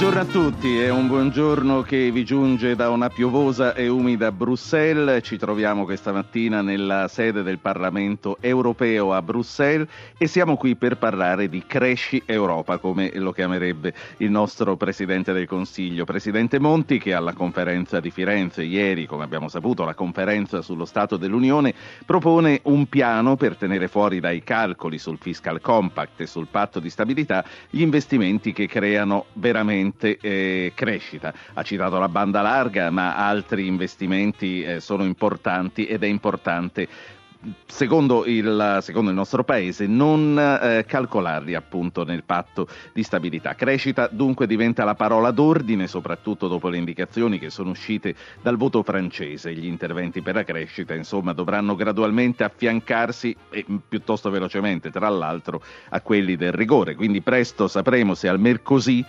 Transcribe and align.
Buongiorno 0.00 0.30
a 0.30 0.32
tutti 0.32 0.80
e 0.80 0.88
un 0.88 1.08
buongiorno 1.08 1.82
che 1.82 2.10
vi 2.10 2.24
giunge 2.24 2.74
da 2.74 2.88
una 2.88 3.10
piovosa 3.10 3.74
e 3.74 3.88
umida 3.88 4.32
Bruxelles. 4.32 5.22
Ci 5.22 5.36
troviamo 5.36 5.84
questa 5.84 6.10
mattina 6.10 6.62
nella 6.62 7.06
sede 7.06 7.42
del 7.42 7.58
Parlamento 7.58 8.38
europeo 8.40 9.12
a 9.12 9.20
Bruxelles 9.20 9.86
e 10.16 10.26
siamo 10.26 10.56
qui 10.56 10.74
per 10.74 10.96
parlare 10.96 11.50
di 11.50 11.64
Cresci 11.66 12.22
Europa, 12.24 12.78
come 12.78 13.10
lo 13.16 13.32
chiamerebbe 13.32 13.92
il 14.16 14.30
nostro 14.30 14.74
Presidente 14.78 15.34
del 15.34 15.46
Consiglio, 15.46 16.06
Presidente 16.06 16.58
Monti, 16.58 16.98
che 16.98 17.12
alla 17.12 17.34
conferenza 17.34 18.00
di 18.00 18.10
Firenze 18.10 18.62
ieri, 18.62 19.04
come 19.04 19.24
abbiamo 19.24 19.48
saputo, 19.48 19.84
la 19.84 19.92
conferenza 19.92 20.62
sullo 20.62 20.86
Stato 20.86 21.18
dell'Unione, 21.18 21.74
propone 22.06 22.60
un 22.62 22.86
piano 22.86 23.36
per 23.36 23.54
tenere 23.56 23.86
fuori 23.86 24.18
dai 24.18 24.42
calcoli 24.42 24.96
sul 24.96 25.18
Fiscal 25.20 25.60
Compact 25.60 26.22
e 26.22 26.26
sul 26.26 26.46
patto 26.50 26.80
di 26.80 26.88
stabilità 26.88 27.44
gli 27.68 27.82
investimenti 27.82 28.54
che 28.54 28.66
creano 28.66 29.26
veramente 29.34 29.88
sicuramente 29.90 30.18
eh, 30.20 30.72
crescita. 30.74 31.32
Ha 31.54 31.62
citato 31.62 31.98
la 31.98 32.08
banda 32.08 32.40
larga, 32.40 32.90
ma 32.90 33.16
altri 33.16 33.66
investimenti 33.66 34.62
eh, 34.62 34.80
sono 34.80 35.04
importanti 35.04 35.86
ed 35.86 36.02
è 36.02 36.06
importante 36.06 36.88
Secondo 37.64 38.26
il, 38.26 38.80
secondo 38.82 39.08
il, 39.08 39.16
nostro 39.16 39.44
paese, 39.44 39.86
non 39.86 40.38
eh, 40.38 40.84
calcolarli 40.86 41.54
appunto 41.54 42.04
nel 42.04 42.22
patto 42.22 42.68
di 42.92 43.02
stabilità. 43.02 43.54
Crescita 43.54 44.08
dunque 44.12 44.46
diventa 44.46 44.84
la 44.84 44.94
parola 44.94 45.30
d'ordine, 45.30 45.86
soprattutto 45.86 46.48
dopo 46.48 46.68
le 46.68 46.76
indicazioni 46.76 47.38
che 47.38 47.48
sono 47.48 47.70
uscite 47.70 48.14
dal 48.42 48.58
voto 48.58 48.82
francese. 48.82 49.54
Gli 49.54 49.64
interventi 49.64 50.20
per 50.20 50.34
la 50.34 50.44
crescita, 50.44 50.92
insomma, 50.92 51.32
dovranno 51.32 51.74
gradualmente 51.76 52.44
affiancarsi 52.44 53.34
e 53.48 53.64
piuttosto 53.88 54.28
velocemente, 54.28 54.90
tra 54.90 55.08
l'altro, 55.08 55.62
a 55.88 56.00
quelli 56.02 56.36
del 56.36 56.52
rigore. 56.52 56.94
Quindi 56.94 57.22
presto 57.22 57.68
sapremo 57.68 58.12
se 58.12 58.28
al 58.28 58.38
Mercosì 58.38 59.02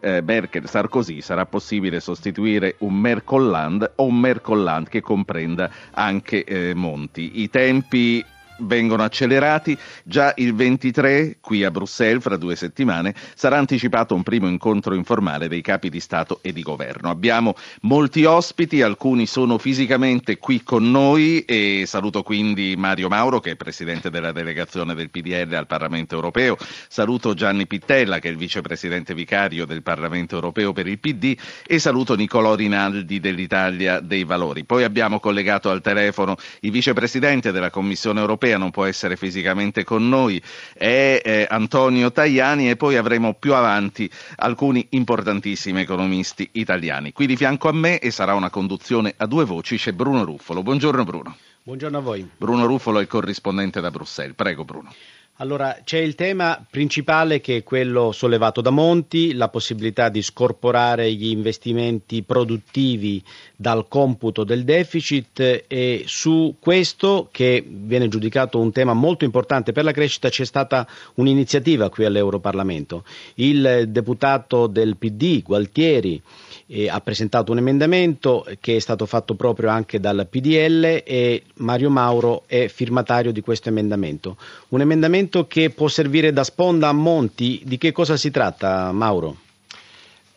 eh, 0.00 0.22
Merkel 0.22 0.68
Sarkozy 0.68 1.20
sarà 1.20 1.46
possibile 1.46 2.00
sostituire 2.00 2.76
un 2.78 2.94
Mercolland 2.94 3.92
o 3.96 4.04
un 4.04 4.18
Mercolland 4.18 4.88
che 4.88 5.00
comprenda 5.00 5.70
anche 5.92 6.44
eh, 6.44 6.74
Monti. 6.74 7.40
I 7.40 7.50
tempi 7.50 8.24
vengono 8.60 9.02
accelerati. 9.02 9.76
Già 10.04 10.32
il 10.36 10.54
23, 10.54 11.38
qui 11.40 11.64
a 11.64 11.70
Bruxelles, 11.70 12.22
fra 12.22 12.36
due 12.36 12.56
settimane, 12.56 13.14
sarà 13.34 13.58
anticipato 13.58 14.14
un 14.14 14.22
primo 14.22 14.48
incontro 14.48 14.94
informale 14.94 15.48
dei 15.48 15.60
capi 15.60 15.90
di 15.90 16.00
Stato 16.00 16.38
e 16.42 16.52
di 16.52 16.62
Governo. 16.62 17.10
Abbiamo 17.10 17.54
molti 17.82 18.24
ospiti, 18.24 18.82
alcuni 18.82 19.26
sono 19.26 19.58
fisicamente 19.58 20.38
qui 20.38 20.62
con 20.62 20.90
noi 20.90 21.40
e 21.44 21.84
saluto 21.86 22.22
quindi 22.22 22.74
Mario 22.76 23.08
Mauro, 23.08 23.40
che 23.40 23.52
è 23.52 23.56
presidente 23.56 24.10
della 24.10 24.32
delegazione 24.32 24.94
del 24.94 25.10
PDL 25.10 25.54
al 25.54 25.66
Parlamento 25.66 26.14
europeo. 26.14 26.56
Saluto 26.88 27.34
Gianni 27.34 27.66
Pittella, 27.66 28.18
che 28.18 28.28
è 28.28 28.30
il 28.30 28.36
vicepresidente 28.36 29.14
vicario 29.14 29.66
del 29.66 29.82
Parlamento 29.82 30.34
europeo 30.34 30.72
per 30.72 30.86
il 30.86 30.98
PD 30.98 31.36
e 31.66 31.78
saluto 31.78 32.14
Nicolò 32.14 32.54
Rinaldi 32.54 33.20
dell'Italia 33.20 34.00
dei 34.00 34.24
Valori. 34.24 34.64
Poi 34.64 34.84
abbiamo 34.84 35.20
collegato 35.20 35.70
al 35.70 35.80
telefono 35.80 36.36
il 36.60 36.70
vicepresidente 36.70 37.52
della 37.52 37.70
Commissione 37.70 38.20
europea 38.20 38.47
europea 38.48 38.58
non 38.58 38.70
può 38.70 38.84
essere 38.84 39.16
fisicamente 39.16 39.84
con 39.84 40.08
noi, 40.08 40.42
è 40.72 41.20
eh, 41.22 41.46
Antonio 41.48 42.10
Tajani 42.10 42.70
e 42.70 42.76
poi 42.76 42.96
avremo 42.96 43.34
più 43.34 43.54
avanti 43.54 44.10
alcuni 44.36 44.86
importantissimi 44.90 45.80
economisti 45.80 46.48
italiani. 46.52 47.12
Qui 47.12 47.26
di 47.26 47.36
fianco 47.36 47.68
a 47.68 47.72
me 47.72 47.98
e 47.98 48.10
sarà 48.10 48.34
una 48.34 48.50
conduzione 48.50 49.14
a 49.16 49.26
due 49.26 49.44
voci 49.44 49.76
c'è 49.76 49.92
Bruno 49.92 50.24
Ruffolo. 50.24 50.62
Buongiorno 50.62 51.04
Bruno. 51.04 51.36
Buongiorno 51.62 51.98
a 51.98 52.00
voi. 52.00 52.28
Bruno 52.36 52.64
Ruffolo 52.64 52.98
è 52.98 53.02
il 53.02 53.08
corrispondente 53.08 53.80
da 53.80 53.90
Bruxelles. 53.90 54.34
Prego 54.34 54.64
Bruno. 54.64 54.92
Allora, 55.40 55.78
c'è 55.84 55.98
il 55.98 56.16
tema 56.16 56.66
principale 56.68 57.40
che 57.40 57.58
è 57.58 57.62
quello 57.62 58.10
sollevato 58.10 58.60
da 58.60 58.70
Monti, 58.70 59.34
la 59.34 59.48
possibilità 59.48 60.08
di 60.08 60.20
scorporare 60.20 61.12
gli 61.12 61.28
investimenti 61.28 62.24
produttivi 62.24 63.22
dal 63.54 63.86
computo 63.86 64.42
del 64.42 64.64
deficit 64.64 65.64
e 65.68 66.02
su 66.06 66.56
questo, 66.58 67.28
che 67.30 67.64
viene 67.64 68.08
giudicato 68.08 68.58
un 68.58 68.72
tema 68.72 68.94
molto 68.94 69.24
importante 69.24 69.70
per 69.70 69.84
la 69.84 69.92
crescita, 69.92 70.28
c'è 70.28 70.44
stata 70.44 70.84
un'iniziativa 71.14 71.88
qui 71.88 72.04
all'Europarlamento. 72.04 73.04
Il 73.34 73.84
deputato 73.90 74.66
del 74.66 74.96
PD, 74.96 75.44
Gualtieri, 75.44 76.20
eh, 76.66 76.88
ha 76.88 77.00
presentato 77.00 77.52
un 77.52 77.58
emendamento 77.58 78.44
che 78.60 78.76
è 78.76 78.78
stato 78.80 79.06
fatto 79.06 79.34
proprio 79.34 79.70
anche 79.70 80.00
dal 80.00 80.26
PDL 80.28 81.02
e 81.04 81.42
Mario 81.58 81.90
Mauro 81.90 82.42
è 82.46 82.66
firmatario 82.68 83.32
di 83.32 83.40
questo 83.40 83.68
emendamento. 83.68 84.36
Un 84.70 84.80
emendamento 84.82 85.27
che 85.46 85.70
può 85.70 85.88
servire 85.88 86.32
da 86.32 86.44
sponda 86.44 86.88
a 86.88 86.92
Monti. 86.92 87.62
Di 87.64 87.78
che 87.78 87.92
cosa 87.92 88.16
si 88.16 88.30
tratta, 88.30 88.90
Mauro? 88.92 89.36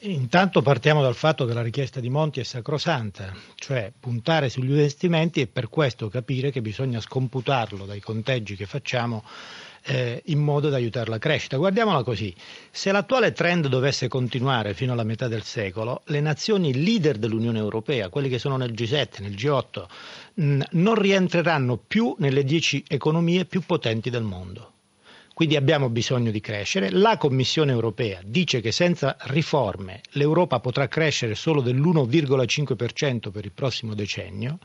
Intanto 0.03 0.63
partiamo 0.63 1.03
dal 1.03 1.13
fatto 1.13 1.45
che 1.45 1.53
la 1.53 1.61
richiesta 1.61 1.99
di 1.99 2.09
Monti 2.09 2.39
è 2.39 2.43
sacrosanta, 2.43 3.31
cioè 3.53 3.91
puntare 3.99 4.49
sugli 4.49 4.71
investimenti 4.71 5.41
e 5.41 5.47
per 5.47 5.69
questo 5.69 6.09
capire 6.09 6.49
che 6.49 6.59
bisogna 6.61 6.99
scomputarlo 6.99 7.85
dai 7.85 7.99
conteggi 7.99 8.55
che 8.55 8.65
facciamo 8.65 9.23
eh, 9.83 10.21
in 10.25 10.39
modo 10.39 10.69
da 10.69 10.77
aiutare 10.77 11.11
la 11.11 11.19
crescita. 11.19 11.57
Guardiamola 11.57 12.01
così, 12.01 12.33
se 12.71 12.91
l'attuale 12.91 13.31
trend 13.31 13.67
dovesse 13.67 14.07
continuare 14.07 14.73
fino 14.73 14.93
alla 14.93 15.03
metà 15.03 15.27
del 15.27 15.43
secolo, 15.43 16.01
le 16.05 16.19
nazioni 16.19 16.83
leader 16.83 17.17
dell'Unione 17.17 17.59
Europea, 17.59 18.09
quelli 18.09 18.29
che 18.29 18.39
sono 18.39 18.57
nel 18.57 18.71
G7, 18.71 19.21
nel 19.21 19.33
G8, 19.35 19.85
mh, 20.33 20.61
non 20.71 20.95
rientreranno 20.95 21.77
più 21.77 22.15
nelle 22.17 22.43
dieci 22.43 22.83
economie 22.87 23.45
più 23.45 23.61
potenti 23.61 24.09
del 24.09 24.23
mondo. 24.23 24.70
Quindi 25.33 25.55
abbiamo 25.55 25.89
bisogno 25.89 26.31
di 26.31 26.39
crescere. 26.39 26.91
La 26.91 27.17
Commissione 27.17 27.71
europea 27.71 28.19
dice 28.23 28.61
che 28.61 28.71
senza 28.71 29.15
riforme 29.21 30.01
l'Europa 30.11 30.59
potrà 30.59 30.87
crescere 30.87 31.35
solo 31.35 31.61
dell'1,5% 31.61 33.31
per 33.31 33.45
il 33.45 33.51
prossimo 33.51 33.93
decennio 33.93 34.59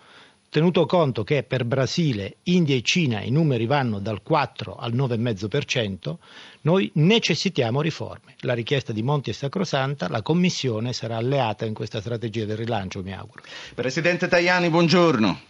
tenuto 0.49 0.87
conto 0.87 1.23
che 1.25 1.43
per 1.43 1.65
Brasile, 1.65 2.37
India 2.45 2.75
e 2.75 2.83
Cina 2.83 3.21
i 3.21 3.31
numeri 3.31 3.67
vanno 3.67 3.99
dal 3.99 4.23
4 4.23 4.77
al 4.77 4.95
9,5%, 4.95 6.15
noi 6.63 6.91
necessitiamo 6.95 7.81
riforme. 7.81 8.35
La 8.41 8.55
richiesta 8.55 8.93
di 8.93 9.03
Monti 9.03 9.31
è 9.31 9.33
sacrosanta, 9.33 10.09
la 10.09 10.23
Commissione 10.23 10.93
sarà 10.93 11.17
alleata 11.17 11.65
in 11.67 11.75
questa 11.75 12.01
strategia 12.01 12.45
del 12.45 12.57
rilancio, 12.57 13.03
mi 13.03 13.13
auguro. 13.13 13.43
Presidente 13.75 14.29
Tajani, 14.29 14.71
buongiorno. 14.71 15.41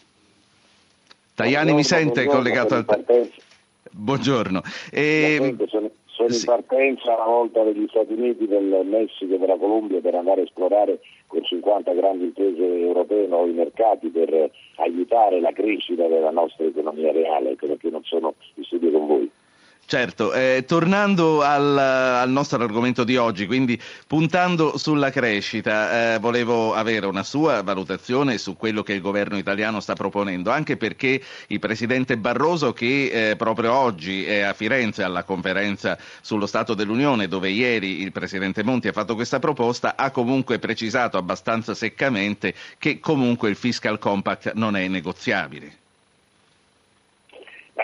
Tajani 1.35 1.73
mi 1.73 1.85
sente 1.85 2.25
buongiorno, 2.25 2.43
collegato 2.43 2.75
al... 2.75 2.85
Buongiorno. 3.99 4.61
E... 4.93 5.57
Sono, 5.69 5.91
sono 6.05 6.29
sì. 6.29 6.41
in 6.41 6.45
partenza 6.45 7.15
una 7.15 7.25
volta 7.25 7.63
degli 7.63 7.87
Stati 7.89 8.13
Uniti, 8.13 8.47
del 8.47 8.85
Messico 8.85 9.35
e 9.35 9.39
della 9.39 9.57
Colombia 9.57 10.01
per 10.01 10.15
andare 10.15 10.43
a 10.43 10.45
esplorare 10.45 11.01
con 11.27 11.43
50 11.43 11.95
grandi 11.95 12.25
imprese 12.25 12.63
europee 12.63 13.27
nuovi 13.27 13.53
mercati 13.53 14.09
per 14.09 14.51
aiutare 14.77 15.41
la 15.41 15.53
crescita 15.53 16.07
della 16.09 16.31
nostra 16.31 16.67
economia 16.67 17.11
reale, 17.11 17.53
ecco 17.53 17.69
perché 17.69 17.89
non 17.89 18.03
sono 18.05 18.35
in 18.55 18.65
studio 18.65 18.91
con 18.91 19.07
voi. 19.07 19.31
Certo, 19.89 20.33
eh, 20.33 20.65
tornando 20.67 21.43
al, 21.43 21.79
al, 21.79 22.29
nostro 22.29 22.61
argomento 22.61 23.05
di 23.05 23.17
oggi, 23.17 23.47
quindi 23.47 23.81
puntando 24.09 24.79
sulla 24.79 25.11
crescita, 25.11 26.15
eh, 26.15 26.19
volevo 26.19 26.75
avere 26.75 27.07
una 27.07 27.23
sua 27.23 27.63
valutazione 27.63 28.37
su 28.37 28.57
quello 28.57 28.83
che 28.83 28.95
il 28.95 29.01
governo 29.01 29.39
italiano 29.39 29.79
sta 29.79 29.95
proponendo, 29.95 30.51
anche 30.51 30.77
perché 30.77 31.23
il 31.47 31.61
presidente 31.61 32.19
Barroso, 32.19 32.73
che 32.73 33.31
eh, 33.31 33.37
proprio 33.37 33.75
oggi 33.75 34.25
è 34.25 34.41
a 34.41 34.55
Firenze 34.55 35.05
alla 35.05 35.23
conferenza 35.23 35.97
sullo 36.21 36.47
Stato 36.47 36.75
dell'Unione, 36.75 37.29
dove 37.29 37.51
ieri 37.51 38.01
il 38.03 38.11
presidente 38.11 38.65
Monti 38.65 38.89
ha 38.89 38.93
fatto 38.93 39.15
questa 39.15 39.39
proposta, 39.39 39.95
ha 39.95 40.11
comunque 40.11 40.59
precisato 40.59 41.17
abbastanza 41.17 41.75
seccamente 41.75 42.55
che 42.79 42.99
comunque 42.99 43.51
il 43.51 43.57
fiscal 43.57 44.01
compact 44.01 44.51
non 44.55 44.75
è 44.75 44.89
negoziabile. 44.89 45.86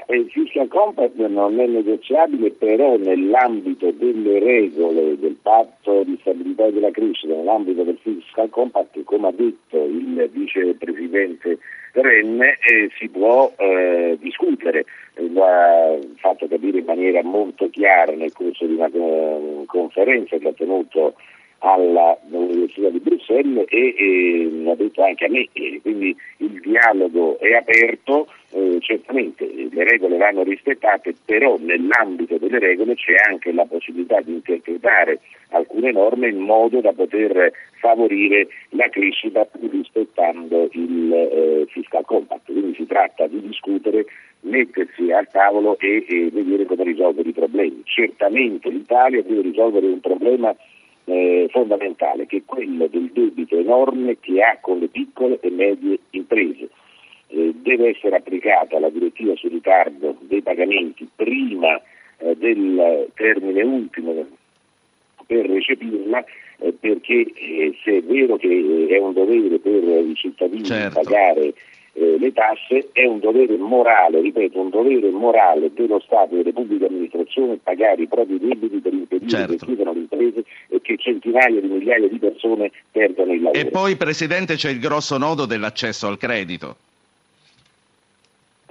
Il 0.08 0.30
fiscal 0.30 0.68
compact 0.68 1.16
non 1.16 1.60
è 1.60 1.66
negoziabile, 1.66 2.50
però 2.52 2.96
nell'ambito 2.96 3.90
delle 3.90 4.38
regole 4.38 5.18
del 5.18 5.36
patto 5.42 6.02
di 6.04 6.16
stabilità 6.22 6.64
e 6.64 6.72
della 6.72 6.90
crescita, 6.90 7.34
nell'ambito 7.34 7.82
del 7.82 7.98
fiscal 8.00 8.48
compact, 8.48 9.02
come 9.04 9.28
ha 9.28 9.32
detto 9.32 9.84
il 9.84 10.30
vicepresidente 10.32 11.58
Renne, 11.92 12.58
eh, 12.66 12.88
si 12.98 13.08
può 13.08 13.52
eh, 13.58 14.16
discutere. 14.18 14.86
Lo 15.16 15.44
ha 15.44 15.98
fatto 16.16 16.48
capire 16.48 16.78
in 16.78 16.86
maniera 16.86 17.22
molto 17.22 17.68
chiara 17.68 18.12
nel 18.12 18.32
corso 18.32 18.64
di 18.64 18.72
una 18.72 18.88
uh, 18.90 19.64
conferenza 19.66 20.38
che 20.38 20.48
ha 20.48 20.52
tenuto 20.54 21.14
all'Università 21.58 22.88
di 22.88 22.98
Bruxelles 22.98 23.66
e, 23.68 23.94
e 23.96 24.50
l'ha 24.64 24.74
detto 24.74 25.02
anche 25.02 25.26
a 25.26 25.28
me, 25.28 25.46
quindi 25.82 26.16
il 26.38 26.60
dialogo 26.60 27.38
è 27.38 27.52
aperto 27.52 28.26
eh, 28.52 28.78
certamente 28.80 29.50
le 29.70 29.84
regole 29.84 30.18
vanno 30.18 30.42
rispettate, 30.42 31.14
però 31.24 31.56
nell'ambito 31.58 32.36
delle 32.36 32.58
regole 32.58 32.94
c'è 32.94 33.14
anche 33.28 33.52
la 33.52 33.64
possibilità 33.64 34.20
di 34.20 34.32
interpretare 34.32 35.20
alcune 35.48 35.92
norme 35.92 36.28
in 36.28 36.38
modo 36.38 36.80
da 36.80 36.92
poter 36.92 37.52
favorire 37.80 38.48
la 38.70 38.88
crescita 38.88 39.46
rispettando 39.58 40.68
il 40.72 41.12
eh, 41.12 41.66
fiscal 41.68 42.04
compact. 42.04 42.52
Quindi 42.52 42.74
si 42.74 42.86
tratta 42.86 43.26
di 43.26 43.40
discutere, 43.40 44.04
mettersi 44.40 45.10
al 45.10 45.28
tavolo 45.30 45.78
e, 45.78 46.04
e 46.06 46.30
vedere 46.30 46.66
come 46.66 46.84
risolvere 46.84 47.28
i 47.28 47.32
problemi. 47.32 47.82
Certamente 47.84 48.68
l'Italia 48.68 49.22
deve 49.22 49.42
risolvere 49.42 49.86
un 49.86 50.00
problema 50.00 50.54
eh, 51.04 51.48
fondamentale 51.50 52.26
che 52.26 52.38
è 52.38 52.42
quello 52.44 52.86
del 52.86 53.10
debito 53.12 53.56
enorme 53.56 54.18
che 54.20 54.42
ha 54.42 54.58
con 54.60 54.78
le 54.78 54.88
piccole 54.88 55.38
e 55.40 55.50
medie 55.50 55.98
imprese 56.10 56.68
eh, 57.32 57.52
deve 57.54 57.88
essere 57.90 58.16
applicata 58.16 58.78
la 58.78 58.90
direttiva 58.90 59.34
sul 59.36 59.50
ritardo 59.50 60.16
dei 60.20 60.42
pagamenti 60.42 61.08
prima 61.14 61.80
eh, 62.18 62.36
del 62.36 63.08
termine 63.14 63.62
ultimo 63.62 64.26
per 65.26 65.46
recepirla 65.46 66.24
eh, 66.58 66.72
perché 66.78 67.26
eh, 67.34 67.74
se 67.82 67.98
è 67.98 68.02
vero 68.02 68.36
che 68.36 68.86
è 68.88 68.98
un 68.98 69.12
dovere 69.12 69.58
per 69.58 69.82
i 69.82 70.14
cittadini 70.14 70.64
certo. 70.64 71.00
pagare 71.00 71.54
eh, 71.94 72.16
le 72.18 72.32
tasse 72.32 72.88
è 72.92 73.04
un 73.04 73.18
dovere 73.18 73.56
morale, 73.56 74.20
ripeto, 74.20 74.60
un 74.60 74.70
dovere 74.70 75.10
morale 75.10 75.70
dello 75.74 76.00
Stato 76.00 76.34
e 76.34 76.38
delle 76.38 76.52
pubbliche 76.52 76.86
amministrazioni 76.86 77.58
pagare 77.62 78.02
i 78.02 78.06
propri 78.06 78.38
debiti 78.38 78.78
per 78.78 78.92
impedire 78.92 79.30
certo. 79.30 79.56
che 79.56 79.64
chiudano 79.66 79.92
le 79.92 79.98
imprese 80.00 80.44
e 80.68 80.80
che 80.80 80.96
centinaia 80.96 81.60
di 81.60 81.66
migliaia 81.66 82.08
di 82.08 82.18
persone 82.18 82.70
perdano 82.90 83.32
il 83.32 83.42
lavoro. 83.42 83.58
E 83.60 83.66
poi, 83.66 83.96
Presidente, 83.96 84.54
c'è 84.54 84.70
il 84.70 84.78
grosso 84.78 85.18
nodo 85.18 85.44
dell'accesso 85.44 86.06
al 86.06 86.16
credito. 86.16 86.76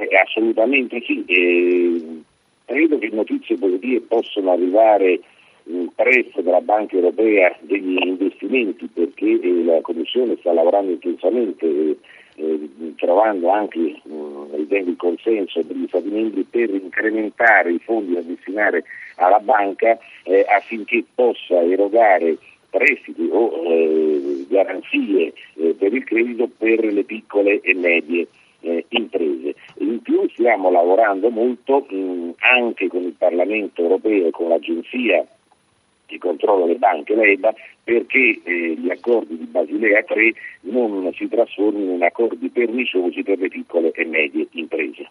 Eh, 0.02 0.16
assolutamente 0.16 1.00
sì, 1.06 1.24
eh, 1.28 2.22
credo 2.66 2.98
che 2.98 3.10
notizie 3.12 3.56
positive 3.56 4.02
possano 4.02 4.52
arrivare 4.52 5.20
mh, 5.66 5.86
presto 5.96 6.42
dalla 6.42 6.62
Banca 6.62 6.96
Europea 6.96 7.56
degli 7.60 8.00
investimenti 8.04 8.90
perché 8.92 9.40
eh, 9.40 9.64
la 9.64 9.80
Commissione 9.82 10.38
sta 10.40 10.54
lavorando 10.54 10.94
intensamente 10.94 11.66
eh, 11.68 11.98
eh, 12.36 12.70
trovando 12.96 13.52
anche 13.52 13.78
il 13.78 14.96
consenso 14.98 15.62
degli 15.62 15.86
Stati 15.88 16.10
membri 16.10 16.48
per 16.50 16.72
incrementare 16.72 17.74
i 17.74 17.80
fondi 17.80 18.16
da 18.16 18.22
destinare 18.22 18.84
alla 19.18 19.40
banca 19.40 20.00
eh, 20.24 20.44
affinché 20.50 21.04
possa 21.14 21.62
erogare 21.62 22.38
prestiti 22.72 23.30
o 23.30 23.52
garanzie 24.48 25.34
per 25.78 25.94
il 25.94 26.04
credito 26.06 26.50
per 26.58 26.86
le 26.86 27.04
piccole 27.04 27.60
e 27.60 27.76
medie 27.76 28.28
eh, 28.62 28.86
imprese. 28.90 29.56
In 29.80 30.02
più 30.02 30.28
stiamo 30.30 30.72
lavorando 30.72 31.30
molto 31.30 31.86
mh, 31.90 32.32
anche 32.40 32.88
con 32.88 33.04
il 33.04 33.16
Parlamento 33.18 33.82
europeo 33.82 34.28
e 34.28 34.32
con 34.32 34.50
l'Agenzia 34.50 35.26
di 36.08 36.18
controllo 36.18 36.66
delle 36.66 36.78
banche, 36.78 37.16
l'EBA, 37.16 37.54
perché 37.84 38.40
eh, 38.44 38.76
gli 38.78 38.90
accordi 38.90 39.38
di 39.38 39.46
Basilea 39.46 40.04
3 40.04 40.34
non 40.62 41.12
si 41.16 41.28
trasformino 41.28 41.94
in 41.94 42.04
accordi 42.04 42.50
perniciosi 42.50 43.24
per 43.24 43.40
le 43.40 43.48
piccole 43.48 43.92
e 43.92 44.06
medie 44.06 44.48
imprese. 44.52 45.08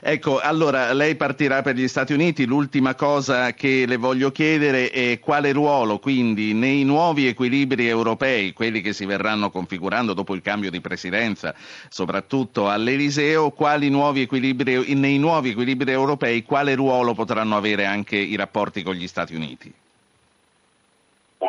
Ecco, 0.00 0.38
allora 0.38 0.92
lei 0.92 1.14
partirà 1.14 1.62
per 1.62 1.74
gli 1.74 1.88
Stati 1.88 2.12
Uniti, 2.12 2.44
l'ultima 2.44 2.94
cosa 2.94 3.52
che 3.52 3.84
le 3.86 3.96
voglio 3.96 4.30
chiedere 4.30 4.90
è 4.90 5.18
quale 5.18 5.52
ruolo 5.52 5.98
quindi 5.98 6.52
nei 6.52 6.84
nuovi 6.84 7.26
equilibri 7.26 7.88
europei, 7.88 8.52
quelli 8.52 8.80
che 8.80 8.92
si 8.92 9.06
verranno 9.06 9.50
configurando 9.50 10.12
dopo 10.12 10.34
il 10.34 10.42
cambio 10.42 10.70
di 10.70 10.80
presidenza, 10.80 11.54
soprattutto 11.88 12.68
all'Eliseo, 12.68 13.50
quali 13.50 13.88
nuovi 13.88 14.22
equilibri, 14.22 14.94
nei 14.94 15.18
nuovi 15.18 15.50
equilibri 15.50 15.90
europei 15.90 16.42
quale 16.42 16.74
ruolo 16.74 17.14
potranno 17.14 17.56
avere 17.56 17.84
anche 17.84 18.16
i 18.16 18.36
rapporti 18.36 18.82
con 18.82 18.94
gli 18.94 19.06
Stati 19.06 19.34
Uniti? 19.34 19.72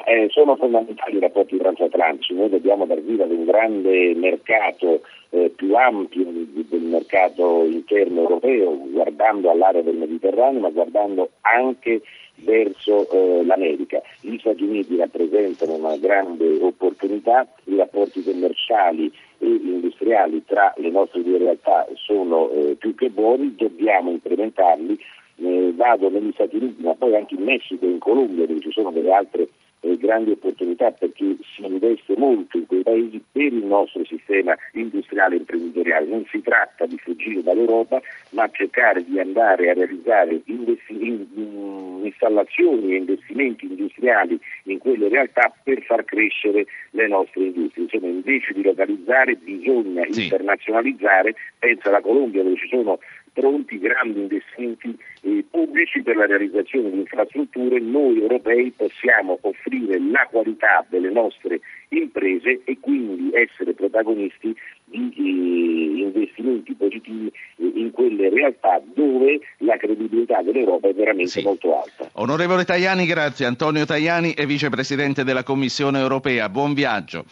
Eh, 0.05 0.27
sono 0.29 0.55
fondamentali 0.55 1.17
i 1.17 1.19
rapporti 1.19 1.57
transatlantici, 1.57 2.33
noi 2.33 2.49
dobbiamo 2.49 2.85
dar 2.85 3.01
vita 3.01 3.23
ad 3.23 3.31
un 3.31 3.45
grande 3.45 4.13
mercato 4.15 5.01
eh, 5.35 5.51
più 5.53 5.75
ampio 5.75 6.23
del 6.23 6.81
mercato 6.81 7.65
interno 7.65 8.21
europeo, 8.21 8.77
guardando 8.89 9.51
all'area 9.51 9.81
del 9.81 9.97
Mediterraneo, 9.97 10.61
ma 10.61 10.69
guardando 10.69 11.31
anche 11.41 12.01
verso 12.35 13.09
eh, 13.11 13.43
l'America. 13.43 14.01
Gli 14.21 14.37
Stati 14.37 14.63
Uniti 14.63 14.95
rappresentano 14.95 15.73
una 15.73 15.97
grande 15.97 16.57
opportunità, 16.61 17.45
i 17.65 17.75
rapporti 17.75 18.23
commerciali 18.23 19.11
e 19.39 19.45
industriali 19.45 20.41
tra 20.45 20.73
le 20.77 20.89
nostre 20.89 21.21
due 21.21 21.37
realtà 21.37 21.85
sono 21.95 22.49
eh, 22.51 22.75
più 22.79 22.95
che 22.95 23.09
buoni, 23.09 23.55
dobbiamo 23.55 24.11
incrementarli. 24.11 24.97
Eh, 25.37 25.73
vado 25.75 26.09
negli 26.09 26.31
Stati 26.31 26.55
Uniti, 26.55 26.81
ma 26.81 26.93
poi 26.93 27.13
anche 27.13 27.35
in 27.35 27.43
Messico 27.43 27.85
e 27.85 27.89
in 27.89 27.99
Colombia, 27.99 28.47
dove 28.47 28.61
ci 28.61 28.71
sono 28.71 28.91
delle 28.91 29.11
altre 29.11 29.49
eh, 29.81 29.97
grandi 29.97 30.31
opportunità 30.31 30.91
perché 30.91 31.37
si 31.55 31.65
investe 31.65 32.15
molto 32.17 32.57
in 32.57 32.65
quei 32.65 32.83
paesi 32.83 33.21
per 33.31 33.53
il 33.53 33.65
nostro 33.65 34.03
sistema 34.05 34.55
industriale 34.73 35.35
e 35.35 35.39
imprenditoriale. 35.39 36.05
Non 36.05 36.25
si 36.29 36.41
tratta 36.41 36.85
di 36.85 36.97
fuggire 36.97 37.43
dall'Europa, 37.43 38.01
ma 38.31 38.49
cercare 38.51 39.03
di 39.03 39.19
andare 39.19 39.69
a 39.69 39.73
realizzare 39.73 40.41
investi- 40.45 41.07
in- 41.07 42.01
installazioni 42.03 42.93
e 42.93 42.97
investimenti 42.97 43.65
industriali 43.65 44.39
in 44.63 44.77
quelle 44.77 45.09
realtà 45.09 45.53
per 45.63 45.81
far 45.83 46.05
crescere 46.05 46.65
le 46.91 47.07
nostre 47.07 47.45
industrie. 47.45 47.83
Insomma, 47.85 48.07
invece 48.07 48.53
di 48.53 48.63
localizzare 48.63 49.35
bisogna 49.35 50.05
sì. 50.09 50.23
internazionalizzare, 50.23 51.35
pensa 51.59 51.89
alla 51.89 52.01
Colombia 52.01 52.43
dove 52.43 52.57
ci 52.57 52.67
sono 52.67 52.99
pronti 53.35 53.77
grandi 53.77 54.21
investimenti 54.21 54.97
eh, 55.21 55.43
pubblici 55.51 56.01
per 56.01 56.15
la 56.15 56.25
realizzazione 56.25 56.89
di 56.89 56.99
infrastrutture, 56.99 57.79
noi 57.81 58.21
europei 58.21 58.71
possiamo 58.71 59.37
offrire 59.41 59.99
la 59.99 60.25
qualità 60.31 60.85
delle 60.89 61.11
nostre 61.11 61.59
imprese 61.89 62.61
e 62.63 62.77
quindi 62.79 63.35
essere 63.35 63.73
protagonisti 63.73 64.55
di 64.85 65.11
eh, 65.17 66.03
investimenti 66.03 66.73
positivi 66.75 67.27
eh, 67.27 67.71
in 67.75 67.91
quelle 67.91 68.29
realtà 68.29 68.81
dove 68.93 69.41
la 69.57 69.75
credibilità 69.75 70.41
dell'Europa 70.41 70.87
è 70.87 70.93
veramente 70.93 71.31
sì. 71.31 71.43
molto 71.43 71.77
alta. 71.77 72.09
Onorevole 72.13 72.63
Tajani, 72.63 73.05
grazie. 73.05 73.45
Antonio 73.45 73.85
Tajani 73.85 74.33
è 74.33 74.45
vicepresidente 74.45 75.25
della 75.25 75.43
Commissione 75.43 75.99
europea. 75.99 76.47
Buon 76.47 76.73
viaggio. 76.73 77.25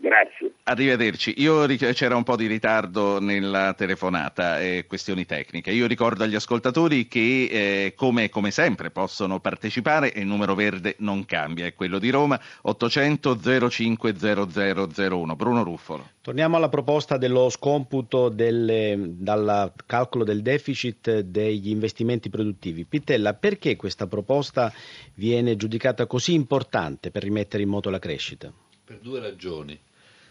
Grazie. 0.00 0.52
Arrivederci. 0.62 1.34
Io, 1.38 1.66
c'era 1.66 2.14
un 2.14 2.22
po' 2.22 2.36
di 2.36 2.46
ritardo 2.46 3.18
nella 3.18 3.74
telefonata, 3.74 4.60
eh, 4.60 4.84
questioni 4.86 5.26
tecniche. 5.26 5.72
Io 5.72 5.88
ricordo 5.88 6.22
agli 6.22 6.36
ascoltatori 6.36 7.08
che, 7.08 7.48
eh, 7.50 7.94
come, 7.96 8.28
come, 8.28 8.52
sempre, 8.52 8.90
possono 8.90 9.40
partecipare 9.40 10.12
e 10.12 10.20
il 10.20 10.26
numero 10.26 10.54
verde 10.54 10.94
non 10.98 11.24
cambia, 11.24 11.66
è 11.66 11.74
quello 11.74 11.98
di 11.98 12.10
Roma, 12.10 12.40
800 12.62 13.68
05 13.68 14.14
0001. 14.14 15.34
Bruno 15.34 15.64
Ruffolo. 15.64 16.10
Torniamo 16.20 16.56
alla 16.56 16.68
proposta 16.68 17.16
dello 17.16 17.48
scomputo 17.48 18.28
delle, 18.28 18.94
dal 19.16 19.72
calcolo 19.84 20.22
del 20.22 20.42
deficit 20.42 21.20
degli 21.20 21.70
investimenti 21.70 22.28
produttivi. 22.28 22.84
Pittella, 22.84 23.34
perché 23.34 23.74
questa 23.74 24.06
proposta 24.06 24.72
viene 25.14 25.56
giudicata 25.56 26.06
così 26.06 26.34
importante 26.34 27.10
per 27.10 27.24
rimettere 27.24 27.64
in 27.64 27.68
moto 27.68 27.90
la 27.90 27.98
crescita? 27.98 28.52
Per 28.84 28.98
due 29.00 29.20
ragioni. 29.20 29.78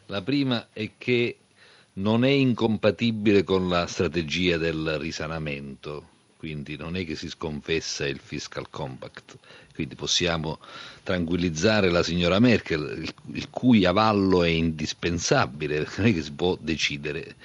La 0.08 0.22
prima 0.22 0.68
è 0.72 0.92
che 0.98 1.38
non 1.94 2.24
è 2.24 2.30
incompatibile 2.30 3.44
con 3.44 3.68
la 3.68 3.88
strategia 3.88 4.58
del 4.58 4.98
risanamento, 5.00 6.08
quindi 6.38 6.78
non 6.78 6.96
è 6.96 7.06
che 7.06 7.16
si 7.16 7.28
sconfessa 7.28 8.08
il 8.08 8.20
fiscal 8.20 8.70
compact, 8.70 9.38
quindi 9.74 9.96
possiamo 9.96 10.60
tranquillizzare 11.04 11.90
la 11.90 12.04
signora 12.04 12.40
Merkel, 12.40 13.06
il, 13.34 13.50
cui 13.50 13.84
avallo 13.84 14.44
è 14.44 14.50
indispensabile, 14.50 15.88
non 15.98 16.08
è 16.08 16.14
che 16.14 16.22
si 16.22 16.32
può 16.32 16.58
decidere. 16.60 17.36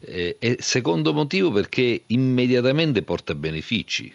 Eh, 0.00 0.36
e 0.38 0.56
secondo 0.60 1.12
motivo 1.12 1.50
perché 1.50 2.04
immediatamente 2.06 3.02
porta 3.02 3.34
benefici, 3.34 4.10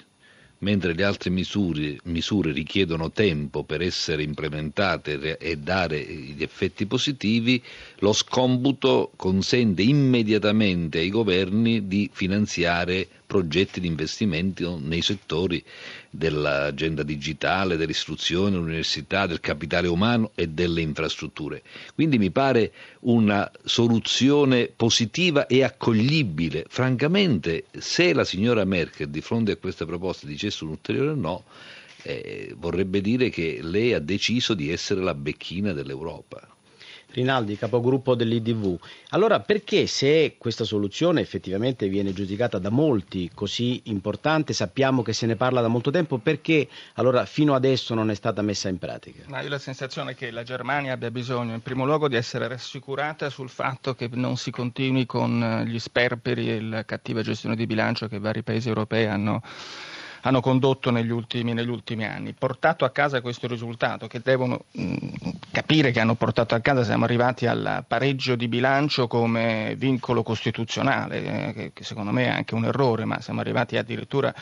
mentre 0.63 0.93
le 0.93 1.03
altre 1.03 1.29
misure, 1.29 1.97
misure, 2.05 2.53
richiedono 2.53 3.11
tempo 3.11 3.63
per 3.63 3.81
essere 3.81 4.23
implementate 4.23 5.37
e 5.37 5.57
dare 5.57 6.01
gli 6.01 6.41
effetti 6.41 6.85
positivi, 6.85 7.61
lo 7.99 8.13
scombuto 8.13 9.11
consente 9.17 9.81
immediatamente 9.81 10.99
ai 10.99 11.09
governi 11.09 11.85
di 11.87 12.09
finanziare 12.11 13.07
progetti 13.33 13.79
di 13.79 13.87
investimento 13.87 14.79
nei 14.79 15.01
settori 15.01 15.63
dell'agenda 16.11 17.01
digitale, 17.01 17.77
dell'istruzione, 17.77 18.51
dell'università, 18.51 19.25
del 19.25 19.39
capitale 19.39 19.87
umano 19.87 20.29
e 20.35 20.49
delle 20.49 20.81
infrastrutture. 20.81 21.63
Quindi 21.95 22.19
mi 22.19 22.29
pare 22.29 22.71
una 23.01 23.49
soluzione 23.63 24.67
positiva 24.67 25.47
e 25.47 25.63
accoglibile. 25.63 26.65
Francamente, 26.69 27.65
se 27.75 28.13
la 28.13 28.23
signora 28.23 28.65
Merkel 28.65 29.09
di 29.09 29.21
fronte 29.21 29.53
a 29.53 29.57
questa 29.57 29.87
proposta 29.87 30.27
dicesse 30.27 30.63
un 30.63 30.69
ulteriore 30.69 31.15
no, 31.15 31.43
eh, 32.03 32.53
vorrebbe 32.55 33.01
dire 33.01 33.29
che 33.31 33.61
lei 33.63 33.93
ha 33.93 33.99
deciso 33.99 34.53
di 34.53 34.69
essere 34.69 35.01
la 35.01 35.15
becchina 35.15 35.73
dell'Europa. 35.73 36.52
Rinaldi, 37.13 37.57
capogruppo 37.57 38.15
dell'IDV. 38.15 38.77
Allora 39.09 39.39
perché 39.39 39.85
se 39.85 40.35
questa 40.37 40.63
soluzione 40.63 41.21
effettivamente 41.21 41.87
viene 41.87 42.11
giudicata 42.11 42.57
da 42.57 42.69
molti 42.69 43.29
così 43.33 43.81
importante, 43.85 44.53
sappiamo 44.53 45.03
che 45.03 45.13
se 45.13 45.27
ne 45.27 45.35
parla 45.35 45.61
da 45.61 45.67
molto 45.67 45.91
tempo, 45.91 46.17
perché 46.17 46.67
allora 46.95 47.25
fino 47.25 47.53
adesso 47.53 47.93
non 47.93 48.09
è 48.09 48.15
stata 48.15 48.41
messa 48.41 48.67
in 48.67 48.79
pratica? 48.79 49.23
Ma 49.27 49.41
io 49.41 49.47
ho 49.47 49.49
la 49.51 49.59
sensazione 49.59 50.15
che 50.15 50.31
la 50.31 50.43
Germania 50.43 50.93
abbia 50.93 51.11
bisogno 51.11 51.53
in 51.53 51.61
primo 51.61 51.85
luogo 51.85 52.07
di 52.07 52.15
essere 52.15 52.47
rassicurata 52.47 53.29
sul 53.29 53.49
fatto 53.49 53.93
che 53.93 54.09
non 54.11 54.35
si 54.37 54.49
continui 54.49 55.05
con 55.05 55.63
gli 55.67 55.77
sperperi 55.77 56.49
e 56.49 56.61
la 56.61 56.83
cattiva 56.83 57.21
gestione 57.21 57.55
di 57.55 57.67
bilancio 57.67 58.07
che 58.07 58.17
vari 58.17 58.41
paesi 58.41 58.69
europei 58.69 59.05
hanno 59.05 59.41
hanno 60.25 60.41
condotto 60.41 60.89
negli 60.89 61.11
ultimi, 61.11 61.53
negli 61.53 61.69
ultimi, 61.69 62.05
anni. 62.05 62.33
Portato 62.33 62.85
a 62.85 62.91
casa 62.91 63.21
questo 63.21 63.47
risultato, 63.47 64.07
che 64.07 64.21
devono 64.23 64.65
mh, 64.71 64.83
mm, 64.83 65.07
capire 65.51 65.91
che 65.91 65.99
hanno 65.99 66.15
portato 66.15 66.55
a 66.55 66.59
casa, 66.59 66.83
siamo 66.83 67.03
arrivati 67.05 67.45
al 67.45 67.83
pareggio 67.87 68.35
di 68.35 68.47
bilancio 68.47 69.07
come 69.07 69.75
vincolo 69.77 70.23
costituzionale, 70.23 71.23
eh, 71.23 71.53
che, 71.53 71.71
che 71.73 71.83
secondo 71.83 72.11
me 72.11 72.25
è 72.25 72.29
anche 72.29 72.55
un 72.55 72.65
errore, 72.65 73.05
ma 73.05 73.19
siamo 73.19 73.41
arrivati 73.41 73.77
addirittura 73.77 74.33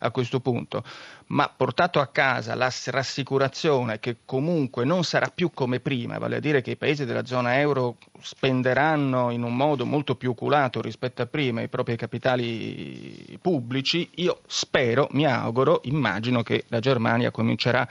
a 0.00 0.10
questo 0.10 0.40
punto 0.40 0.82
ma 1.28 1.52
portato 1.54 2.00
a 2.00 2.06
casa 2.06 2.54
la 2.54 2.72
rassicurazione 2.86 3.98
che 3.98 4.18
comunque 4.24 4.84
non 4.84 5.04
sarà 5.04 5.30
più 5.34 5.50
come 5.52 5.80
prima, 5.80 6.18
vale 6.18 6.36
a 6.36 6.40
dire 6.40 6.62
che 6.62 6.72
i 6.72 6.76
paesi 6.76 7.04
della 7.04 7.26
zona 7.26 7.58
euro 7.58 7.96
spenderanno 8.20 9.30
in 9.30 9.42
un 9.42 9.54
modo 9.54 9.84
molto 9.84 10.14
più 10.14 10.30
oculato 10.30 10.80
rispetto 10.80 11.22
a 11.22 11.26
prima 11.26 11.60
i 11.60 11.68
propri 11.68 11.96
capitali 11.96 13.38
pubblici, 13.42 14.08
io 14.16 14.40
spero, 14.46 15.08
mi 15.12 15.26
auguro, 15.26 15.80
immagino 15.84 16.42
che 16.42 16.64
la 16.68 16.80
Germania 16.80 17.30
comincerà 17.30 17.86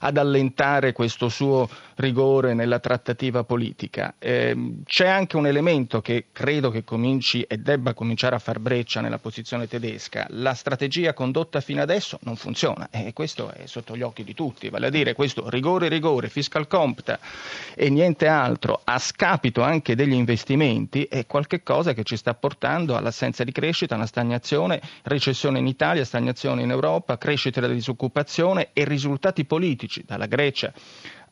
ad 0.00 0.16
allentare 0.16 0.92
questo 0.92 1.28
suo 1.28 1.68
rigore 1.96 2.54
nella 2.54 2.78
trattativa 2.78 3.44
politica. 3.44 4.14
Eh, 4.18 4.80
c'è 4.84 5.06
anche 5.06 5.36
un 5.36 5.46
elemento 5.46 6.00
che 6.00 6.26
credo 6.32 6.70
che 6.70 6.84
cominci 6.84 7.42
e 7.42 7.58
debba 7.58 7.94
cominciare 7.94 8.34
a 8.34 8.38
far 8.38 8.58
breccia 8.58 9.00
nella 9.00 9.18
posizione 9.18 9.68
tedesca. 9.68 10.26
La 10.30 10.54
strategia 10.54 11.12
condotta 11.12 11.60
fino 11.60 11.82
adesso 11.82 12.18
non 12.22 12.36
funziona 12.36 12.88
e 12.90 13.12
questo 13.12 13.50
è 13.50 13.66
sotto 13.66 13.96
gli 13.96 14.02
occhi 14.02 14.24
di 14.24 14.34
tutti, 14.34 14.68
vale 14.70 14.86
a 14.86 14.90
dire 14.90 15.14
questo 15.14 15.48
rigore, 15.48 15.88
rigore, 15.88 16.28
fiscal 16.28 16.66
compact 16.66 17.18
e 17.74 17.90
niente 17.90 18.26
altro 18.26 18.80
a 18.82 18.98
scapito 18.98 19.62
anche 19.62 19.94
degli 19.94 20.12
investimenti 20.12 21.04
è 21.04 21.26
qualcosa 21.26 21.92
che 21.92 22.04
ci 22.04 22.16
sta 22.16 22.34
portando 22.34 22.96
all'assenza 22.96 23.44
di 23.44 23.52
crescita, 23.52 23.94
alla 23.94 24.06
stagnazione, 24.06 24.80
recessione 25.02 25.58
in 25.58 25.66
Italia, 25.66 26.04
stagnazione 26.04 26.62
in 26.62 26.70
Europa, 26.70 27.18
crescita 27.18 27.60
della 27.60 27.74
disoccupazione 27.74 28.70
e 28.72 28.84
risultati 28.84 29.44
politici 29.44 29.89
politici, 29.90 30.04
dalla 30.06 30.26
Grecia 30.26 30.72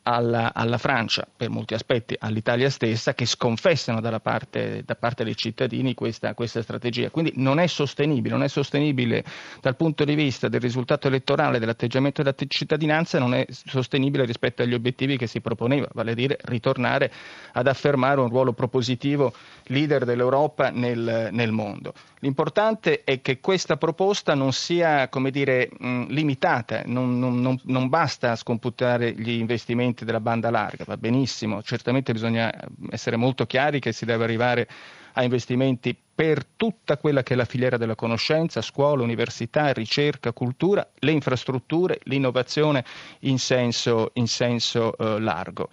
alla, 0.02 0.54
alla, 0.54 0.78
Francia, 0.78 1.26
per 1.36 1.50
molti 1.50 1.74
aspetti 1.74 2.16
all'Italia 2.18 2.70
stessa, 2.70 3.12
che 3.12 3.26
sconfessano 3.26 4.00
parte, 4.20 4.82
da 4.82 4.94
parte 4.94 5.22
dei 5.22 5.36
cittadini 5.36 5.92
questa, 5.92 6.32
questa, 6.32 6.62
strategia. 6.62 7.10
Quindi 7.10 7.32
non 7.36 7.58
è 7.58 7.66
sostenibile, 7.66 8.34
non 8.34 8.42
è 8.42 8.48
sostenibile 8.48 9.22
dal 9.60 9.76
punto 9.76 10.04
di 10.04 10.14
vista 10.14 10.48
del 10.48 10.60
risultato 10.60 11.08
elettorale, 11.08 11.58
dell'atteggiamento 11.58 12.22
della 12.22 12.34
cittadinanza, 12.48 13.18
non 13.18 13.34
è 13.34 13.44
sostenibile 13.50 14.24
rispetto 14.24 14.62
agli 14.62 14.72
obiettivi 14.72 15.18
che 15.18 15.26
si 15.26 15.42
proponeva, 15.42 15.88
vale 15.92 16.12
a 16.12 16.14
dire 16.14 16.38
ritornare 16.42 17.12
ad 17.52 17.66
affermare 17.66 18.20
un 18.20 18.30
ruolo 18.30 18.54
propositivo 18.54 19.34
leader 19.64 20.06
dell'Europa 20.06 20.70
nel, 20.70 21.28
nel 21.32 21.52
mondo. 21.52 21.92
L'importante 22.20 23.04
è 23.04 23.20
che 23.20 23.38
questa 23.40 23.76
proposta 23.76 24.34
non 24.34 24.52
sia 24.52 25.08
dire, 25.30 25.68
mh, 25.78 26.06
limitata, 26.08 26.82
non, 26.86 27.18
non, 27.18 27.60
non, 27.62 27.88
basta 27.88 28.34
scomputare 28.34 29.12
gli 29.12 29.30
investimenti 29.30 30.04
della 30.04 30.20
banda 30.20 30.50
larga, 30.50 30.84
va 30.84 30.96
benissimo, 30.96 31.62
certamente 31.62 32.12
bisogna 32.12 32.52
essere 32.90 33.16
molto 33.16 33.46
chiari 33.46 33.78
che 33.78 33.92
si 33.92 34.04
deve 34.04 34.24
arrivare 34.24 34.68
a 35.12 35.22
investimenti 35.22 35.96
per 36.14 36.44
tutta 36.56 36.96
quella 36.96 37.22
che 37.22 37.34
è 37.34 37.36
la 37.36 37.44
filiera 37.44 37.76
della 37.76 37.94
conoscenza, 37.94 38.60
scuola, 38.62 39.02
università, 39.04 39.72
ricerca, 39.72 40.32
cultura, 40.32 40.88
le 40.98 41.12
infrastrutture, 41.12 42.00
l'innovazione 42.04 42.84
in 43.20 43.38
senso, 43.38 44.10
in 44.14 44.26
senso 44.26 44.96
eh, 44.96 45.20
largo. 45.20 45.68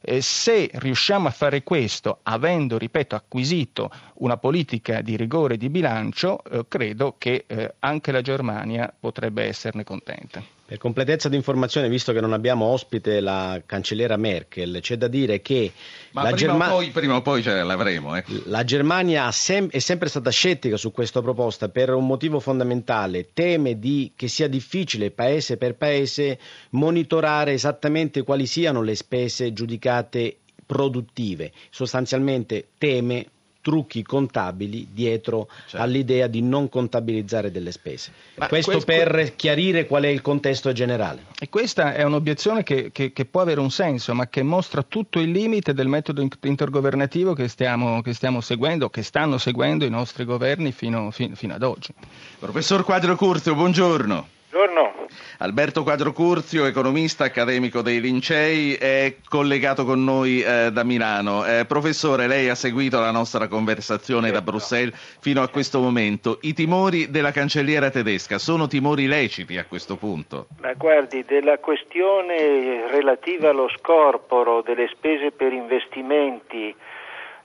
Se 0.00 0.70
riusciamo 0.72 1.28
a 1.28 1.32
fare 1.32 1.62
questo 1.62 2.20
avendo, 2.22 2.78
ripeto, 2.78 3.14
acquisito 3.14 3.90
una 4.14 4.36
politica 4.36 5.00
di 5.00 5.16
rigore 5.16 5.56
di 5.56 5.68
bilancio, 5.68 6.42
eh, 6.44 6.64
credo 6.68 7.16
che 7.18 7.44
eh, 7.46 7.74
anche 7.80 8.12
la 8.12 8.22
Germania 8.22 8.92
potrebbe 8.98 9.44
esserne 9.44 9.84
contenta. 9.84 10.57
Per 10.68 10.76
completezza 10.76 11.30
di 11.30 11.36
informazione, 11.36 11.88
visto 11.88 12.12
che 12.12 12.20
non 12.20 12.34
abbiamo 12.34 12.66
ospite 12.66 13.20
la 13.20 13.58
cancelliera 13.64 14.18
Merkel, 14.18 14.80
c'è 14.82 14.96
da 14.96 15.08
dire 15.08 15.40
che 15.40 15.72
Ma 16.10 16.24
la, 16.24 16.32
prima, 16.32 16.50
Germa... 16.50 16.66
o 16.66 16.76
poi, 16.76 16.90
prima 16.90 17.16
o 17.16 17.22
poi 17.22 17.42
ce 17.42 17.62
l'avremo. 17.62 18.14
Eh. 18.14 18.24
La 18.44 18.64
Germania 18.64 19.32
sem- 19.32 19.70
è 19.70 19.78
sempre 19.78 20.10
stata 20.10 20.28
scettica 20.28 20.76
su 20.76 20.92
questa 20.92 21.22
proposta 21.22 21.70
per 21.70 21.94
un 21.94 22.06
motivo 22.06 22.38
fondamentale, 22.38 23.28
teme 23.32 23.78
di... 23.78 24.12
che 24.14 24.28
sia 24.28 24.46
difficile 24.46 25.10
paese 25.10 25.56
per 25.56 25.74
paese 25.74 26.38
monitorare 26.72 27.54
esattamente 27.54 28.22
quali 28.22 28.44
siano 28.44 28.82
le 28.82 28.94
spese 28.94 29.54
giudicate 29.54 30.36
produttive, 30.66 31.50
sostanzialmente 31.70 32.66
teme 32.76 33.24
trucchi 33.68 34.02
contabili 34.02 34.88
dietro 34.90 35.46
certo. 35.66 35.84
all'idea 35.84 36.26
di 36.26 36.40
non 36.40 36.70
contabilizzare 36.70 37.50
delle 37.50 37.70
spese. 37.70 38.12
Ma 38.36 38.48
questo, 38.48 38.70
questo 38.70 38.90
per 38.90 39.36
chiarire 39.36 39.86
qual 39.86 40.04
è 40.04 40.08
il 40.08 40.22
contesto 40.22 40.72
generale. 40.72 41.26
E 41.38 41.50
questa 41.50 41.92
è 41.92 42.02
un'obiezione 42.02 42.62
che, 42.62 42.90
che, 42.92 43.12
che, 43.12 43.26
può 43.26 43.42
avere 43.42 43.60
un 43.60 43.70
senso, 43.70 44.14
ma 44.14 44.26
che 44.28 44.42
mostra 44.42 44.82
tutto 44.82 45.20
il 45.20 45.30
limite 45.30 45.74
del 45.74 45.86
metodo 45.86 46.26
intergovernativo 46.40 47.34
che 47.34 47.46
stiamo, 47.48 48.00
che 48.00 48.14
stiamo 48.14 48.40
seguendo, 48.40 48.88
che 48.88 49.02
stanno 49.02 49.36
seguendo 49.36 49.84
i 49.84 49.90
nostri 49.90 50.24
governi 50.24 50.72
fino, 50.72 51.10
fino, 51.10 51.34
fino 51.34 51.52
ad 51.52 51.62
oggi. 51.62 51.92
Professor 52.38 52.84
Quadro 52.84 53.16
Curzio, 53.16 53.54
buongiorno. 53.54 54.36
Buongiorno. 54.50 55.08
Alberto 55.40 55.82
Quadro 55.82 56.12
Curzio, 56.12 56.64
economista 56.64 57.24
accademico 57.24 57.82
dei 57.82 58.00
Lincei, 58.00 58.76
è 58.76 59.16
collegato 59.28 59.84
con 59.84 60.02
noi 60.02 60.40
eh, 60.40 60.70
da 60.72 60.84
Milano. 60.84 61.44
Eh, 61.44 61.66
professore, 61.66 62.26
lei 62.26 62.48
ha 62.48 62.54
seguito 62.54 62.98
la 62.98 63.10
nostra 63.10 63.46
conversazione 63.46 64.28
certo. 64.28 64.38
da 64.38 64.50
Bruxelles 64.50 65.18
fino 65.20 65.42
a 65.42 65.48
questo 65.48 65.80
momento. 65.80 66.38
I 66.40 66.54
timori 66.54 67.10
della 67.10 67.30
cancelliera 67.30 67.90
tedesca 67.90 68.38
sono 68.38 68.66
timori 68.68 69.06
leciti 69.06 69.58
a 69.58 69.66
questo 69.66 69.96
punto? 69.96 70.46
Ma 70.62 70.72
guardi, 70.72 71.24
della 71.24 71.58
questione 71.58 72.90
relativa 72.90 73.50
allo 73.50 73.68
scorporo 73.68 74.62
delle 74.62 74.88
spese 74.88 75.30
per 75.30 75.52
investimenti 75.52 76.74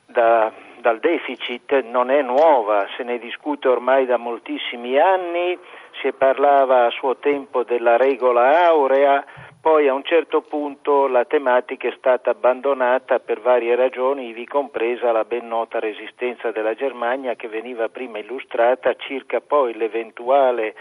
da, 0.06 0.54
dal 0.84 1.00
deficit 1.00 1.80
non 1.84 2.12
è 2.12 2.22
nuova, 2.22 2.86
se 2.98 3.04
ne 3.04 3.18
discute 3.18 3.70
ormai 3.70 4.06
da 4.06 4.18
moltissimi 4.18 5.00
anni 5.00 5.58
si 6.02 6.12
parlava 6.12 6.86
a 6.86 6.90
suo 6.90 7.16
tempo 7.16 7.64
della 7.64 7.96
regola 7.96 8.66
aurea, 8.68 9.24
poi 9.62 9.88
a 9.88 9.94
un 9.94 10.04
certo 10.04 10.42
punto 10.42 11.08
la 11.08 11.24
tematica 11.24 11.88
è 11.88 11.94
stata 11.98 12.32
abbandonata 12.32 13.20
per 13.20 13.40
varie 13.40 13.76
ragioni, 13.76 14.28
ivi 14.28 14.46
compresa 14.46 15.14
la 15.14 15.24
ben 15.24 15.48
nota 15.48 15.80
resistenza 15.80 16.52
della 16.52 16.74
Germania 16.74 17.36
che 17.36 17.48
veniva 17.48 17.88
prima 17.88 18.18
illustrata 18.18 18.94
circa 18.96 19.40
poi 19.40 19.74
l'eventuale 19.76 20.76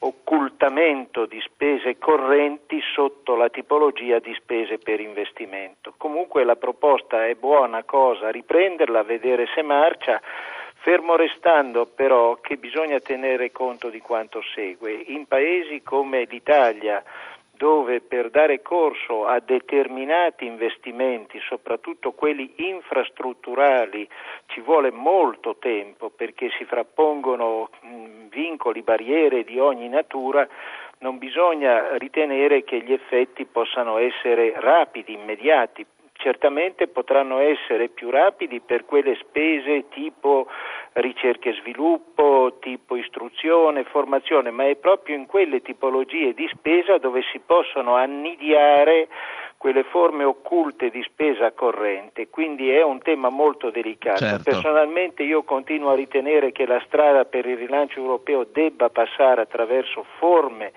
occultamento 0.00 1.26
di 1.26 1.40
spese 1.40 1.98
correnti 1.98 2.80
sotto 2.94 3.34
la 3.34 3.48
tipologia 3.48 4.18
di 4.18 4.34
spese 4.34 4.78
per 4.78 5.00
investimento. 5.00 5.94
Comunque 5.96 6.44
la 6.44 6.56
proposta 6.56 7.26
è 7.26 7.34
buona 7.34 7.84
cosa 7.84 8.30
riprenderla, 8.30 9.02
vedere 9.02 9.46
se 9.54 9.62
marcia 9.62 10.20
fermo 10.80 11.16
restando 11.16 11.86
però 11.86 12.36
che 12.36 12.56
bisogna 12.56 13.00
tenere 13.00 13.50
conto 13.50 13.88
di 13.90 14.00
quanto 14.00 14.40
segue. 14.54 14.92
In 14.92 15.26
paesi 15.26 15.82
come 15.82 16.24
l'Italia, 16.24 17.02
dove 17.58 18.00
per 18.00 18.30
dare 18.30 18.62
corso 18.62 19.26
a 19.26 19.40
determinati 19.40 20.46
investimenti, 20.46 21.40
soprattutto 21.40 22.12
quelli 22.12 22.52
infrastrutturali, 22.56 24.08
ci 24.46 24.60
vuole 24.60 24.92
molto 24.92 25.56
tempo 25.58 26.08
perché 26.08 26.50
si 26.56 26.64
frappongono 26.64 27.68
vincoli, 28.30 28.82
barriere 28.82 29.42
di 29.42 29.58
ogni 29.58 29.88
natura, 29.88 30.48
non 31.00 31.18
bisogna 31.18 31.96
ritenere 31.96 32.62
che 32.62 32.80
gli 32.80 32.92
effetti 32.92 33.44
possano 33.44 33.98
essere 33.98 34.54
rapidi, 34.56 35.14
immediati, 35.14 35.84
certamente 36.18 36.88
potranno 36.88 37.38
essere 37.38 37.88
più 37.88 38.10
rapidi 38.10 38.60
per 38.60 38.84
quelle 38.84 39.16
spese 39.16 39.88
tipo 39.88 40.48
ricerca 40.94 41.48
e 41.48 41.54
sviluppo, 41.54 42.56
tipo 42.60 42.96
istruzione, 42.96 43.84
formazione, 43.84 44.50
ma 44.50 44.66
è 44.66 44.76
proprio 44.76 45.16
in 45.16 45.26
quelle 45.26 45.62
tipologie 45.62 46.34
di 46.34 46.48
spesa 46.52 46.98
dove 46.98 47.22
si 47.32 47.38
possono 47.38 47.94
annidiare 47.94 49.08
quelle 49.56 49.84
forme 49.84 50.24
occulte 50.24 50.90
di 50.90 51.02
spesa 51.02 51.52
corrente, 51.52 52.28
quindi 52.28 52.70
è 52.70 52.82
un 52.82 53.00
tema 53.00 53.28
molto 53.28 53.70
delicato. 53.70 54.24
Certo. 54.24 54.42
Personalmente 54.44 55.22
io 55.22 55.42
continuo 55.42 55.90
a 55.90 55.96
ritenere 55.96 56.52
che 56.52 56.66
la 56.66 56.80
strada 56.86 57.24
per 57.24 57.46
il 57.46 57.56
rilancio 57.56 57.98
europeo 57.98 58.44
debba 58.44 58.88
passare 58.88 59.40
attraverso 59.40 60.04
forme 60.18 60.72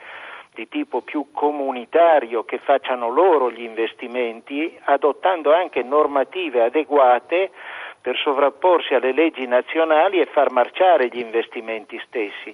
di 0.53 0.67
tipo 0.67 1.01
più 1.01 1.27
comunitario 1.31 2.43
che 2.43 2.58
facciano 2.58 3.10
loro 3.10 3.50
gli 3.50 3.62
investimenti, 3.63 4.77
adottando 4.84 5.53
anche 5.53 5.81
normative 5.81 6.63
adeguate 6.63 7.51
per 8.01 8.17
sovrapporsi 8.17 8.93
alle 8.93 9.13
leggi 9.13 9.46
nazionali 9.46 10.20
e 10.20 10.25
far 10.25 10.51
marciare 10.51 11.08
gli 11.08 11.20
investimenti 11.20 12.01
stessi. 12.05 12.53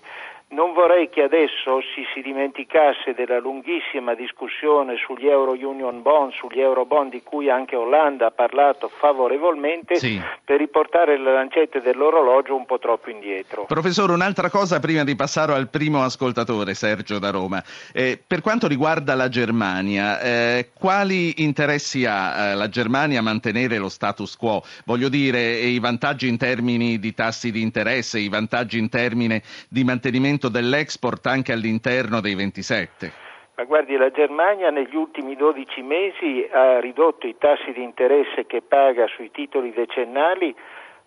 Non 0.50 0.72
vorrei 0.72 1.10
che 1.10 1.24
adesso 1.24 1.82
si, 1.94 2.04
si 2.14 2.22
dimenticasse 2.22 3.14
della 3.14 3.38
lunghissima 3.38 4.16
discussione 4.16 4.96
sugli 4.96 5.28
Euro 5.28 5.52
Union 5.52 6.02
Bond, 6.02 6.32
sugli 6.32 6.62
Euro 6.62 6.86
Bond 6.86 7.12
di 7.12 7.22
cui 7.22 7.50
anche 7.50 7.76
Hollanda 7.76 8.28
ha 8.28 8.32
parlato 8.32 8.88
favorevolmente, 8.88 9.96
sì. 9.98 10.22
per 10.46 10.60
riportare 10.60 11.20
le 11.20 11.34
lancette 11.34 11.82
dell'orologio 11.82 12.56
un 12.56 12.66
po' 12.66 12.80
troppo 12.80 13.10
indietro. 13.10 13.66
Professore, 13.66 14.14
un'altra 14.14 14.50
cosa 14.50 14.80
prima 14.80 15.04
di 15.04 15.18
passare 15.18 15.52
al 15.52 15.68
primo 15.68 16.02
ascoltatore, 16.02 16.76
Sergio 16.76 17.20
da 17.20 17.30
Roma. 17.30 17.62
Eh, 17.92 18.18
per 18.26 18.40
quanto 18.40 18.70
riguarda 18.70 19.16
la 19.16 19.28
Germania, 19.28 20.22
eh, 20.22 20.70
quali 20.74 21.44
interessi 21.44 22.06
ha 22.06 22.52
eh, 22.52 22.56
la 22.56 22.70
Germania 22.70 23.20
a 23.20 23.22
mantenere 23.22 23.78
lo 23.80 23.90
status 23.90 24.38
quo? 24.38 24.64
Voglio 24.86 25.10
dire, 25.10 25.56
i 25.58 25.80
vantaggi 25.80 26.30
in 26.30 26.38
termini 26.38 27.00
di 27.00 27.14
tassi 27.14 27.52
di 27.52 27.62
interesse, 27.62 28.18
i 28.18 28.30
vantaggi 28.30 28.78
in 28.78 28.88
termini 28.88 29.42
di 29.68 29.84
mantenimento 29.84 30.36
aumento 30.38 30.50
dell'export 30.50 31.26
anche 31.26 31.52
all'interno 31.52 32.22
dei 32.22 32.36
27? 32.36 33.12
Ma 33.56 33.64
guardi, 33.64 33.98
la 33.98 34.12
Germania 34.12 34.70
negli 34.70 34.96
ultimi 34.96 35.36
12 35.36 35.82
mesi 35.82 36.48
ha 36.52 36.80
ridotto 36.80 37.26
i 37.26 37.36
tassi 37.40 37.74
di 37.74 37.82
interesse 37.82 38.46
che 38.46 38.62
paga 38.62 39.08
sui 39.08 39.32
titoli 39.32 39.74
decennali 39.74 40.56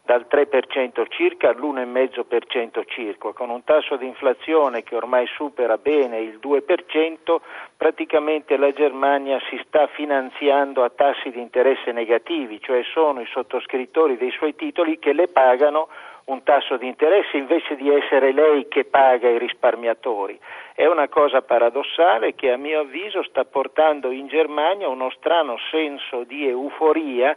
dal 0.02 0.26
3% 0.28 1.04
circa 1.10 1.50
all'1,5% 1.50 2.82
circa, 2.88 3.32
con 3.32 3.50
un 3.50 3.62
tasso 3.62 3.94
di 3.94 4.06
inflazione 4.06 4.82
che 4.82 4.96
ormai 4.96 5.26
supera 5.26 5.76
bene 5.76 6.18
il 6.18 6.40
2%, 6.42 7.37
praticamente 7.76 8.56
la 8.56 8.72
Germania 8.72 9.38
si 9.49 9.60
sta 9.64 9.87
finanziando 9.87 10.82
a 10.82 10.90
tassi 10.90 11.30
di 11.30 11.40
interesse 11.40 11.92
negativi, 11.92 12.60
cioè 12.60 12.82
sono 12.92 13.20
i 13.20 13.28
sottoscrittori 13.30 14.16
dei 14.16 14.32
suoi 14.32 14.56
titoli 14.56 14.99
che 14.99 15.12
le 15.12 15.28
pagano 15.28 15.87
un 16.26 16.42
tasso 16.42 16.76
di 16.76 16.86
interesse 16.86 17.36
invece 17.36 17.76
di 17.76 17.88
essere 17.92 18.32
lei 18.32 18.68
che 18.68 18.84
paga 18.84 19.28
i 19.28 19.38
risparmiatori. 19.38 20.38
È 20.74 20.86
una 20.86 21.08
cosa 21.08 21.42
paradossale 21.42 22.34
che 22.34 22.50
a 22.50 22.56
mio 22.56 22.80
avviso 22.80 23.22
sta 23.24 23.44
portando 23.44 24.10
in 24.10 24.28
Germania 24.28 24.88
uno 24.88 25.10
strano 25.10 25.56
senso 25.70 26.24
di 26.24 26.46
euforia 26.48 27.36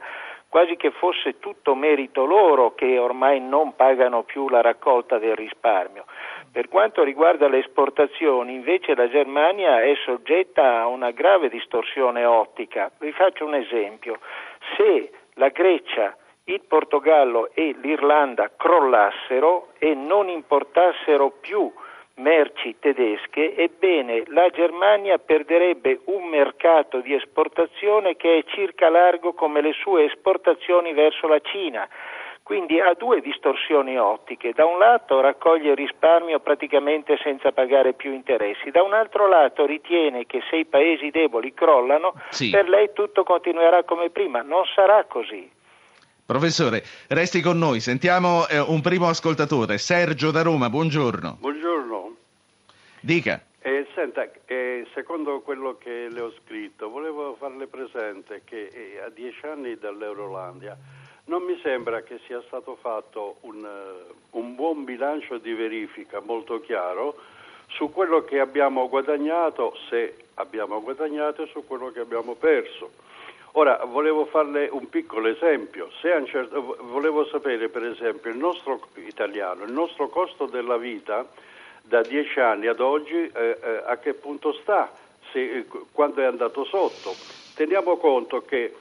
quasi 0.53 0.75
che 0.75 0.91
fosse 0.91 1.39
tutto 1.39 1.73
merito 1.73 2.25
loro 2.25 2.75
che 2.75 2.99
ormai 2.99 3.39
non 3.41 3.75
pagano 3.75 4.21
più 4.21 4.49
la 4.49 4.61
raccolta 4.61 5.17
del 5.17 5.35
risparmio. 5.35 6.05
Per 6.51 6.67
quanto 6.67 7.01
riguarda 7.01 7.47
le 7.47 7.57
esportazioni, 7.57 8.53
invece 8.53 8.93
la 8.93 9.09
Germania 9.09 9.81
è 9.81 9.95
soggetta 10.05 10.81
a 10.81 10.85
una 10.85 11.09
grave 11.09 11.49
distorsione 11.49 12.23
ottica. 12.23 12.91
Vi 12.99 13.11
faccio 13.13 13.45
un 13.45 13.55
esempio. 13.55 14.19
Se 14.77 15.09
la 15.33 15.49
Grecia 15.49 16.15
il 16.45 16.62
Portogallo 16.67 17.51
e 17.53 17.73
l'Irlanda 17.81 18.51
crollassero 18.57 19.69
e 19.77 19.93
non 19.93 20.27
importassero 20.27 21.31
più 21.39 21.71
merci 22.15 22.75
tedesche, 22.79 23.55
ebbene 23.55 24.23
la 24.27 24.50
Germania 24.50 25.17
perderebbe 25.17 26.01
un 26.05 26.25
mercato 26.27 27.00
di 27.00 27.13
esportazione 27.13 28.15
che 28.15 28.38
è 28.38 28.43
circa 28.51 28.89
largo 28.89 29.33
come 29.33 29.62
le 29.62 29.73
sue 29.73 30.05
esportazioni 30.05 30.93
verso 30.93 31.27
la 31.27 31.39
Cina. 31.39 31.88
Quindi 32.43 32.77
ha 32.81 32.93
due 32.93 33.21
distorsioni 33.21 33.97
ottiche. 33.97 34.51
Da 34.51 34.65
un 34.65 34.77
lato 34.77 35.21
raccoglie 35.21 35.73
risparmio 35.75 36.41
praticamente 36.41 37.17
senza 37.23 37.53
pagare 37.53 37.93
più 37.93 38.12
interessi, 38.12 38.69
da 38.69 38.83
un 38.83 38.93
altro 38.93 39.29
lato 39.29 39.65
ritiene 39.65 40.25
che 40.25 40.41
se 40.50 40.57
i 40.57 40.65
paesi 40.65 41.09
deboli 41.09 41.53
crollano, 41.53 42.15
sì. 42.31 42.50
per 42.50 42.67
lei 42.67 42.91
tutto 42.91 43.23
continuerà 43.23 43.83
come 43.83 44.09
prima. 44.09 44.41
Non 44.41 44.65
sarà 44.65 45.05
così. 45.05 45.50
Professore, 46.33 46.83
resti 47.09 47.41
con 47.41 47.59
noi, 47.59 47.79
sentiamo 47.79 48.47
eh, 48.47 48.57
un 48.57 48.81
primo 48.81 49.07
ascoltatore, 49.07 49.77
Sergio 49.77 50.31
da 50.31 50.41
Roma, 50.41 50.67
buongiorno. 50.67 51.37
Buongiorno. 51.39 52.15
Dica. 53.01 53.39
Eh, 53.59 53.85
senta, 53.93 54.27
eh, 54.45 54.87
secondo 54.95 55.41
quello 55.41 55.77
che 55.77 56.08
le 56.10 56.21
ho 56.21 56.34
scritto, 56.41 56.89
volevo 56.89 57.36
farle 57.38 57.67
presente 57.67 58.41
che 58.45 58.65
eh, 58.73 58.99
a 59.05 59.10
dieci 59.10 59.45
anni 59.45 59.75
dall'Eurolandia 59.75 60.75
non 61.25 61.43
mi 61.43 61.60
sembra 61.62 62.01
che 62.01 62.19
sia 62.25 62.41
stato 62.47 62.79
fatto 62.81 63.36
un, 63.41 63.63
uh, 63.63 64.39
un 64.39 64.55
buon 64.55 64.86
bilancio 64.86 65.38
di 65.38 65.53
verifica 65.53 66.19
molto 66.19 66.60
chiaro 66.62 67.15
su 67.67 67.91
quello 67.91 68.23
che 68.23 68.39
abbiamo 68.39 68.89
guadagnato, 68.89 69.77
se 69.88 70.15
abbiamo 70.34 70.81
guadagnato 70.81 71.43
e 71.43 71.49
su 71.53 71.63
quello 71.67 71.91
che 71.91 71.99
abbiamo 71.99 72.34
perso. 72.34 72.89
Ora, 73.55 73.81
volevo 73.85 74.25
farle 74.25 74.67
un 74.71 74.89
piccolo 74.89 75.27
esempio. 75.27 75.89
Certo, 76.01 76.77
volevo 76.81 77.25
sapere, 77.25 77.69
per 77.69 77.83
esempio, 77.83 78.31
il 78.31 78.37
nostro 78.37 78.79
italiano, 78.95 79.63
il 79.63 79.71
nostro 79.71 80.09
costo 80.09 80.47
della 80.47 80.77
vita 80.77 81.25
da 81.83 82.01
dieci 82.01 82.39
anni 82.39 82.65
ad 82.65 82.79
oggi 82.79 83.13
eh, 83.13 83.31
eh, 83.33 83.83
a 83.85 83.97
che 83.97 84.15
punto 84.15 84.53
sta, 84.53 84.91
se, 85.31 85.39
eh, 85.39 85.65
quando 85.91 86.21
è 86.21 86.25
andato 86.25 86.63
sotto. 86.65 87.13
Teniamo 87.53 87.97
conto 87.97 88.41
che 88.41 88.73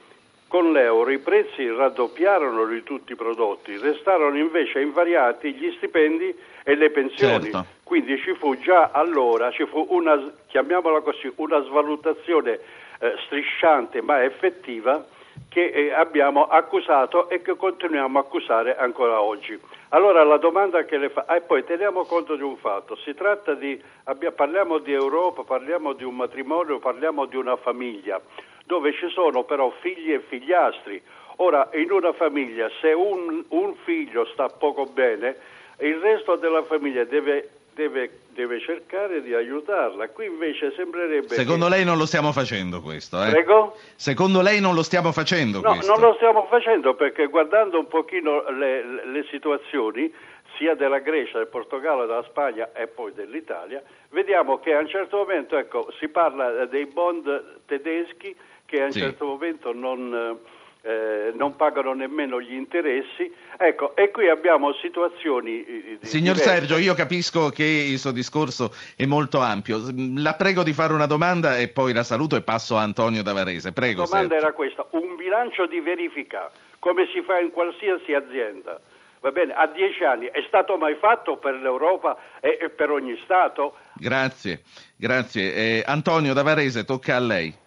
con 0.47 0.71
l'euro 0.71 1.11
i 1.11 1.19
prezzi 1.19 1.67
raddoppiarono 1.67 2.65
di 2.65 2.81
tutti 2.81 3.11
i 3.11 3.15
prodotti, 3.15 3.77
restarono 3.77 4.37
invece 4.37 4.81
invariati 4.81 5.53
gli 5.53 5.71
stipendi 5.77 6.35
e 6.63 6.75
le 6.75 6.89
pensioni. 6.89 7.51
Certo. 7.51 7.65
Quindi 7.83 8.17
ci 8.17 8.33
fu 8.33 8.57
già 8.57 8.89
allora, 8.91 9.51
ci 9.51 9.65
fu 9.67 9.85
una, 9.89 10.31
chiamiamola 10.47 11.01
così, 11.01 11.31
una 11.35 11.61
svalutazione 11.63 12.59
eh, 13.03 13.15
strisciante 13.25 14.01
ma 14.01 14.23
effettiva 14.23 15.05
che 15.49 15.65
eh, 15.65 15.91
abbiamo 15.91 16.45
accusato 16.45 17.27
e 17.27 17.41
che 17.41 17.55
continuiamo 17.57 18.17
a 18.17 18.21
accusare 18.21 18.77
ancora 18.77 19.21
oggi. 19.21 19.59
Allora 19.89 20.23
la 20.23 20.37
domanda 20.37 20.85
che 20.85 20.97
le 20.97 21.09
fa, 21.09 21.25
e 21.25 21.41
poi 21.41 21.65
teniamo 21.65 22.05
conto 22.05 22.35
di 22.35 22.43
un 22.43 22.55
fatto, 22.55 22.95
si 22.95 23.13
tratta 23.13 23.55
di, 23.55 23.79
abbia, 24.05 24.31
parliamo 24.31 24.77
di 24.77 24.93
Europa, 24.93 25.43
parliamo 25.43 25.91
di 25.93 26.05
un 26.05 26.15
matrimonio, 26.15 26.79
parliamo 26.79 27.25
di 27.25 27.35
una 27.35 27.57
famiglia, 27.57 28.21
dove 28.65 28.93
ci 28.93 29.09
sono 29.09 29.43
però 29.43 29.69
figli 29.81 30.13
e 30.13 30.21
figliastri. 30.21 31.01
Ora, 31.37 31.69
in 31.73 31.91
una 31.91 32.13
famiglia, 32.13 32.69
se 32.79 32.93
un, 32.93 33.43
un 33.49 33.75
figlio 33.83 34.25
sta 34.27 34.47
poco 34.47 34.85
bene, 34.85 35.35
il 35.79 35.97
resto 35.97 36.37
della 36.37 36.63
famiglia 36.63 37.03
deve 37.03 37.49
deve, 37.73 38.19
deve, 38.29 38.59
cercare 38.59 39.21
di 39.21 39.33
aiutarla. 39.33 40.09
Qui 40.09 40.25
invece 40.25 40.73
sembrerebbe. 40.75 41.35
Secondo 41.35 41.65
che... 41.65 41.71
lei 41.71 41.85
non 41.85 41.97
lo 41.97 42.05
stiamo 42.05 42.31
facendo 42.31 42.81
questo, 42.81 43.23
eh? 43.23 43.29
Prego? 43.29 43.77
Secondo 43.95 44.41
lei 44.41 44.59
non 44.59 44.75
lo 44.75 44.83
stiamo 44.83 45.11
facendo 45.11 45.61
no, 45.61 45.73
questo? 45.73 45.91
non 45.91 46.01
lo 46.01 46.13
stiamo 46.15 46.45
facendo 46.49 46.95
perché 46.95 47.27
guardando 47.27 47.79
un 47.79 47.87
pochino 47.87 48.49
le, 48.49 49.05
le 49.05 49.25
situazioni 49.29 50.13
sia 50.57 50.75
della 50.75 50.99
Grecia, 50.99 51.37
del 51.37 51.47
Portogallo, 51.47 52.05
della 52.05 52.23
Spagna 52.23 52.71
e 52.73 52.87
poi 52.87 53.11
dell'Italia, 53.13 53.81
vediamo 54.09 54.59
che 54.59 54.73
a 54.73 54.79
un 54.79 54.87
certo 54.87 55.17
momento 55.17 55.57
ecco, 55.57 55.91
si 55.99 56.07
parla 56.07 56.65
dei 56.65 56.85
bond 56.85 57.61
tedeschi 57.65 58.35
che 58.65 58.81
a 58.81 58.85
un 58.85 58.91
sì. 58.91 58.99
certo 58.99 59.25
momento 59.25 59.73
non 59.73 60.39
eh, 60.85 61.31
non 61.35 61.55
pagano 61.55 61.93
nemmeno 61.93 62.41
gli 62.41 62.53
interessi. 62.53 63.31
Ecco, 63.57 63.95
e 63.95 64.11
qui 64.11 64.27
abbiamo 64.27 64.73
situazioni. 64.73 65.63
Eh, 65.63 65.97
Signor 66.01 66.35
diverse. 66.35 66.59
Sergio, 66.59 66.77
io 66.77 66.93
capisco 66.93 67.49
che 67.49 67.63
il 67.63 67.97
suo 67.97 68.11
discorso 68.11 68.73
è 68.95 69.05
molto 69.05 69.39
ampio. 69.39 69.81
La 70.17 70.35
prego 70.35 70.61
di 70.61 70.73
fare 70.73 70.93
una 70.93 71.05
domanda 71.05 71.57
e 71.57 71.69
poi 71.69 71.93
la 71.93 72.03
saluto 72.03 72.35
e 72.35 72.41
passo 72.41 72.75
a 72.75 72.81
Antonio 72.81 73.23
Davarese. 73.23 73.71
Prego. 73.71 74.01
La 74.01 74.07
domanda 74.07 74.29
Sergio. 74.33 74.45
era 74.45 74.53
questa: 74.53 74.87
un 74.91 75.15
bilancio 75.15 75.65
di 75.67 75.79
verifica, 75.79 76.51
come 76.79 77.07
si 77.13 77.21
fa 77.21 77.39
in 77.39 77.51
qualsiasi 77.51 78.13
azienda? 78.13 78.79
Va 79.21 79.31
bene, 79.31 79.53
a 79.53 79.67
dieci 79.67 80.03
anni 80.03 80.25
è 80.25 80.43
stato 80.47 80.75
mai 80.75 80.95
fatto 80.95 81.37
per 81.37 81.53
l'Europa 81.53 82.17
e, 82.41 82.57
e 82.59 82.69
per 82.69 82.91
ogni 82.91 83.17
Stato? 83.23 83.77
Grazie, 83.95 84.63
grazie. 84.97 85.53
Eh, 85.55 85.83
Antonio 85.85 86.33
Davarese, 86.33 86.83
tocca 86.83 87.15
a 87.15 87.19
lei. 87.19 87.61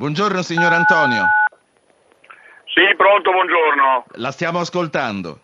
Buongiorno 0.00 0.40
signor 0.40 0.72
Antonio. 0.72 1.28
Sì, 2.72 2.88
pronto, 2.96 3.32
buongiorno. 3.32 4.06
La 4.16 4.30
stiamo 4.30 4.60
ascoltando. 4.60 5.40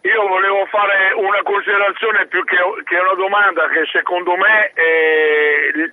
Io 0.00 0.26
volevo 0.26 0.64
fare 0.72 1.12
una 1.12 1.42
considerazione 1.42 2.24
più 2.28 2.42
che, 2.44 2.56
che 2.88 2.96
una 2.96 3.12
domanda 3.12 3.68
che 3.68 3.84
secondo 3.92 4.36
me 4.36 4.72
eh, 4.72 5.92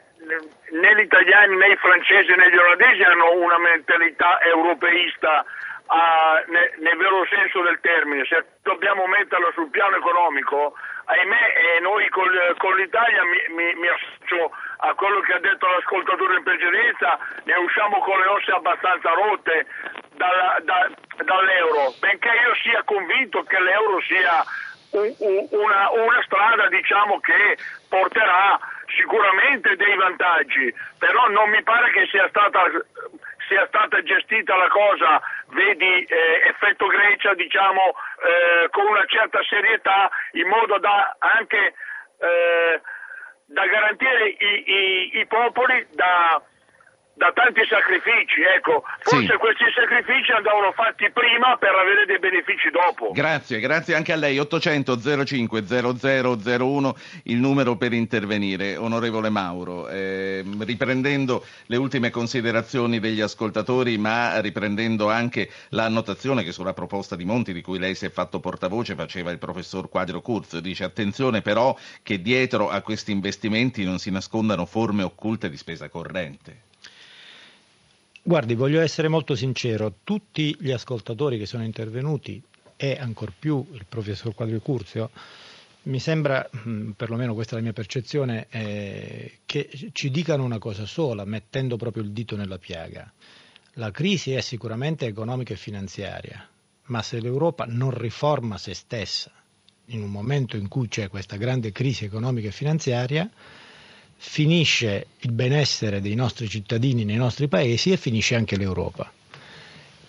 né 0.71 0.95
gli 0.95 1.03
italiani 1.03 1.57
né 1.57 1.67
i 1.67 1.75
francesi 1.75 2.31
né 2.31 2.49
gli 2.49 2.55
olandesi 2.55 3.03
hanno 3.03 3.43
una 3.43 3.59
mentalità 3.59 4.39
europeista 4.39 5.43
a, 5.87 6.43
ne, 6.47 6.79
nel 6.79 6.95
vero 6.95 7.27
senso 7.27 7.59
del 7.61 7.79
termine. 7.81 8.23
Se 8.23 8.39
dobbiamo 8.63 9.05
metterla 9.07 9.51
sul 9.51 9.67
piano 9.67 9.97
economico, 9.97 10.79
ahimè, 11.07 11.53
eh, 11.55 11.79
noi 11.79 12.07
con, 12.09 12.27
con 12.57 12.75
l'Italia 12.75 13.23
mi, 13.23 13.55
mi, 13.55 13.73
mi, 13.75 13.87
associo 13.87 14.51
a 14.77 14.93
quello 14.93 15.21
che 15.21 15.33
ha 15.33 15.39
detto 15.39 15.65
l'ascoltatore 15.67 16.35
in 16.35 16.43
precedenza, 16.43 17.17
ne 17.43 17.55
usciamo 17.55 17.99
con 17.99 18.19
le 18.19 18.27
ossa 18.27 18.55
abbastanza 18.55 19.09
rotte 19.11 19.65
dalla, 20.15 20.59
da, 20.63 20.89
dall'euro, 21.23 21.93
benché 21.99 22.27
io 22.27 22.53
sia 22.61 22.83
convinto 22.83 23.43
che 23.43 23.59
l'euro 23.59 24.01
sia 24.01 24.43
un, 24.91 25.13
un, 25.19 25.47
una, 25.51 25.91
una, 25.91 26.21
strada 26.23 26.67
diciamo, 26.67 27.19
che 27.19 27.57
porterà 27.87 28.59
sicuramente 28.87 29.75
dei 29.77 29.95
vantaggi, 29.95 30.73
però 30.99 31.29
non 31.29 31.49
mi 31.49 31.63
pare 31.63 31.91
che 31.91 32.07
sia 32.07 32.27
stata, 32.27 32.63
sia 33.47 33.65
stata 33.67 34.01
gestita 34.03 34.55
la 34.55 34.67
cosa, 34.67 35.21
vedi 35.47 36.03
eh, 36.03 36.47
effetto 36.49 36.87
Grecia, 36.87 37.33
diciamo, 37.33 37.81
eh, 37.81 38.69
con 38.69 38.85
una 38.85 39.05
certa 39.05 39.41
serietà, 39.43 40.09
in 40.33 40.47
modo 40.47 40.77
da 40.79 41.15
anche 41.19 41.73
eh, 42.19 42.81
da 43.45 43.65
garantire 43.65 44.27
i, 44.27 44.63
i, 44.65 45.19
i 45.19 45.25
popoli 45.27 45.87
da 45.91 46.41
da 47.17 47.31
tanti 47.33 47.61
sacrifici, 47.67 48.45
ecco, 48.45 48.83
forse 48.99 49.33
sì. 49.33 49.37
questi 49.37 49.65
sacrifici 49.73 50.31
andavano 50.31 50.71
fatti 50.71 51.09
prima 51.09 51.57
per 51.57 51.73
avere 51.73 52.05
dei 52.05 52.19
benefici 52.19 52.69
dopo. 52.69 53.11
Grazie, 53.11 53.59
grazie 53.59 53.95
anche 53.95 54.13
a 54.13 54.15
lei. 54.15 54.37
800 54.37 55.25
05 55.25 55.65
0001 55.65 56.95
il 57.23 57.37
numero 57.37 57.75
per 57.75 57.93
intervenire. 57.93 58.77
Onorevole 58.77 59.29
Mauro, 59.29 59.89
eh, 59.89 60.45
riprendendo 60.59 61.43
le 61.65 61.77
ultime 61.77 62.11
considerazioni 62.11 62.99
degli 62.99 63.21
ascoltatori, 63.21 63.97
ma 63.97 64.39
riprendendo 64.39 65.09
anche 65.09 65.49
l'annotazione 65.69 66.43
che 66.43 66.51
sulla 66.51 66.73
proposta 66.73 67.15
di 67.15 67.25
Monti 67.25 67.51
di 67.51 67.63
cui 67.63 67.79
lei 67.79 67.95
si 67.95 68.05
è 68.05 68.09
fatto 68.11 68.39
portavoce 68.39 68.93
faceva 68.93 69.31
il 69.31 69.39
professor 69.39 69.89
Quadro 69.89 70.21
Curz, 70.21 70.59
dice 70.59 70.83
attenzione 70.83 71.41
però 71.41 71.75
che 72.03 72.21
dietro 72.21 72.69
a 72.69 72.81
questi 72.81 73.11
investimenti 73.11 73.83
non 73.83 73.97
si 73.97 74.11
nascondano 74.11 74.67
forme 74.67 75.01
occulte 75.01 75.49
di 75.49 75.57
spesa 75.57 75.89
corrente. 75.89 76.65
Guardi, 78.27 78.55
voglio 78.55 78.81
essere 78.81 79.07
molto 79.07 79.35
sincero, 79.35 79.99
tutti 80.03 80.53
gli 80.59 80.71
ascoltatori 80.71 81.37
che 81.37 81.45
sono 81.45 81.63
intervenuti 81.63 82.43
e 82.75 82.97
ancor 82.99 83.31
più 83.31 83.65
il 83.71 83.85
professor 83.87 84.35
Quadrio 84.35 84.59
Curzio, 84.59 85.11
mi 85.83 85.97
sembra, 85.97 86.45
mm, 86.67 86.89
perlomeno 86.89 87.33
questa 87.33 87.53
è 87.53 87.55
la 87.59 87.63
mia 87.63 87.71
percezione, 87.71 88.47
eh, 88.49 89.37
che 89.45 89.69
ci 89.93 90.11
dicano 90.11 90.43
una 90.43 90.57
cosa 90.57 90.85
sola, 90.85 91.23
mettendo 91.23 91.77
proprio 91.77 92.03
il 92.03 92.11
dito 92.11 92.35
nella 92.35 92.57
piaga. 92.57 93.09
La 93.75 93.91
crisi 93.91 94.33
è 94.33 94.41
sicuramente 94.41 95.05
economica 95.05 95.53
e 95.53 95.55
finanziaria, 95.55 96.45
ma 96.87 97.01
se 97.01 97.21
l'Europa 97.21 97.63
non 97.65 97.91
riforma 97.91 98.57
se 98.57 98.73
stessa 98.73 99.31
in 99.85 100.03
un 100.03 100.11
momento 100.11 100.57
in 100.57 100.67
cui 100.67 100.89
c'è 100.89 101.07
questa 101.07 101.37
grande 101.37 101.71
crisi 101.71 102.03
economica 102.03 102.49
e 102.49 102.51
finanziaria, 102.51 103.31
finisce 104.17 105.07
il 105.19 105.31
benessere 105.31 106.01
dei 106.01 106.15
nostri 106.15 106.49
cittadini 106.49 107.05
nei 107.05 107.15
nostri 107.15 107.47
paesi 107.47 107.91
e 107.91 107.97
finisce 107.97 108.35
anche 108.35 108.57
l'Europa. 108.57 109.11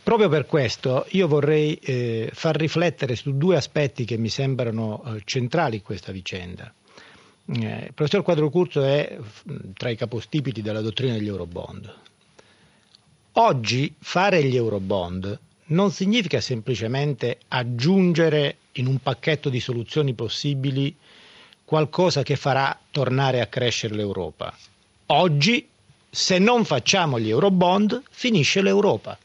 Proprio 0.03 0.31
per 0.31 0.47
questo 0.47 1.05
io 1.11 1.29
vorrei 1.29 1.75
eh, 1.75 2.31
far 2.33 2.57
riflettere 2.57 3.14
su 3.14 3.37
due 3.37 3.57
aspetti 3.57 4.07
che 4.07 4.16
mi 4.16 4.31
sembrano 4.31 5.05
eh, 5.05 5.21
centrali 5.25 5.77
in 5.77 5.83
questa 5.83 6.12
vicenda. 6.12 6.73
Eh, 7.44 7.85
il 7.87 7.92
professor 7.92 8.23
Quadrocurso 8.23 8.83
è 8.83 9.18
tra 9.75 9.90
i 9.90 9.97
capostipiti 9.97 10.62
della 10.62 10.81
dottrina 10.81 11.12
degli 11.12 11.27
Eurobond. 11.29 11.94
Oggi 13.33 13.94
fare 13.99 14.42
gli 14.44 14.57
Eurobond 14.57 15.38
non 15.66 15.90
significa 15.90 16.40
semplicemente 16.40 17.38
aggiungere 17.49 18.57
in 18.73 18.87
un 18.87 18.99
pacchetto 19.01 19.51
di 19.51 19.61
soluzioni 19.61 20.14
possibili 20.14 20.97
qualcosa 21.69 22.23
che 22.23 22.35
farà 22.37 22.81
tornare 22.91 23.43
a 23.43 23.47
crescere 23.47 23.95
l'Europa. 23.95 24.57
Oggi, 25.09 25.69
se 26.09 26.39
non 26.39 26.65
facciamo 26.65 27.21
gli 27.21 27.29
Eurobond, 27.29 28.05
finisce 28.09 28.63
l'Europa. 28.63 29.19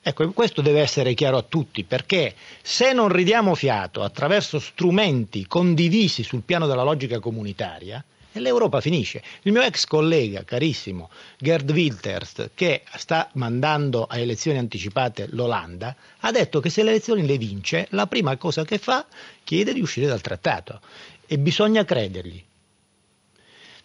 Ecco, 0.00 0.32
questo 0.32 0.62
deve 0.62 0.80
essere 0.80 1.12
chiaro 1.12 1.36
a 1.36 1.42
tutti, 1.46 1.84
perché 1.84 2.34
se 2.62 2.94
non 2.94 3.10
ridiamo 3.10 3.54
fiato 3.54 4.02
attraverso 4.02 4.58
strumenti 4.60 5.46
condivisi 5.46 6.22
sul 6.22 6.40
piano 6.40 6.66
della 6.66 6.84
logica 6.84 7.20
comunitaria, 7.20 8.02
l'Europa 8.40 8.80
finisce. 8.80 9.22
Il 9.42 9.52
mio 9.52 9.62
ex 9.62 9.84
collega, 9.84 10.44
carissimo, 10.44 11.10
Gerd 11.38 11.70
Wilterst, 11.70 12.50
che 12.54 12.82
sta 12.96 13.28
mandando 13.34 14.04
a 14.04 14.18
elezioni 14.18 14.58
anticipate 14.58 15.28
l'Olanda, 15.30 15.94
ha 16.20 16.30
detto 16.30 16.60
che 16.60 16.70
se 16.70 16.82
le 16.82 16.90
elezioni 16.90 17.26
le 17.26 17.38
vince, 17.38 17.86
la 17.90 18.06
prima 18.06 18.36
cosa 18.36 18.64
che 18.64 18.78
fa 18.78 19.06
chiede 19.42 19.72
di 19.72 19.80
uscire 19.80 20.06
dal 20.06 20.20
trattato 20.20 20.80
e 21.26 21.38
bisogna 21.38 21.84
credergli. 21.84 22.42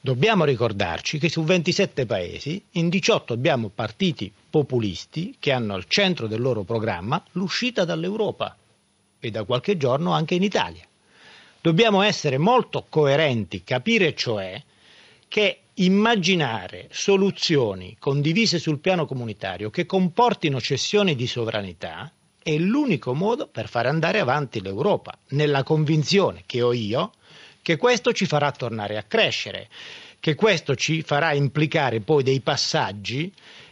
Dobbiamo 0.02 0.46
ricordarci 0.46 1.20
che 1.20 1.28
su 1.28 1.44
27 1.44 2.06
paesi 2.06 2.64
in 2.72 2.88
18 2.88 3.34
abbiamo 3.34 3.68
partiti 3.68 4.32
populisti 4.50 5.36
che 5.40 5.52
hanno 5.52 5.74
al 5.74 5.86
centro 5.88 6.28
del 6.28 6.40
loro 6.40 6.64
programma 6.64 7.22
l'uscita 7.34 7.84
dall'Europa 7.84 8.56
e 9.20 9.30
da 9.30 9.44
qualche 9.44 9.76
giorno 9.76 10.14
anche 10.14 10.36
in 10.36 10.44
Italia. 10.44 10.89
Dobbiamo 11.62 12.02
essere 12.02 12.38
molto 12.38 12.86
coerenti, 12.88 13.64
capire 13.66 14.16
cioè 14.16 14.64
che 15.28 15.60
immaginare 15.76 16.88
soluzioni 16.90 17.98
condivise 18.00 18.60
sul 18.60 18.80
piano 18.80 19.06
comunitario 19.06 19.70
che 19.70 19.86
comportino 19.86 20.62
cessioni 20.62 21.16
di 21.16 21.28
sovranità 21.28 22.12
è 22.42 22.58
l'unico 22.58 23.14
modo 23.14 23.48
per 23.48 23.68
fare 23.68 23.90
andare 23.90 24.20
avanti 24.20 24.62
l'Europa, 24.62 25.18
nella 25.30 25.64
convinzione 25.64 26.44
che 26.46 26.62
ho 26.62 26.72
io 26.72 27.12
che 27.62 27.76
questo 27.76 28.14
ci 28.14 28.26
farà 28.26 28.52
tornare 28.52 28.98
a 28.98 29.04
crescere, 29.04 29.68
che 30.20 30.36
questo 30.36 30.76
ci 30.76 31.02
farà 31.02 31.34
implicare 31.34 32.00
poi 32.00 32.24
dei 32.24 32.40
passaggi 32.40 33.32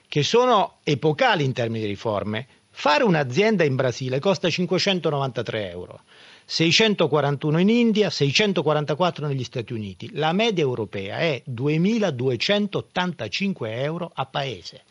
che 0.10 0.24
sono 0.24 0.80
epocali 0.84 1.44
in 1.44 1.54
termini 1.54 1.86
di 1.86 1.88
riforme. 1.90 2.48
Fare 2.70 3.04
un'azienda 3.04 3.64
in 3.64 3.76
Brasile 3.76 4.20
costa 4.20 4.50
593 4.50 5.70
euro, 5.72 6.02
641 6.50 7.60
in 7.60 7.68
India, 7.68 8.10
644 8.10 9.28
negli 9.28 9.44
Stati 9.44 9.74
Uniti. 9.74 10.12
La 10.14 10.32
media 10.32 10.64
europea 10.64 11.18
è 11.18 11.42
2285 11.44 13.82
euro 13.82 14.10
a 14.14 14.26
paese. 14.26 14.82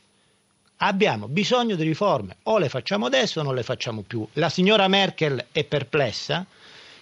Abbiamo 0.81 1.29
bisogno 1.29 1.75
di 1.75 1.83
riforme, 1.83 2.37
o 2.43 2.59
le 2.59 2.69
facciamo 2.69 3.07
adesso 3.07 3.41
o 3.41 3.43
non 3.43 3.55
le 3.55 3.63
facciamo 3.63 4.03
più. 4.03 4.29
La 4.35 4.51
signora 4.51 4.87
Merkel 4.87 5.47
è 5.51 5.65
perplessa 5.65 6.45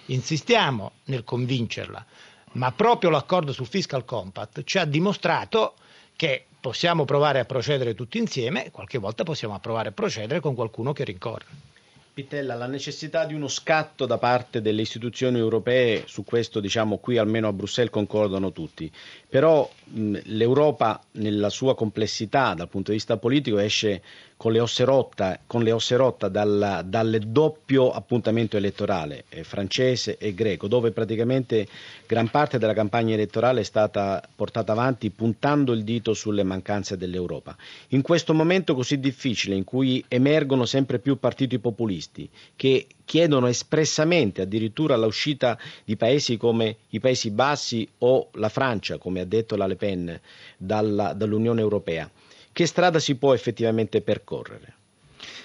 insistiamo 0.07 0.93
nel 1.07 1.25
convincerla, 1.25 2.07
ma 2.53 2.71
proprio 2.71 3.11
l'accordo 3.11 3.53
sul 3.53 3.67
fiscal 3.67 4.05
compact 4.05 4.63
ci 4.63 4.79
ha 4.79 4.85
dimostrato 4.85 5.75
che 6.15 6.45
possiamo 6.61 7.05
provare 7.05 7.41
a 7.41 7.45
procedere 7.45 7.97
tutti 7.97 8.19
insieme, 8.19 8.71
qualche 8.71 8.99
volta 8.99 9.25
possiamo 9.25 9.59
provare 9.59 9.89
a 9.89 9.93
procedere 9.93 10.39
con 10.39 10.55
qualcuno 10.55 10.93
che 10.93 11.03
rincorre. 11.03 11.73
Pittella, 12.15 12.55
la 12.55 12.69
necessità 12.69 13.25
di 13.25 13.35
uno 13.35 13.49
scatto 13.49 14.07
da 14.07 14.19
parte 14.19 14.63
delle 14.63 14.83
istituzioni 14.83 15.39
europee, 15.39 16.05
su 16.07 16.23
questo 16.23 16.61
diciamo 16.61 16.99
qui 16.99 17.19
almeno 17.19 17.49
a 17.49 17.53
Bruxelles 17.53 17.91
concordano 17.91 18.53
tutti, 18.53 18.89
però 19.35 19.69
mh, 19.87 20.19
l'Europa 20.27 21.03
nella 21.15 21.51
sua 21.51 21.75
complessità 21.75 22.55
dal 22.55 22.69
punto 22.69 22.93
di 22.93 22.99
vista 22.99 23.17
politico 23.17 23.59
esce 23.59 24.01
con 24.37 24.53
le 24.53 24.61
osse 24.61 24.85
rotte, 24.85 25.41
le 25.51 25.73
osse 25.73 25.97
rotte 25.97 26.31
dal, 26.31 26.85
dal, 26.85 27.19
doppio 27.27 27.91
appuntamento 27.91 28.57
elettorale 28.57 29.25
eh, 29.31 29.43
francese 29.43 30.19
e 30.19 30.35
greco, 30.35 30.69
dove 30.69 30.93
praticamente 30.93 31.67
gran 32.07 32.31
parte 32.31 32.59
della 32.59 32.75
campagna 32.75 33.15
elettorale 33.15 33.63
è 33.63 33.65
stata 33.65 34.23
portata 34.37 34.71
avanti 34.71 35.11
puntando 35.11 35.73
il 35.73 35.83
dito 35.83 36.15
sulle 36.15 36.45
mancanze 36.45 36.97
dell'Europa. 36.97 37.57
In 37.89 38.03
questo 38.03 38.35
momento 38.35 38.77
così 38.77 39.01
difficile, 39.01 39.57
in 39.57 39.65
cui 39.65 40.05
emergono 40.07 40.65
sempre 40.65 41.01
più 41.01 41.19
partiti 41.19 41.59
populisti 41.59 42.31
che 42.55 42.87
chiedono 43.05 43.47
espressamente 43.47 44.43
addirittura 44.43 44.97
l'uscita 44.97 45.59
di 45.85 45.97
paesi 45.97 46.37
come 46.37 46.77
i 46.91 47.01
Paesi 47.01 47.31
Bassi 47.31 47.89
o 47.99 48.31
la 48.35 48.49
Francia, 48.49 48.99
come 48.99 49.21
ha 49.21 49.25
detto 49.25 49.57
la 49.57 49.67
Le 49.67 49.77
Pen, 49.77 50.21
dalla, 50.57 51.13
dall'Unione 51.13 51.61
Europea 51.61 52.11
che 52.55 52.67
strada 52.67 53.01
si 53.01 53.17
può 53.17 53.35
effettivamente 53.35 54.01
percorrere? 54.01 54.75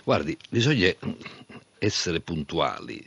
Guardi, 0.03 0.37
bisogna 0.47 0.93
essere 1.79 2.19
puntuali 2.19 3.03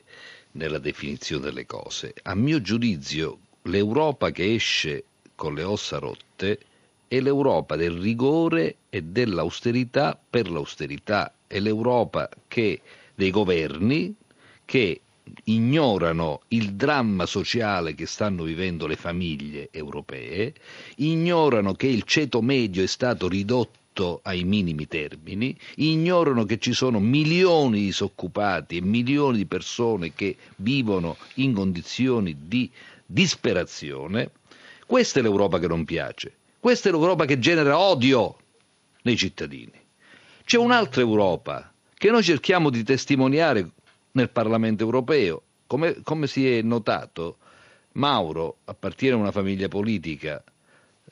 nella 0.53 0.79
definizione 0.79 1.45
delle 1.45 1.67
cose. 1.67 2.13
A 2.23 2.35
mio 2.35 2.61
giudizio, 2.61 3.39
l'Europa 3.63 4.33
che 4.33 4.55
esce 4.55 5.05
con 5.37 5.55
le 5.55 5.63
ossa 5.63 5.99
rotte 5.99 6.59
è 7.07 7.21
l'Europa 7.21 7.77
del 7.77 7.93
rigore 7.93 8.79
e 8.91 9.03
dell'austerità 9.03 10.19
per 10.29 10.51
l'austerità, 10.51 11.33
è 11.47 11.61
l'Europa 11.61 12.29
che, 12.49 12.81
dei 13.15 13.31
governi 13.31 14.13
che 14.73 15.03
ignorano 15.45 16.41
il 16.49 16.73
dramma 16.73 17.27
sociale 17.27 17.95
che 17.95 18.07
stanno 18.07 18.43
vivendo 18.45 18.87
le 18.87 18.97
famiglie 18.97 19.69
europee, 19.71 20.55
ignorano 20.97 21.75
che 21.75 21.89
il 21.89 22.05
ceto 22.05 22.41
medio 22.41 22.83
è 22.83 22.87
stato 22.87 23.29
ridotto 23.29 24.21
ai 24.23 24.45
minimi 24.45 24.89
termini, 24.89 25.55
ignorano 25.75 26.47
che 26.47 26.59
ci 26.59 26.73
sono 26.73 27.01
milioni 27.01 27.81
di 27.81 27.85
disoccupati 27.85 28.79
e 28.79 28.81
milioni 28.81 29.37
di 29.37 29.45
persone 29.45 30.15
che 30.15 30.37
vivono 30.57 31.19
in 31.35 31.53
condizioni 31.53 32.35
di 32.47 32.71
disperazione. 33.05 34.31
Questa 34.87 35.19
è 35.19 35.23
l'Europa 35.23 35.59
che 35.59 35.69
non 35.69 35.85
piace, 35.85 36.33
questa 36.59 36.89
è 36.89 36.93
l'Europa 36.93 37.27
che 37.27 37.39
genera 37.39 37.79
odio 37.79 38.39
nei 39.03 39.19
cittadini. 39.19 39.79
C'è 40.47 40.57
un'altra 40.57 41.03
Europa 41.03 41.71
che 41.95 42.11
noi 42.11 42.23
cerchiamo 42.23 42.71
di 42.71 42.83
testimoniare 42.83 43.71
nel 44.13 44.31
Parlamento 44.31 44.83
europeo. 44.85 45.43
Come, 45.67 46.01
come 46.03 46.27
si 46.27 46.49
è 46.51 46.63
notato, 46.63 47.39
Mauro 47.93 48.59
appartiene 48.65 49.15
a 49.17 49.19
una 49.19 49.33
famiglia 49.33 49.69
politica 49.69 50.43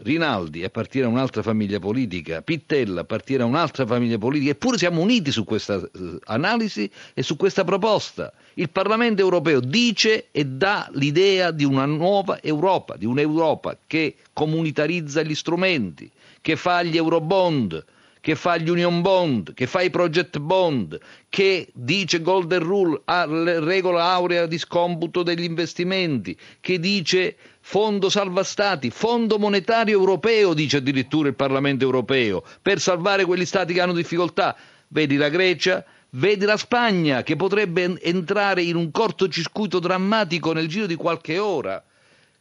Rinaldi 0.03 0.65
appartiene 0.65 1.07
a 1.09 1.11
un'altra 1.11 1.43
famiglia 1.43 1.79
politica, 1.79 2.41
Pittella 2.43 3.01
appartiene 3.03 3.43
a 3.43 3.47
un'altra 3.47 3.85
famiglia 3.85 4.17
politica, 4.19 4.53
eppure 4.53 4.79
siamo 4.79 5.01
uniti 5.03 5.31
su 5.31 5.45
questa 5.45 5.77
uh, 5.77 6.19
analisi 6.25 6.91
e 7.13 7.23
su 7.23 7.37
questa 7.37 7.65
proposta. 7.65 8.33
Il 8.55 8.71
Parlamento 8.71 9.21
europeo 9.21 9.61
dice 9.61 10.29
e 10.31 10.45
dà 10.47 10.89
l'idea 10.95 11.51
di 11.51 11.65
una 11.65 11.85
nuova 11.87 12.41
Europa, 12.43 12.97
di 12.97 13.05
un'Europa 13.05 13.77
che 13.87 14.17
comunitarizza 14.33 15.23
gli 15.23 15.35
strumenti, 15.35 16.11
che 16.41 16.57
fa 16.57 16.83
gli 16.83 16.97
Eurobond, 16.97 17.85
che 18.21 18.35
fa 18.35 18.59
gli 18.59 18.69
Union 18.69 19.01
Bond, 19.01 19.55
che 19.55 19.67
fa 19.67 19.81
i 19.81 19.91
Project 19.91 20.39
Bond, 20.39 20.99
che 21.29 21.71
dice 21.73 22.21
Golden 22.21 22.63
Rule, 22.63 23.01
regola 23.07 24.05
aurea 24.13 24.47
di 24.47 24.59
scomputo 24.59 25.23
degli 25.23 25.45
investimenti, 25.45 26.37
che 26.61 26.79
dice 26.79 27.37
fondo 27.61 28.11
salva 28.11 28.45
stati, 28.45 28.91
fondo 28.91 29.39
monetario 29.39 29.99
europeo, 29.99 30.53
dice 30.53 30.79
addirittura 30.79 31.29
il 31.29 31.35
Parlamento 31.35 31.85
europeo, 31.85 32.45
per 32.61 32.79
salvare 32.79 33.25
quegli 33.25 33.47
stati 33.47 33.73
che 33.73 33.81
hanno 33.81 33.95
difficoltà. 33.95 34.55
Vedi 34.89 35.17
la 35.17 35.29
Grecia, 35.29 35.85
vedi 36.11 36.45
la 36.45 36.57
Spagna 36.57 37.23
che 37.23 37.37
potrebbe 37.37 38.01
entrare 38.03 38.63
in 38.63 38.77
un 38.77 38.91
cortocircuito 38.91 39.79
drammatico 39.79 40.53
nel 40.53 40.69
giro 40.69 40.87
di 40.87 40.97
qualche 40.97 41.39
ora. 41.39 41.83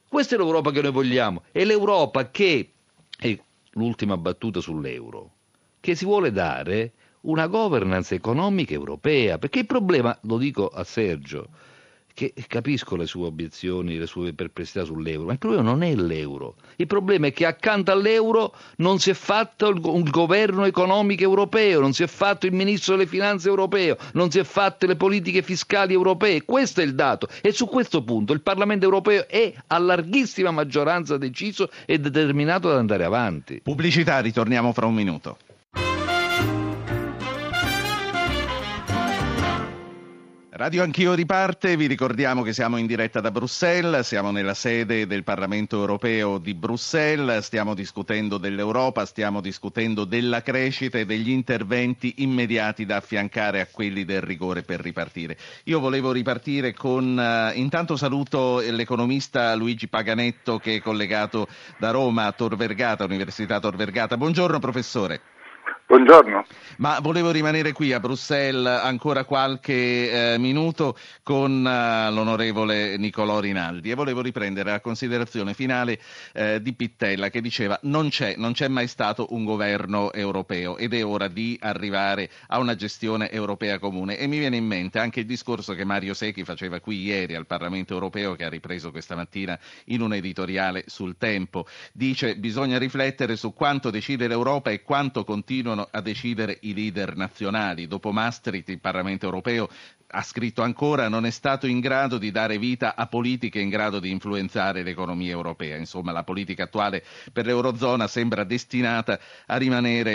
Questa 0.08 0.36
è 0.36 0.38
l'Europa 0.38 0.72
che 0.72 0.82
noi 0.82 0.92
vogliamo, 0.92 1.44
è 1.52 1.63
l'Europa 1.63 2.32
che, 2.32 2.72
è 3.18 3.38
l'ultima 3.74 4.18
battuta 4.18 4.60
sull'euro, 4.60 5.36
che 5.80 5.96
si 5.96 6.06
vuole 6.06 6.32
dare 6.32 6.94
una 7.22 7.48
governance 7.48 8.15
economica 8.15 8.74
europea, 8.74 9.38
perché 9.38 9.60
il 9.60 9.65
problema, 9.65 10.18
lo 10.24 10.38
dico 10.38 10.68
a 10.68 10.84
Sergio, 10.84 11.48
che 12.20 12.34
capisco 12.48 12.98
le 12.98 13.06
sue 13.06 13.28
obiezioni, 13.28 13.98
le 13.98 14.06
sue 14.06 14.34
perplessità 14.34 14.84
sull'euro, 14.84 15.26
ma 15.28 15.32
il 15.32 15.38
problema 15.38 15.63
non 15.63 15.84
è 15.84 15.96
l'euro. 15.96 16.56
Il 16.76 16.86
problema 16.88 17.28
è 17.28 17.32
che 17.32 17.46
accanto 17.46 17.92
all'euro 17.92 18.54
non 18.78 19.00
si 19.00 19.10
è 19.10 19.13
fatto 19.13 19.70
il 19.70 19.80
governo 19.80 20.65
economico 20.65 21.24
europeo, 21.24 21.80
non 21.80 21.94
si 21.94 22.04
è 22.04 22.08
fatto 22.08 22.46
il 22.46 22.52
ministro 22.52 22.96
delle 22.98 23.08
finanze 23.08 23.48
europeo, 23.48 23.96
non 24.13 24.30
si 24.32 24.39
è 24.39 24.44
fatte 24.44 24.86
le 24.86 24.98
politiche 24.98 25.42
fiscali 25.44 25.94
europee. 25.94 26.44
Questo 26.44 26.82
è 26.82 26.84
il 26.84 26.94
dato. 26.94 27.30
E 27.42 27.54
su 27.54 27.68
questo 27.68 28.04
punto 28.04 28.34
il 28.34 28.42
Parlamento 28.42 28.84
europeo 28.84 29.26
è 29.30 29.54
a 29.68 29.78
larghissima 29.78 30.52
maggioranza 30.52 31.18
deciso 31.18 31.70
e 31.86 32.00
determinato 32.00 32.70
ad 32.70 32.76
andare 32.78 33.06
avanti. 33.06 33.62
Pubblicità, 33.63 34.20
ritorniamo 34.20 34.74
fra 34.74 34.86
un 34.88 34.94
minuto. 34.94 35.38
Radio 40.60 40.84
Anch'io 40.84 41.13
riparte, 41.13 41.78
vi 41.78 41.88
ricordiamo 41.88 42.41
che 42.41 42.52
siamo 42.52 42.76
in 42.76 42.86
diretta 42.86 43.22
da 43.22 43.32
Bruxelles, 43.32 44.06
siamo 44.06 44.30
nella 44.30 44.54
sede 44.54 45.08
del 45.08 45.24
Parlamento 45.24 45.78
europeo 45.78 46.38
di 46.38 46.54
Bruxelles, 46.54 47.45
stiamo 47.45 47.74
discutendo 47.74 48.38
dell'Europa, 48.38 49.06
stiamo 49.06 49.39
discutendo 49.39 50.04
della 50.04 50.41
crescita 50.41 50.98
e 50.98 51.06
degli 51.06 51.30
interventi 51.30 52.15
immediati 52.17 52.86
da 52.86 52.98
affiancare 52.98 53.62
a 53.62 53.67
quelli 53.72 54.04
del 54.04 54.19
rigore 54.19 54.63
per 54.63 54.82
ripartire. 54.82 55.38
Io 55.63 55.80
volevo 55.80 56.12
ripartire 56.12 56.74
con, 56.74 57.17
uh, 57.17 57.58
intanto 57.58 57.95
saluto 57.95 58.60
l'economista 58.60 59.56
Luigi 59.56 59.88
Paganetto 59.88 60.58
che 60.58 60.76
è 60.76 60.82
collegato 60.82 61.48
da 61.78 61.91
Roma 61.91 62.26
a 62.26 62.34
Tor 62.34 62.58
Vergata, 62.58 63.06
Università 63.06 63.62
Tor 63.62 63.78
Vergata. 63.78 64.17
Buongiorno 64.17 64.60
professore. 64.60 65.22
Buongiorno. 65.89 66.45
Ma 66.78 66.99
volevo 67.02 67.32
rimanere 67.32 67.71
qui 67.71 67.93
a 67.93 67.99
Bruxelles 67.99 68.67
ancora 68.67 69.23
qualche 69.23 70.34
eh, 70.34 70.38
minuto 70.38 70.95
con 71.23 71.65
eh, 71.65 72.12
l'onorevole 72.12 72.95
Nicolò 72.97 73.39
Rinaldi 73.39 73.89
e 73.89 73.95
volevo 73.95 74.21
riprendere 74.21 74.69
la 74.69 74.82
considerazione 74.82 75.56
finale 75.56 75.99
eh, 76.34 76.62
di 76.62 76.73
Pittella 76.73 77.30
che 77.30 77.41
diceva 77.41 77.78
non 77.84 78.10
c'è, 78.10 78.36
non 78.38 78.54
c'è 78.54 78.67
mai 78.67 78.88
stato 78.88 79.30
un 79.32 79.43
governo 79.43 80.13
europeo 80.13 80.78
ed 80.78 80.93
è 80.93 81.04
ora 81.04 81.28
di 81.28 81.58
arrivare 81.60 82.30
a 82.49 82.60
una 82.60 82.75
gestione 82.75 83.32
europea 83.32 83.80
comune 83.80 84.19
e 84.19 84.28
mi 84.28 84.38
viene 84.38 84.58
in 84.58 84.67
mente 84.67 84.99
anche 84.99 85.21
il 85.21 85.25
discorso 85.25 85.73
che 85.73 85.86
Mario 85.86 86.13
Secchi 86.13 86.43
faceva 86.43 86.80
qui 86.80 87.02
ieri 87.02 87.34
al 87.34 87.47
Parlamento 87.47 87.93
europeo 87.93 88.36
che 88.36 88.45
ha 88.45 88.49
ripreso 88.49 88.91
questa 88.91 89.15
mattina 89.15 89.58
in 89.86 90.02
un 90.02 90.13
editoriale 90.13 90.84
sul 90.86 91.17
tempo. 91.17 91.65
Dice 91.91 92.36
bisogna 92.36 92.78
riflettere 92.78 93.36
su 93.36 93.54
quanto 93.54 93.89
decide 93.89 94.28
l'Europa 94.28 94.69
e 94.69 94.84
quanto 94.84 95.23
continuano 95.23 95.79
continuano 95.80 95.88
a 95.92 96.02
decidere 96.02 96.58
i 96.62 96.74
leader 96.74 97.15
nazionali. 97.15 97.88
Dopo 97.88 98.12
Maastricht 98.12 98.70
il 98.70 98.80
Parlamento 98.80 99.26
europeo 99.26 99.70
ha 100.12 100.24
scritto 100.24 100.63
ancora, 100.63 101.08
non 101.08 101.26
è 101.26 101.30
stato 101.30 101.67
in 101.67 101.80
grado 101.80 102.17
di 102.17 102.32
dare 102.32 102.58
vita 102.58 102.95
a 102.95 103.06
politiche 103.06 103.60
in 103.60 103.69
grado 103.69 104.00
di 104.00 104.10
influenzare 104.10 104.82
l'economia 104.82 105.32
europea. 105.32 105.78
Insomma, 105.78 106.12
la 106.12 106.24
politica 106.24 106.63
attuale 106.63 107.04
per 107.32 107.45
l'Eurozona 107.45 108.08
sembra 108.08 108.43
destinata 108.43 109.19
a 109.45 109.58
rimanere 109.58 110.13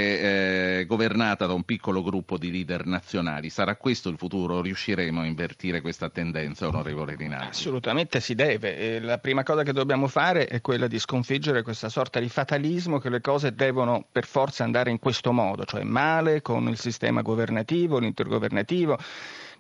eh, 0.78 0.84
governata 0.86 1.46
da 1.46 1.52
un 1.52 1.62
piccolo 1.62 2.02
gruppo 2.02 2.38
di 2.38 2.50
leader 2.50 2.86
nazionali. 2.86 3.50
Sarà 3.50 3.76
questo 3.76 4.08
il 4.08 4.16
futuro? 4.16 4.60
Riusciremo 4.60 5.20
a 5.20 5.26
invertire 5.26 5.80
questa 5.80 6.08
tendenza, 6.08 6.66
onorevole 6.66 7.14
Rinaldi? 7.14 7.48
Assolutamente 7.50 8.20
si 8.20 8.34
deve. 8.34 8.98
la 9.00 9.18
prima 9.18 9.44
cosa 9.44 9.62
che 9.62 9.72
dobbiamo 9.72 10.08
fare 10.08 10.46
è 10.46 10.60
quella 10.60 10.88
di 10.88 10.98
sconfiggere 10.98 11.62
questa 11.62 11.88
sorta 11.88 12.18
di 12.18 12.28
fatalismo 12.28 12.98
che 12.98 13.10
le 13.10 13.20
cose 13.20 13.54
devono 13.54 14.04
per 14.10 14.26
forza 14.26 14.64
andare 14.64 14.90
in 14.90 14.98
questo 14.98 15.32
modo, 15.32 15.64
cioè 15.64 15.84
male 15.84 16.42
con 16.42 16.68
il 16.68 16.78
sistema 16.78 17.22
governativo, 17.22 17.98
l'intergovernativo 17.98 18.98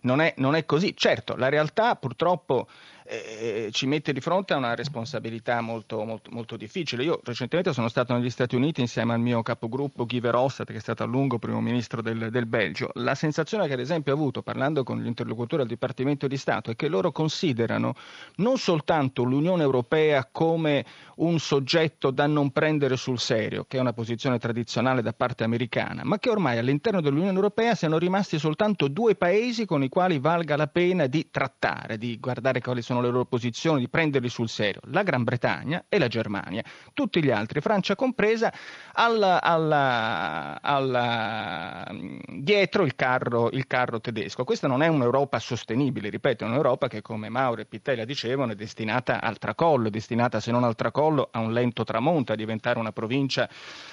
non 0.04 0.20
è, 0.20 0.32
non 0.38 0.54
è 0.54 0.64
così. 0.64 0.96
Certo, 0.96 1.36
la 1.36 1.48
realtà 1.48 1.96
purtroppo 1.96 2.68
eh, 3.06 3.68
ci 3.70 3.86
mette 3.86 4.12
di 4.12 4.20
fronte 4.20 4.54
a 4.54 4.56
una 4.56 4.74
responsabilità 4.74 5.60
molto, 5.60 6.04
molto, 6.04 6.30
molto, 6.32 6.56
difficile. 6.56 7.04
Io 7.04 7.20
recentemente 7.22 7.72
sono 7.72 7.88
stato 7.88 8.14
negli 8.14 8.30
Stati 8.30 8.56
Uniti 8.56 8.80
insieme 8.80 9.12
al 9.12 9.20
mio 9.20 9.42
capogruppo 9.42 10.06
Guy 10.06 10.20
Verhofstadt, 10.20 10.70
che 10.70 10.78
è 10.78 10.80
stato 10.80 11.02
a 11.02 11.06
lungo 11.06 11.38
primo 11.38 11.60
ministro 11.60 12.00
del, 12.00 12.30
del 12.30 12.46
Belgio. 12.46 12.90
La 12.94 13.14
sensazione 13.14 13.66
che 13.66 13.74
ad 13.74 13.80
esempio 13.80 14.12
ho 14.12 14.16
avuto 14.16 14.42
parlando 14.42 14.82
con 14.84 15.00
gli 15.00 15.06
interlocutori 15.06 15.62
del 15.62 15.70
Dipartimento 15.70 16.26
di 16.26 16.36
Stato 16.36 16.70
è 16.70 16.76
che 16.76 16.88
loro 16.88 17.12
considerano 17.12 17.94
non 18.36 18.56
soltanto 18.56 19.22
l'Unione 19.22 19.62
Europea 19.62 20.26
come 20.30 20.84
un 21.16 21.38
soggetto 21.38 22.10
da 22.10 22.26
non 22.26 22.50
prendere 22.50 22.96
sul 22.96 23.18
serio, 23.18 23.64
che 23.68 23.76
è 23.76 23.80
una 23.80 23.92
posizione 23.92 24.38
tradizionale 24.38 25.02
da 25.02 25.12
parte 25.12 25.44
americana, 25.44 26.02
ma 26.04 26.18
che 26.18 26.30
ormai 26.30 26.58
all'interno 26.58 27.00
dell'Unione 27.00 27.34
Europea 27.34 27.74
siano 27.74 27.98
rimasti 27.98 28.38
soltanto 28.38 28.88
due 28.88 29.14
paesi 29.14 29.66
con 29.66 29.82
i 29.82 29.88
quali 29.88 30.18
valga 30.18 30.56
la 30.56 30.66
pena 30.66 31.06
di 31.06 31.28
trattare, 31.30 31.98
di 31.98 32.18
guardare 32.18 32.60
quali 32.60 32.82
sono 32.82 32.93
le 33.00 33.10
loro 33.10 33.24
posizioni, 33.24 33.80
di 33.80 33.88
prenderli 33.88 34.28
sul 34.28 34.48
serio, 34.48 34.80
la 34.86 35.02
Gran 35.02 35.24
Bretagna 35.24 35.84
e 35.88 35.98
la 35.98 36.08
Germania. 36.08 36.62
Tutti 36.92 37.22
gli 37.22 37.30
altri, 37.30 37.60
Francia 37.60 37.96
compresa, 37.96 38.52
alla, 38.92 39.42
alla, 39.42 40.58
alla, 40.60 41.86
dietro 42.28 42.84
il 42.84 42.94
carro, 42.94 43.50
il 43.50 43.66
carro 43.66 44.00
tedesco. 44.00 44.44
Questa 44.44 44.66
non 44.66 44.82
è 44.82 44.88
un'Europa 44.88 45.38
sostenibile, 45.38 46.08
ripeto, 46.08 46.44
è 46.44 46.48
un'Europa 46.48 46.88
che, 46.88 47.02
come 47.02 47.28
Mauro 47.28 47.60
e 47.60 47.66
Pittella 47.66 48.04
dicevano, 48.04 48.52
è 48.52 48.54
destinata 48.54 49.20
al 49.20 49.38
tracollo, 49.38 49.88
è 49.88 49.90
destinata, 49.90 50.40
se 50.40 50.50
non 50.50 50.64
al 50.64 50.74
tracollo, 50.74 51.28
a 51.30 51.40
un 51.40 51.52
lento 51.52 51.84
tramonto, 51.84 52.32
a 52.32 52.36
diventare 52.36 52.78
una 52.78 52.92
provincia 52.92 53.48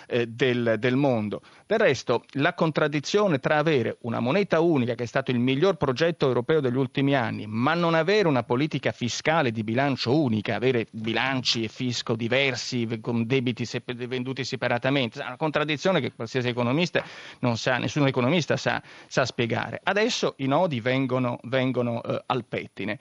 eh, 0.07 0.27
del, 0.27 0.75
del 0.77 0.95
mondo. 0.95 1.41
Del 1.65 1.79
resto, 1.79 2.23
la 2.31 2.53
contraddizione 2.53 3.39
tra 3.39 3.57
avere 3.57 3.97
una 4.01 4.19
moneta 4.19 4.59
unica, 4.59 4.95
che 4.95 5.03
è 5.03 5.07
stato 5.07 5.31
il 5.31 5.39
miglior 5.39 5.75
progetto 5.75 6.27
europeo 6.27 6.59
degli 6.59 6.75
ultimi 6.75 7.15
anni, 7.15 7.45
ma 7.47 7.73
non 7.73 7.93
avere 7.93 8.27
una 8.27 8.43
politica 8.43 8.90
politica 8.91 8.93
fiscale 8.93 9.51
di 9.51 9.63
bilancio 9.63 10.21
unica, 10.21 10.55
avere 10.55 10.87
bilanci 10.91 11.63
e 11.63 11.67
fisco 11.67 12.15
diversi 12.15 12.99
con 13.01 13.25
debiti 13.25 13.65
venduti 14.07 14.43
separatamente, 14.43 15.21
è 15.21 15.25
una 15.25 15.37
contraddizione 15.37 15.99
che 15.99 16.13
qualsiasi 16.13 16.49
economista 16.49 17.03
non 17.39 17.57
sa, 17.57 17.77
nessun 17.77 18.07
economista 18.07 18.57
sa, 18.57 18.81
sa 19.07 19.25
spiegare. 19.25 19.79
Adesso 19.83 20.35
i 20.37 20.47
nodi 20.47 20.79
vengono, 20.79 21.39
vengono 21.43 22.03
eh, 22.03 22.21
al 22.27 22.45
pettine. 22.45 22.99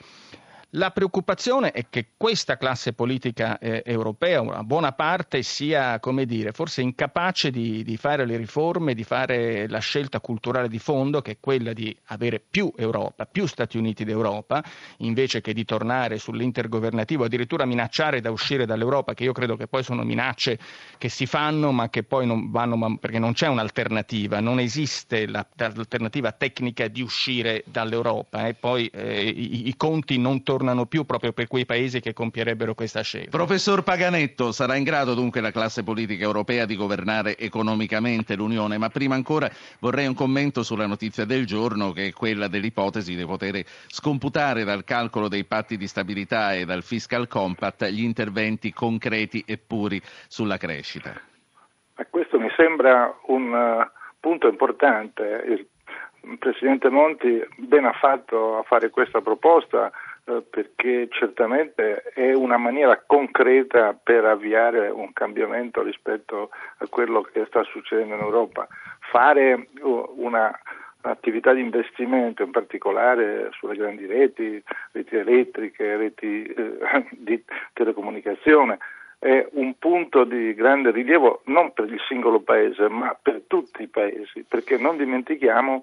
La 0.75 0.93
preoccupazione 0.93 1.73
è 1.73 1.87
che 1.91 2.11
questa 2.17 2.57
classe 2.57 2.93
politica 2.93 3.59
eh, 3.59 3.83
europea, 3.85 4.41
una 4.41 4.63
buona 4.63 4.93
parte, 4.93 5.43
sia, 5.43 5.99
come 5.99 6.27
dire, 6.27 6.53
forse 6.53 6.81
incapace 6.81 7.51
di, 7.51 7.83
di, 7.83 7.97
fare 7.97 8.25
le 8.25 8.37
riforme, 8.37 8.95
di 8.95 9.03
fare 9.03 9.69
la 9.69 9.81
scelta 9.81 10.21
culturale 10.21 10.69
di 10.69 10.79
fondo, 10.79 11.23
che 11.23 11.33
è 11.33 11.37
quella 11.41 11.73
di 11.73 11.95
avere 12.05 12.39
più 12.39 12.73
Europa, 12.77 13.27
più 13.27 13.47
Stati 13.47 13.79
Uniti 13.79 14.05
d'Europa, 14.05 14.63
invece 14.99 15.41
che 15.41 15.53
di 15.53 15.65
tornare 15.65 16.19
sull'intergovernativo, 16.19 17.25
addirittura 17.25 17.65
minacciare 17.65 18.21
da 18.21 18.31
uscire 18.31 18.65
dall'Europa, 18.65 19.13
che 19.13 19.25
io 19.25 19.33
credo 19.33 19.57
che 19.57 19.67
poi 19.67 19.83
sono 19.83 20.05
minacce 20.05 20.57
che 20.99 21.09
si 21.09 21.27
fanno, 21.27 21.73
ma 21.73 21.91
che 21.91 22.05
poi 22.05 22.27
non 22.27 22.49
vanno, 22.53 22.97
perché 22.97 23.19
non 23.19 23.33
c'è 23.33 23.49
un'alternativa, 23.49 24.39
non 24.39 24.61
esiste 24.61 25.27
l'alternativa 25.27 26.31
tecnica 26.31 26.87
di 26.87 27.03
uscire 27.03 27.65
dall'Europa 27.67 28.47
e 28.47 28.55
poi 28.55 28.87
eh, 28.87 29.27
i, 29.29 29.67
i 29.67 29.77
conti 29.77 30.17
non 30.17 30.45
tornano 30.45 30.59
tornano 30.61 30.85
più 30.85 31.05
proprio 31.05 31.33
per 31.33 31.47
quei 31.47 31.65
paesi 31.65 32.01
che 32.01 32.13
compierebbero 32.13 32.75
questa 32.75 33.01
scelta. 33.01 33.31
Professor 33.31 33.83
Paganetto, 33.83 34.53
sarà 34.53 34.77
in 34.77 34.85
grado 34.85 35.15
dunque 35.15 35.41
la 35.41 35.51
classe 35.51 35.83
politica 35.83 36.23
europea 36.23 36.67
di 36.67 36.77
governare 36.77 37.39
economicamente 37.39 38.37
l'Unione, 38.37 38.77
ma 38.77 38.91
prima 38.91 39.15
ancora 39.15 39.49
vorrei 39.79 40.07
un 40.07 40.15
commento 40.15 40.63
sulla 40.63 40.87
notizia 40.87 41.25
del 41.25 41.47
giorno 41.47 41.93
che 41.93 42.09
è 42.09 42.13
quella 42.13 42.47
dell'ipotesi 42.47 43.17
di 43.17 43.25
poter 43.25 43.65
scomputare 43.87 44.65
dal 44.65 44.85
calcolo 44.85 45.29
dei 45.29 45.45
patti 45.45 45.79
di 45.79 45.87
stabilità 45.87 46.53
e 46.53 46.67
dal 46.67 46.83
fiscal 46.83 47.27
compact 47.27 47.87
gli 47.87 48.03
interventi 48.03 48.71
concreti 48.75 49.43
e 49.47 49.57
puri 49.57 49.99
sulla 50.29 50.59
crescita. 50.59 51.19
Questo 52.11 52.39
mi 52.39 52.51
sembra 52.55 53.15
un 53.29 53.53
uh, 53.53 53.89
punto 54.21 54.47
importante. 54.47 55.43
Il 55.47 56.37
Presidente 56.39 56.91
Monti 56.91 57.43
ben 57.57 57.87
ha 57.87 57.93
fatto 57.93 58.59
a 58.59 58.63
fare 58.63 58.91
questa 58.91 59.23
proposta 59.23 59.91
perché 60.49 61.09
certamente 61.11 62.03
è 62.15 62.33
una 62.33 62.57
maniera 62.57 63.03
concreta 63.05 63.93
per 64.01 64.25
avviare 64.25 64.89
un 64.89 65.13
cambiamento 65.13 65.83
rispetto 65.83 66.51
a 66.79 66.87
quello 66.89 67.23
che 67.23 67.45
sta 67.47 67.63
succedendo 67.65 68.15
in 68.15 68.21
Europa. 68.21 68.67
Fare 69.11 69.69
uh, 69.81 70.15
una 70.17 70.57
attività 71.03 71.53
di 71.53 71.61
investimento, 71.61 72.43
in 72.43 72.51
particolare 72.51 73.49
sulle 73.53 73.77
grandi 73.77 74.07
reti, 74.07 74.63
reti 74.93 75.17
elettriche, 75.17 75.97
reti 75.97 76.45
eh, 76.45 77.07
di 77.11 77.43
telecomunicazione, 77.73 78.79
è 79.19 79.47
un 79.53 79.75
punto 79.79 80.25
di 80.25 80.55
grande 80.55 80.91
rilievo 80.91 81.43
non 81.47 81.73
per 81.73 81.93
il 81.93 82.01
singolo 82.09 82.41
paese, 82.41 82.89
ma 82.89 83.17
per 83.21 83.43
tutti 83.47 83.83
i 83.83 83.89
paesi, 83.89 84.45
perché 84.49 84.79
non 84.79 84.97
dimentichiamo 84.97 85.83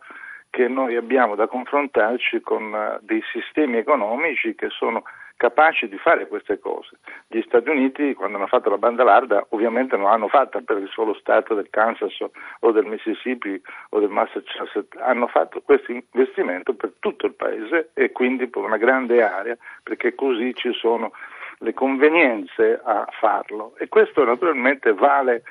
che 0.49 0.67
noi 0.67 0.95
abbiamo 0.95 1.35
da 1.35 1.47
confrontarci 1.47 2.41
con 2.41 2.73
uh, 2.73 2.97
dei 3.01 3.21
sistemi 3.31 3.77
economici 3.77 4.55
che 4.55 4.69
sono 4.69 5.03
capaci 5.37 5.87
di 5.87 5.97
fare 5.97 6.27
queste 6.27 6.59
cose. 6.59 6.97
Gli 7.27 7.41
Stati 7.43 7.69
Uniti, 7.69 8.15
quando 8.15 8.37
hanno 8.37 8.47
fatto 8.47 8.69
la 8.69 8.79
banda 8.79 9.03
larga, 9.03 9.45
ovviamente 9.49 9.95
non 9.95 10.09
l'hanno 10.09 10.27
fatta 10.27 10.59
per 10.61 10.77
il 10.77 10.89
solo 10.89 11.13
Stato 11.13 11.53
del 11.53 11.69
Kansas 11.69 12.17
o 12.59 12.71
del 12.71 12.85
Mississippi 12.85 13.61
o 13.89 13.99
del 13.99 14.09
Massachusetts, 14.09 14.97
hanno 14.99 15.27
fatto 15.27 15.61
questo 15.61 15.91
investimento 15.91 16.73
per 16.73 16.93
tutto 16.99 17.27
il 17.27 17.35
paese 17.35 17.91
e 17.93 18.11
quindi 18.11 18.47
per 18.47 18.63
una 18.63 18.77
grande 18.77 19.21
area, 19.21 19.55
perché 19.83 20.15
così 20.15 20.53
ci 20.55 20.73
sono 20.73 21.11
le 21.59 21.73
convenienze 21.73 22.81
a 22.83 23.07
farlo. 23.19 23.75
E 23.77 23.87
questo 23.87 24.25
naturalmente 24.25 24.91
vale 24.93 25.43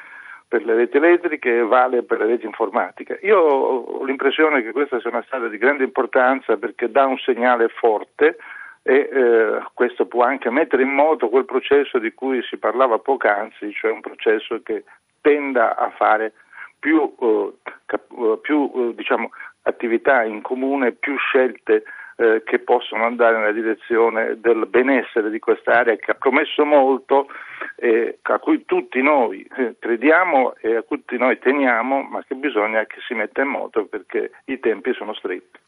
per 0.48 0.64
le 0.64 0.74
reti 0.74 0.96
elettriche 0.96 1.58
e 1.58 1.62
vale 1.62 2.02
per 2.02 2.18
le 2.18 2.26
reti 2.26 2.46
informatiche. 2.46 3.18
Io 3.22 3.38
ho 3.38 4.04
l'impressione 4.04 4.62
che 4.62 4.72
questa 4.72 5.00
sia 5.00 5.10
una 5.10 5.22
strada 5.22 5.48
di 5.48 5.58
grande 5.58 5.84
importanza 5.84 6.56
perché 6.56 6.90
dà 6.90 7.04
un 7.04 7.18
segnale 7.18 7.68
forte 7.68 8.36
e 8.82 9.08
eh, 9.12 9.62
questo 9.74 10.06
può 10.06 10.22
anche 10.22 10.48
mettere 10.50 10.82
in 10.82 10.90
moto 10.90 11.28
quel 11.28 11.44
processo 11.44 11.98
di 11.98 12.12
cui 12.14 12.40
si 12.42 12.56
parlava 12.56 12.98
poc'anzi, 12.98 13.72
cioè 13.72 13.90
un 13.90 14.00
processo 14.00 14.60
che 14.62 14.84
tenda 15.20 15.74
a 15.74 15.90
fare 15.90 16.32
più, 16.78 17.12
eh, 17.20 17.52
eh, 17.86 18.38
più 18.40 18.70
eh, 18.72 18.94
diciamo, 18.94 19.30
attività 19.62 20.22
in 20.22 20.40
comune, 20.42 20.92
più 20.92 21.16
scelte 21.16 21.82
eh, 22.16 22.42
che 22.44 22.58
possono 22.60 23.04
andare 23.04 23.38
nella 23.38 23.52
direzione 23.52 24.40
del 24.40 24.66
benessere 24.66 25.30
di 25.30 25.38
quest'area 25.38 25.96
che 25.96 26.12
ha 26.12 26.14
promesso 26.14 26.64
molto, 26.64 27.28
eh, 27.76 28.18
a 28.22 28.38
cui 28.38 28.64
tutti 28.64 29.02
noi 29.02 29.46
eh, 29.56 29.76
crediamo 29.78 30.54
e 30.56 30.76
a 30.76 30.82
cui 30.82 30.98
tutti 30.98 31.18
noi 31.18 31.38
teniamo, 31.38 32.02
ma 32.02 32.24
che 32.24 32.34
bisogna 32.34 32.84
che 32.86 32.96
si 33.06 33.14
metta 33.14 33.42
in 33.42 33.48
moto 33.48 33.84
perché 33.86 34.32
i 34.46 34.58
tempi 34.58 34.92
sono 34.94 35.14
stretti. 35.14 35.58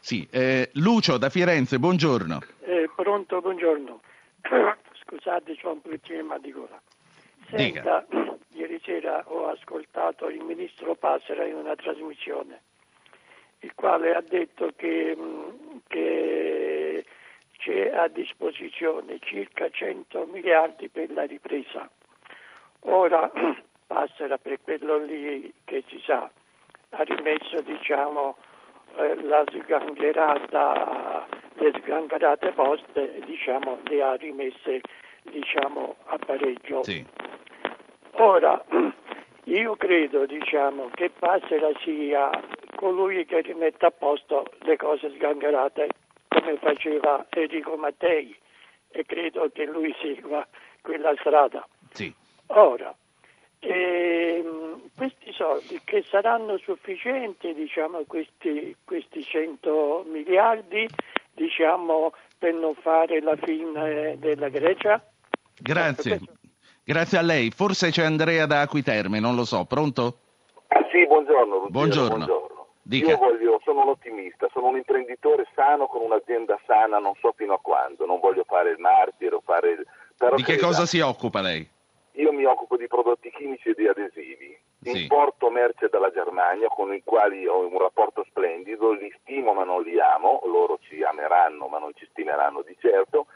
Sì, 0.00 0.26
eh, 0.30 0.70
Lucio 0.74 1.18
da 1.18 1.28
Firenze, 1.28 1.78
buongiorno. 1.78 2.40
Eh, 2.60 2.88
pronto, 2.94 3.40
buongiorno. 3.40 4.00
Scusate, 5.02 5.56
c'ho 5.56 5.72
un 5.72 5.80
problema 5.82 6.38
di 6.38 6.52
gola. 6.52 6.80
Senta, 7.48 8.06
Dica. 8.08 8.36
ieri 8.52 8.80
sera 8.82 9.22
ho 9.26 9.48
ascoltato 9.48 10.28
il 10.28 10.42
ministro 10.42 10.94
Passera 10.94 11.44
in 11.44 11.54
una 11.54 11.74
trasmissione, 11.74 12.62
il 13.60 13.72
quale 13.74 14.14
ha 14.14 14.22
detto 14.22 14.72
che, 14.76 15.16
mm, 15.16 15.48
che 15.86 17.04
c'è 17.58 17.90
a 17.94 18.08
disposizione 18.08 19.18
circa 19.20 19.68
100 19.68 20.26
miliardi 20.26 20.88
per 20.88 21.10
la 21.12 21.24
ripresa. 21.24 21.88
Ora 22.80 23.30
Passera, 23.86 24.38
per 24.38 24.60
quello 24.62 24.98
lì 24.98 25.52
che 25.64 25.82
si 25.88 26.00
sa, 26.06 26.30
ha 26.90 27.02
rimesso 27.02 27.60
diciamo, 27.60 28.36
eh, 28.96 29.20
la 29.22 29.42
sgangherata, 29.50 31.26
le 31.54 31.72
sgangherate 31.76 32.52
poste 32.52 33.20
diciamo, 33.24 33.80
le 33.82 34.02
ha 34.02 34.14
rimesse 34.14 34.80
diciamo, 35.22 35.96
a 36.04 36.18
pareggio. 36.18 36.84
Sì. 36.84 37.04
Ora, 38.12 38.64
io 39.44 39.74
credo 39.74 40.24
diciamo, 40.24 40.88
che 40.94 41.10
Passera 41.10 41.70
sia 41.80 42.30
colui 42.80 43.26
che 43.26 43.42
rimette 43.42 43.84
a 43.84 43.90
posto 43.90 44.46
le 44.60 44.78
cose 44.78 45.10
sgangherate 45.10 45.88
come 46.28 46.56
faceva 46.56 47.26
Enrico 47.28 47.76
Mattei 47.76 48.34
e 48.88 49.04
credo 49.04 49.50
che 49.52 49.66
lui 49.66 49.94
segua 50.00 50.46
quella 50.80 51.12
strada. 51.18 51.68
Sì. 51.92 52.10
Ora, 52.46 52.94
ehm, 53.58 54.80
questi 54.96 55.30
soldi 55.34 55.78
che 55.84 56.02
saranno 56.08 56.56
sufficienti, 56.56 57.52
diciamo, 57.52 58.04
questi, 58.06 58.74
questi 58.82 59.22
100 59.22 60.06
miliardi, 60.08 60.88
diciamo, 61.34 62.14
per 62.38 62.54
non 62.54 62.74
fare 62.76 63.20
la 63.20 63.36
fine 63.36 64.16
della 64.18 64.48
Grecia? 64.48 65.04
Grazie. 65.60 66.18
Grazie 66.82 67.18
a 67.18 67.22
lei. 67.22 67.50
Forse 67.50 67.90
c'è 67.90 68.04
Andrea 68.04 68.46
da 68.46 68.62
Acquiterme, 68.62 69.20
non 69.20 69.34
lo 69.34 69.44
so. 69.44 69.66
Pronto? 69.66 70.20
Ah, 70.68 70.82
sì, 70.90 71.06
buongiorno. 71.06 71.66
Buongiorno. 71.68 72.16
buongiorno. 72.16 72.49
Dica. 72.82 73.10
Io 73.10 73.16
voglio, 73.16 73.60
sono 73.62 73.82
un 73.82 73.88
ottimista, 73.88 74.48
sono 74.52 74.68
un 74.68 74.76
imprenditore 74.76 75.46
sano 75.54 75.86
con 75.86 76.02
un'azienda 76.02 76.58
sana, 76.66 76.98
non 76.98 77.14
so 77.20 77.32
fino 77.36 77.54
a 77.54 77.60
quando, 77.60 78.06
non 78.06 78.20
voglio 78.20 78.44
fare 78.44 78.70
il 78.70 78.78
martire, 78.78 79.38
fare 79.44 79.70
il... 79.70 79.86
Però 80.16 80.36
Di 80.36 80.42
che 80.42 80.58
cosa 80.58 80.86
si 80.86 81.00
occupa 81.00 81.40
lei? 81.40 81.68
Io 82.12 82.32
mi 82.32 82.44
occupo 82.44 82.76
di 82.76 82.86
prodotti 82.88 83.30
chimici 83.30 83.68
e 83.70 83.74
di 83.74 83.86
adesivi. 83.86 84.58
Sì. 84.82 85.02
Importo 85.02 85.50
merce 85.50 85.88
dalla 85.88 86.10
Germania 86.10 86.68
con 86.68 86.92
i 86.94 87.02
quali 87.04 87.46
ho 87.46 87.66
un 87.66 87.78
rapporto 87.78 88.24
splendido, 88.28 88.92
li 88.92 89.12
stimo 89.20 89.52
ma 89.52 89.62
non 89.62 89.82
li 89.82 90.00
amo, 90.00 90.40
loro 90.46 90.78
ci 90.80 91.02
ameranno 91.02 91.66
ma 91.68 91.78
non 91.78 91.92
ci 91.94 92.06
stimeranno 92.10 92.62
di 92.62 92.74
certo, 92.80 93.26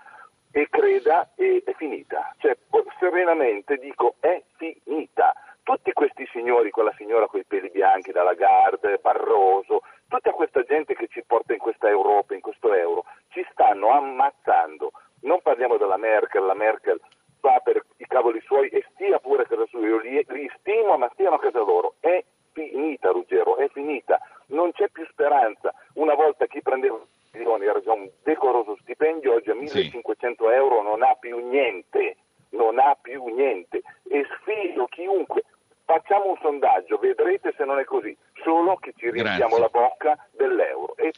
e 0.50 0.68
creda 0.70 1.33
è, 1.35 1.62
è 1.62 1.74
finita. 1.74 2.35
Cioè, 2.38 2.57
serenamente 2.98 3.76
dico 3.76 4.14
è 4.20 4.42
finita. 4.57 5.35
Tutti 5.64 5.94
questi 5.94 6.29
signori, 6.31 6.70
quella 6.70 6.92
signora 6.98 7.27
con 7.27 7.40
i 7.40 7.44
peli 7.44 7.70
bianchi, 7.70 8.12
da 8.12 8.22
Lagarde, 8.22 8.98
Barroso, 8.98 9.81
tutta 10.07 10.31
questa 10.33 10.62
gente 10.62 10.94
che 10.94 11.09
ci 11.09 11.24
porta 11.27 11.55
in 11.55 11.59
questa 11.59 11.88
Europa, 11.88 12.35
in 12.35 12.42
questo 12.42 12.74
euro, 12.74 13.07
ci 13.29 13.42
stanno 13.50 13.88
ammazzando. 13.88 14.92
Non 15.22 15.40
parliamo 15.40 15.79
della 15.79 15.96
Merkel, 15.96 16.44
la 16.44 16.53
Merkel 16.53 17.00
va 17.40 17.59
per 17.64 17.83
i 17.96 18.05
cavoli 18.07 18.42
suoi 18.42 18.68
e 18.68 18.85
stia 18.92 19.18
pure 19.20 19.46
casa 19.46 19.64
sua, 19.64 19.81
io 19.81 19.96
li, 20.00 20.22
li 20.29 20.53
stimo 20.59 20.98
ma 20.98 21.09
stiano 21.14 21.37
a 21.37 21.40
casa 21.40 21.61
loro. 21.61 21.94
È 21.98 22.22
finita 22.53 23.09
Ruggero, 23.09 23.57
è 23.57 23.66
finita, 23.70 24.20
non 24.48 24.70
c'è 24.72 24.90
più 24.90 25.07
speranza. 25.07 25.72
Una 25.94 26.14
volta 26.14 26.44
chi 26.44 26.61
prendeva 26.61 27.00
milioni 27.33 27.64
era 27.64 27.81
già 27.81 27.92
un 27.94 28.07
decoroso 28.22 28.77
stipendio, 28.83 29.33
oggi 29.33 29.48
a 29.48 29.55
1500 29.55 30.50
euro 30.50 30.83
non 30.83 31.03
ha 31.03 31.14
più 31.18 31.38
niente, 31.38 32.16
non 32.50 32.79
ha 32.79 32.94
più 33.00 33.24
niente. 33.29 33.81
E 34.09 34.27
sfido 34.38 34.85
chiunque, 34.87 35.42
facciamo 35.85 36.31
un 36.31 36.38
sondaggio, 36.40 36.99
vedrete 36.99 37.55
se 37.57 37.64
non 37.64 37.79
è 37.79 37.85
così, 37.85 38.16
solo 38.42 38.77
che 38.77 38.92
ci 38.97 39.11
riempiamo 39.11 39.59
la 39.59 39.68
bocca 39.68 40.16
dell'euro. 40.33 40.97
E 40.97 41.12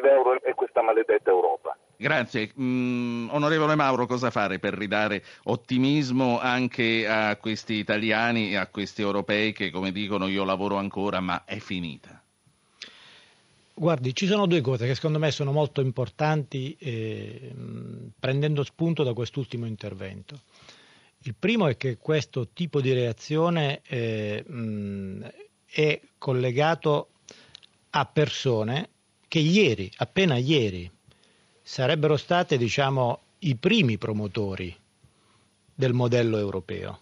l'euro 0.00 0.42
e 0.42 0.54
questa 0.54 0.82
maledetta 0.82 1.30
Europa. 1.30 1.76
Grazie. 1.96 2.52
Mm, 2.60 3.28
onorevole 3.30 3.74
Mauro, 3.74 4.06
cosa 4.06 4.30
fare 4.30 4.58
per 4.58 4.74
ridare 4.74 5.22
ottimismo 5.44 6.38
anche 6.40 7.06
a 7.08 7.36
questi 7.36 7.74
italiani 7.74 8.50
e 8.50 8.56
a 8.56 8.66
questi 8.66 9.02
europei 9.02 9.52
che, 9.52 9.70
come 9.70 9.92
dicono, 9.92 10.26
io 10.26 10.44
lavoro 10.44 10.76
ancora, 10.76 11.20
ma 11.20 11.44
è 11.44 11.58
finita? 11.58 12.20
Guardi, 13.76 14.14
ci 14.14 14.26
sono 14.26 14.46
due 14.46 14.60
cose 14.60 14.86
che 14.86 14.94
secondo 14.94 15.18
me 15.18 15.32
sono 15.32 15.50
molto 15.50 15.80
importanti 15.80 16.76
eh, 16.78 17.50
mh, 17.52 18.12
prendendo 18.20 18.62
spunto 18.62 19.02
da 19.02 19.12
quest'ultimo 19.12 19.66
intervento. 19.66 20.40
Il 21.26 21.34
primo 21.38 21.68
è 21.68 21.76
che 21.78 21.96
questo 21.96 22.48
tipo 22.52 22.82
di 22.82 22.92
reazione 22.92 23.80
eh, 23.86 24.44
mh, 24.46 25.26
è 25.64 25.98
collegato 26.18 27.08
a 27.90 28.04
persone 28.04 28.90
che 29.26 29.38
ieri, 29.38 29.90
appena 29.96 30.36
ieri, 30.36 30.90
sarebbero 31.62 32.18
state, 32.18 32.58
diciamo, 32.58 33.20
i 33.38 33.56
primi 33.56 33.96
promotori 33.96 34.76
del 35.74 35.94
modello 35.94 36.36
europeo. 36.36 37.00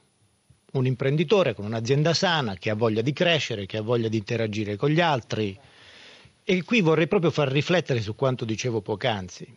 Un 0.75 0.87
imprenditore 0.87 1.53
con 1.53 1.65
un'azienda 1.65 2.15
sana 2.15 2.55
che 2.55 2.71
ha 2.71 2.77
voglia 2.77 3.03
di 3.03 3.13
crescere, 3.13 3.67
che 3.67 3.79
ha 3.79 3.83
voglia 3.83 4.09
di 4.09 4.19
interagire 4.19 4.77
con 4.77 4.91
gli 4.91 5.01
altri. 5.01 5.59
E 6.45 6.63
qui 6.63 6.81
vorrei 6.81 7.09
proprio 7.09 7.33
far 7.33 7.49
riflettere 7.49 8.01
su 8.01 8.15
quanto 8.15 8.45
dicevo 8.45 8.83
poc'anzi. 8.83 9.53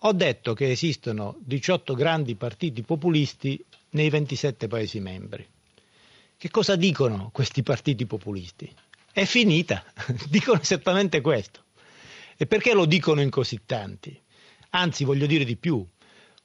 Ho 0.00 0.12
detto 0.12 0.54
che 0.54 0.70
esistono 0.70 1.36
18 1.40 1.94
grandi 1.94 2.34
partiti 2.34 2.82
populisti 2.82 3.62
nei 3.96 4.10
27 4.10 4.68
Paesi 4.68 5.00
membri. 5.00 5.44
Che 6.36 6.50
cosa 6.50 6.76
dicono 6.76 7.30
questi 7.32 7.62
partiti 7.62 8.04
populisti? 8.04 8.70
È 9.10 9.24
finita, 9.24 9.82
dicono 10.28 10.60
esattamente 10.60 11.22
questo. 11.22 11.64
E 12.36 12.46
perché 12.46 12.74
lo 12.74 12.84
dicono 12.84 13.22
in 13.22 13.30
così 13.30 13.62
tanti? 13.64 14.20
Anzi, 14.70 15.04
voglio 15.04 15.24
dire 15.24 15.44
di 15.44 15.56
più, 15.56 15.84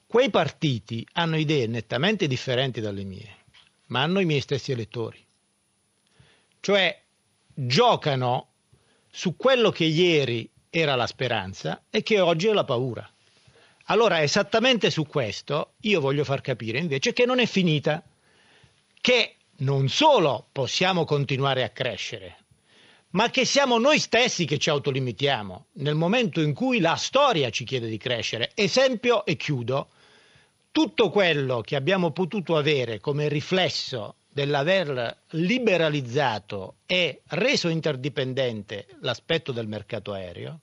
quei 0.06 0.30
partiti 0.30 1.06
hanno 1.12 1.36
idee 1.36 1.66
nettamente 1.66 2.26
differenti 2.26 2.80
dalle 2.80 3.04
mie, 3.04 3.36
ma 3.88 4.00
hanno 4.00 4.20
i 4.20 4.24
miei 4.24 4.40
stessi 4.40 4.72
elettori. 4.72 5.22
Cioè, 6.58 7.02
giocano 7.52 8.48
su 9.10 9.36
quello 9.36 9.70
che 9.70 9.84
ieri 9.84 10.48
era 10.70 10.94
la 10.94 11.06
speranza 11.06 11.84
e 11.90 12.02
che 12.02 12.18
oggi 12.18 12.46
è 12.46 12.52
la 12.54 12.64
paura. 12.64 13.06
Allora, 13.92 14.22
esattamente 14.22 14.88
su 14.90 15.04
questo, 15.04 15.74
io 15.82 16.00
voglio 16.00 16.24
far 16.24 16.40
capire 16.40 16.78
invece 16.78 17.12
che 17.12 17.26
non 17.26 17.40
è 17.40 17.44
finita, 17.44 18.02
che 19.02 19.34
non 19.58 19.90
solo 19.90 20.46
possiamo 20.50 21.04
continuare 21.04 21.62
a 21.62 21.68
crescere, 21.68 22.38
ma 23.10 23.28
che 23.28 23.44
siamo 23.44 23.76
noi 23.76 23.98
stessi 23.98 24.46
che 24.46 24.56
ci 24.56 24.70
autolimitiamo 24.70 25.66
nel 25.72 25.94
momento 25.94 26.40
in 26.40 26.54
cui 26.54 26.80
la 26.80 26.96
storia 26.96 27.50
ci 27.50 27.64
chiede 27.64 27.86
di 27.86 27.98
crescere. 27.98 28.52
Esempio 28.54 29.26
e 29.26 29.36
chiudo, 29.36 29.88
tutto 30.72 31.10
quello 31.10 31.60
che 31.60 31.76
abbiamo 31.76 32.12
potuto 32.12 32.56
avere 32.56 32.98
come 32.98 33.28
riflesso 33.28 34.14
dell'aver 34.26 35.18
liberalizzato 35.32 36.76
e 36.86 37.20
reso 37.26 37.68
interdipendente 37.68 38.86
l'aspetto 39.00 39.52
del 39.52 39.66
mercato 39.66 40.14
aereo, 40.14 40.60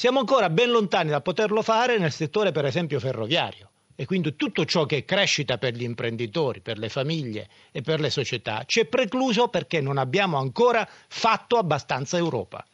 siamo 0.00 0.20
ancora 0.20 0.48
ben 0.48 0.70
lontani 0.70 1.10
da 1.10 1.20
poterlo 1.20 1.60
fare 1.60 1.98
nel 1.98 2.10
settore 2.10 2.52
per 2.52 2.64
esempio 2.64 2.98
ferroviario 2.98 3.68
e 3.94 4.06
quindi 4.06 4.34
tutto 4.34 4.64
ciò 4.64 4.86
che 4.86 4.96
è 4.96 5.04
crescita 5.04 5.58
per 5.58 5.74
gli 5.74 5.82
imprenditori, 5.82 6.62
per 6.62 6.78
le 6.78 6.88
famiglie 6.88 7.50
e 7.70 7.82
per 7.82 8.00
le 8.00 8.08
società 8.08 8.62
ci 8.64 8.80
è 8.80 8.86
precluso 8.86 9.48
perché 9.48 9.82
non 9.82 9.98
abbiamo 9.98 10.38
ancora 10.38 10.88
fatto 11.06 11.58
abbastanza 11.58 12.16
Europa. 12.16 12.64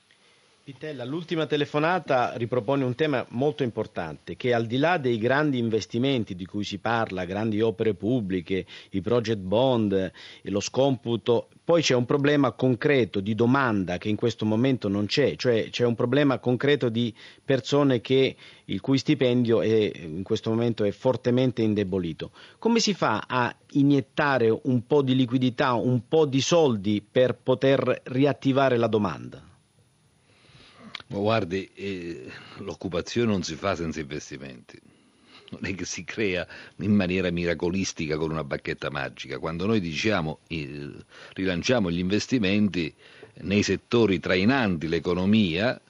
Pitella, 0.66 1.04
l'ultima 1.04 1.46
telefonata 1.46 2.32
ripropone 2.34 2.82
un 2.82 2.96
tema 2.96 3.24
molto 3.28 3.62
importante 3.62 4.34
che 4.34 4.52
al 4.52 4.66
di 4.66 4.78
là 4.78 4.98
dei 4.98 5.16
grandi 5.16 5.58
investimenti 5.58 6.34
di 6.34 6.44
cui 6.44 6.64
si 6.64 6.78
parla, 6.78 7.24
grandi 7.24 7.60
opere 7.60 7.94
pubbliche, 7.94 8.66
i 8.90 9.00
project 9.00 9.38
bond 9.38 10.10
lo 10.42 10.58
scomputo, 10.58 11.50
poi 11.62 11.82
c'è 11.82 11.94
un 11.94 12.04
problema 12.04 12.50
concreto 12.50 13.20
di 13.20 13.36
domanda 13.36 13.96
che 13.98 14.08
in 14.08 14.16
questo 14.16 14.44
momento 14.44 14.88
non 14.88 15.06
c'è, 15.06 15.36
cioè 15.36 15.68
c'è 15.70 15.84
un 15.84 15.94
problema 15.94 16.40
concreto 16.40 16.88
di 16.88 17.14
persone 17.44 18.00
che, 18.00 18.34
il 18.64 18.80
cui 18.80 18.98
stipendio 18.98 19.60
è, 19.60 19.92
in 19.94 20.24
questo 20.24 20.50
momento 20.50 20.82
è 20.82 20.90
fortemente 20.90 21.62
indebolito. 21.62 22.32
Come 22.58 22.80
si 22.80 22.92
fa 22.92 23.22
a 23.28 23.54
iniettare 23.74 24.50
un 24.64 24.84
po' 24.84 25.02
di 25.02 25.14
liquidità, 25.14 25.74
un 25.74 26.08
po' 26.08 26.26
di 26.26 26.40
soldi 26.40 27.06
per 27.08 27.36
poter 27.36 28.00
riattivare 28.06 28.76
la 28.76 28.88
domanda? 28.88 29.54
Ma 31.08 31.18
guardi, 31.18 31.70
eh, 31.74 32.30
l'occupazione 32.58 33.30
non 33.30 33.42
si 33.42 33.54
fa 33.54 33.76
senza 33.76 34.00
investimenti. 34.00 34.80
Non 35.50 35.64
è 35.64 35.74
che 35.74 35.84
si 35.84 36.02
crea 36.02 36.46
in 36.78 36.92
maniera 36.92 37.30
miracolistica 37.30 38.16
con 38.16 38.32
una 38.32 38.42
bacchetta 38.42 38.90
magica. 38.90 39.38
Quando 39.38 39.66
noi 39.66 39.80
diciamo 39.80 40.40
eh, 40.48 40.90
rilanciamo 41.34 41.90
gli 41.90 42.00
investimenti 42.00 42.92
nei 43.42 43.62
settori 43.62 44.18
trainanti 44.18 44.88
l'economia, 44.88 45.80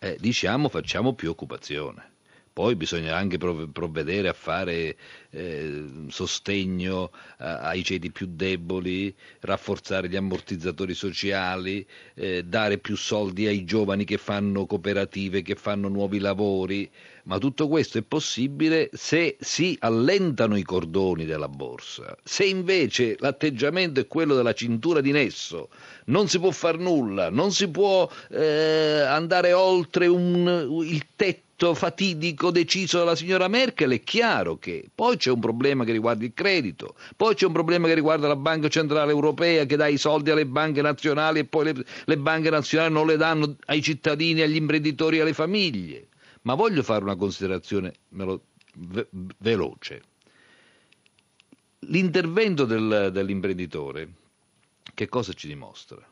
eh, 0.00 0.16
diciamo 0.18 0.68
facciamo 0.68 1.14
più 1.14 1.30
occupazione. 1.30 2.13
Poi 2.54 2.76
bisogna 2.76 3.16
anche 3.16 3.36
provvedere 3.36 4.28
a 4.28 4.32
fare 4.32 4.96
eh, 5.30 5.86
sostegno 6.06 7.10
a, 7.38 7.58
ai 7.58 7.82
ceti 7.82 8.12
più 8.12 8.28
deboli, 8.30 9.12
rafforzare 9.40 10.08
gli 10.08 10.14
ammortizzatori 10.14 10.94
sociali, 10.94 11.84
eh, 12.14 12.44
dare 12.44 12.78
più 12.78 12.96
soldi 12.96 13.48
ai 13.48 13.64
giovani 13.64 14.04
che 14.04 14.18
fanno 14.18 14.66
cooperative, 14.66 15.42
che 15.42 15.56
fanno 15.56 15.88
nuovi 15.88 16.20
lavori, 16.20 16.88
ma 17.24 17.38
tutto 17.38 17.66
questo 17.66 17.98
è 17.98 18.02
possibile 18.02 18.88
se 18.92 19.36
si 19.40 19.76
allentano 19.80 20.56
i 20.56 20.62
cordoni 20.62 21.24
della 21.24 21.48
borsa. 21.48 22.16
Se 22.22 22.44
invece 22.44 23.16
l'atteggiamento 23.18 23.98
è 23.98 24.06
quello 24.06 24.36
della 24.36 24.52
cintura 24.52 25.00
di 25.00 25.10
nesso, 25.10 25.70
non 26.04 26.28
si 26.28 26.38
può 26.38 26.52
far 26.52 26.78
nulla, 26.78 27.30
non 27.30 27.50
si 27.50 27.68
può 27.68 28.08
eh, 28.30 29.00
andare 29.00 29.52
oltre 29.52 30.06
un, 30.06 30.82
il 30.84 31.04
tetto 31.16 31.43
fatidico 31.74 32.50
deciso 32.50 32.98
dalla 32.98 33.14
signora 33.14 33.48
Merkel, 33.48 33.92
è 33.92 34.02
chiaro 34.02 34.58
che 34.58 34.90
poi 34.94 35.16
c'è 35.16 35.30
un 35.30 35.40
problema 35.40 35.84
che 35.84 35.92
riguarda 35.92 36.24
il 36.24 36.32
credito, 36.34 36.96
poi 37.16 37.34
c'è 37.34 37.46
un 37.46 37.52
problema 37.52 37.86
che 37.86 37.94
riguarda 37.94 38.26
la 38.26 38.36
Banca 38.36 38.68
Centrale 38.68 39.12
Europea 39.12 39.64
che 39.64 39.76
dà 39.76 39.86
i 39.86 39.96
soldi 39.96 40.30
alle 40.30 40.46
banche 40.46 40.82
nazionali 40.82 41.38
e 41.38 41.44
poi 41.44 41.72
le, 41.72 41.84
le 42.04 42.18
banche 42.18 42.50
nazionali 42.50 42.92
non 42.92 43.06
le 43.06 43.16
danno 43.16 43.56
ai 43.66 43.82
cittadini, 43.82 44.40
agli 44.40 44.56
imprenditori 44.56 45.18
e 45.18 45.20
alle 45.20 45.32
famiglie. 45.32 46.08
Ma 46.42 46.54
voglio 46.54 46.82
fare 46.82 47.04
una 47.04 47.16
considerazione 47.16 47.94
ve- 48.08 49.08
veloce. 49.38 50.02
L'intervento 51.86 52.64
del, 52.64 53.10
dell'imprenditore 53.12 54.08
che 54.94 55.08
cosa 55.08 55.32
ci 55.32 55.48
dimostra? 55.48 56.06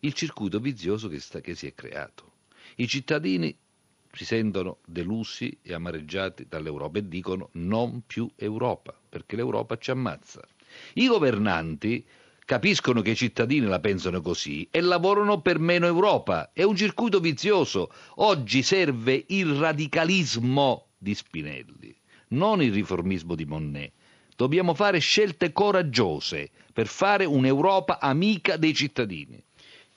Il 0.00 0.12
circuito 0.12 0.60
vizioso 0.60 1.08
che, 1.08 1.18
sta, 1.18 1.40
che 1.40 1.54
si 1.54 1.66
è 1.66 1.74
creato. 1.74 2.32
I 2.76 2.86
cittadini 2.86 3.56
si 4.18 4.24
sentono 4.24 4.78
delusi 4.84 5.60
e 5.62 5.74
amareggiati 5.74 6.46
dall'Europa 6.48 6.98
e 6.98 7.06
dicono 7.06 7.50
non 7.52 8.02
più 8.04 8.28
Europa, 8.34 8.92
perché 9.08 9.36
l'Europa 9.36 9.78
ci 9.78 9.92
ammazza. 9.92 10.42
I 10.94 11.06
governanti 11.06 12.04
capiscono 12.44 13.00
che 13.00 13.10
i 13.10 13.16
cittadini 13.16 13.66
la 13.66 13.78
pensano 13.78 14.20
così 14.20 14.66
e 14.72 14.80
lavorano 14.80 15.40
per 15.40 15.60
meno 15.60 15.86
Europa. 15.86 16.50
È 16.52 16.64
un 16.64 16.74
circuito 16.74 17.20
vizioso. 17.20 17.92
Oggi 18.16 18.64
serve 18.64 19.24
il 19.28 19.54
radicalismo 19.54 20.86
di 20.98 21.14
Spinelli, 21.14 21.96
non 22.30 22.60
il 22.60 22.72
riformismo 22.72 23.36
di 23.36 23.44
Monnet. 23.44 23.92
Dobbiamo 24.34 24.74
fare 24.74 24.98
scelte 24.98 25.52
coraggiose 25.52 26.50
per 26.72 26.88
fare 26.88 27.24
un'Europa 27.24 28.00
amica 28.00 28.56
dei 28.56 28.74
cittadini. 28.74 29.40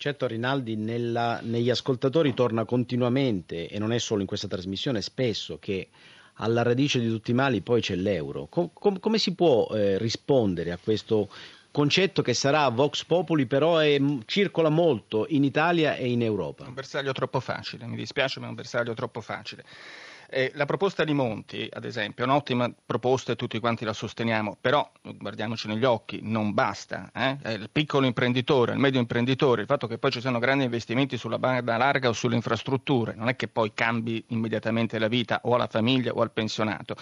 Certo 0.01 0.25
Rinaldi, 0.25 0.75
nella, 0.77 1.41
negli 1.43 1.69
ascoltatori 1.69 2.33
torna 2.33 2.65
continuamente, 2.65 3.67
e 3.67 3.77
non 3.77 3.93
è 3.93 3.99
solo 3.99 4.21
in 4.21 4.25
questa 4.25 4.47
trasmissione, 4.47 4.99
spesso 4.99 5.59
che 5.59 5.89
alla 6.37 6.63
radice 6.63 6.99
di 6.99 7.07
tutti 7.07 7.29
i 7.29 7.35
mali 7.35 7.61
poi 7.61 7.81
c'è 7.81 7.93
l'euro. 7.93 8.47
Com- 8.47 8.71
com- 8.73 8.99
come 8.99 9.19
si 9.19 9.35
può 9.35 9.67
eh, 9.67 9.99
rispondere 9.99 10.71
a 10.71 10.79
questo 10.83 11.29
concetto 11.69 12.23
che 12.23 12.33
sarà 12.33 12.67
Vox 12.69 13.05
Populi, 13.05 13.45
però 13.45 13.77
è, 13.77 14.01
circola 14.25 14.69
molto 14.69 15.27
in 15.29 15.43
Italia 15.43 15.93
e 15.93 16.09
in 16.09 16.23
Europa? 16.23 16.65
Un 16.65 16.73
bersaglio 16.73 17.11
troppo 17.11 17.39
facile, 17.39 17.85
mi 17.85 17.95
dispiace, 17.95 18.39
ma 18.39 18.47
è 18.47 18.49
un 18.49 18.55
bersaglio 18.55 18.95
troppo 18.95 19.21
facile. 19.21 19.63
Eh, 20.33 20.49
la 20.55 20.65
proposta 20.65 21.03
di 21.03 21.13
Monti, 21.13 21.67
ad 21.69 21.83
esempio, 21.83 22.23
è 22.23 22.27
un'ottima 22.27 22.71
proposta 22.85 23.33
e 23.33 23.35
tutti 23.35 23.59
quanti 23.59 23.83
la 23.83 23.91
sosteniamo, 23.91 24.55
però 24.61 24.89
guardiamoci 25.01 25.67
negli 25.67 25.83
occhi, 25.83 26.21
non 26.23 26.53
basta. 26.53 27.11
Eh? 27.13 27.37
Il 27.51 27.69
piccolo 27.69 28.05
imprenditore, 28.05 28.71
il 28.71 28.79
medio 28.79 29.01
imprenditore, 29.01 29.59
il 29.59 29.67
fatto 29.67 29.87
che 29.87 29.97
poi 29.97 30.09
ci 30.09 30.21
siano 30.21 30.39
grandi 30.39 30.63
investimenti 30.63 31.17
sulla 31.17 31.37
banda 31.37 31.75
larga 31.75 32.07
o 32.07 32.13
sulle 32.13 32.35
infrastrutture, 32.35 33.13
non 33.13 33.27
è 33.27 33.35
che 33.35 33.49
poi 33.49 33.73
cambi 33.73 34.23
immediatamente 34.29 34.99
la 34.99 35.09
vita 35.09 35.41
o 35.43 35.53
alla 35.55 35.67
famiglia 35.67 36.13
o 36.13 36.21
al 36.21 36.31
pensionato, 36.31 36.95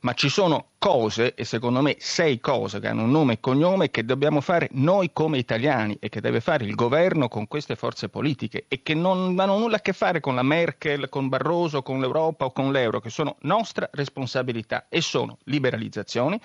ma 0.00 0.12
ci 0.14 0.28
sono 0.28 0.70
cose, 0.78 1.34
e 1.34 1.44
secondo 1.44 1.80
me 1.80 1.94
sei 2.00 2.40
cose 2.40 2.80
che 2.80 2.88
hanno 2.88 3.04
un 3.04 3.10
nome 3.10 3.34
e 3.34 3.40
cognome, 3.40 3.90
che 3.90 4.04
dobbiamo 4.04 4.40
fare 4.40 4.68
noi 4.72 5.12
come 5.12 5.38
italiani 5.38 5.96
e 6.00 6.08
che 6.08 6.20
deve 6.20 6.40
fare 6.40 6.64
il 6.64 6.74
governo 6.74 7.28
con 7.28 7.46
queste 7.46 7.76
forze 7.76 8.08
politiche 8.08 8.64
e 8.66 8.82
che 8.82 8.94
non 8.94 9.38
hanno 9.38 9.58
nulla 9.58 9.76
a 9.76 9.80
che 9.80 9.92
fare 9.92 10.18
con 10.18 10.34
la 10.34 10.42
Merkel, 10.42 11.08
con 11.08 11.28
Barroso, 11.28 11.82
con 11.82 12.00
l'Europa 12.00 12.46
o 12.46 12.52
con 12.52 12.63
con 12.64 12.72
l'euro, 12.72 13.00
che 13.00 13.10
sono 13.10 13.36
nostra 13.40 13.88
responsabilità 13.92 14.86
e 14.88 15.00
sono 15.00 15.38
liberalizzazioni, 15.44 16.40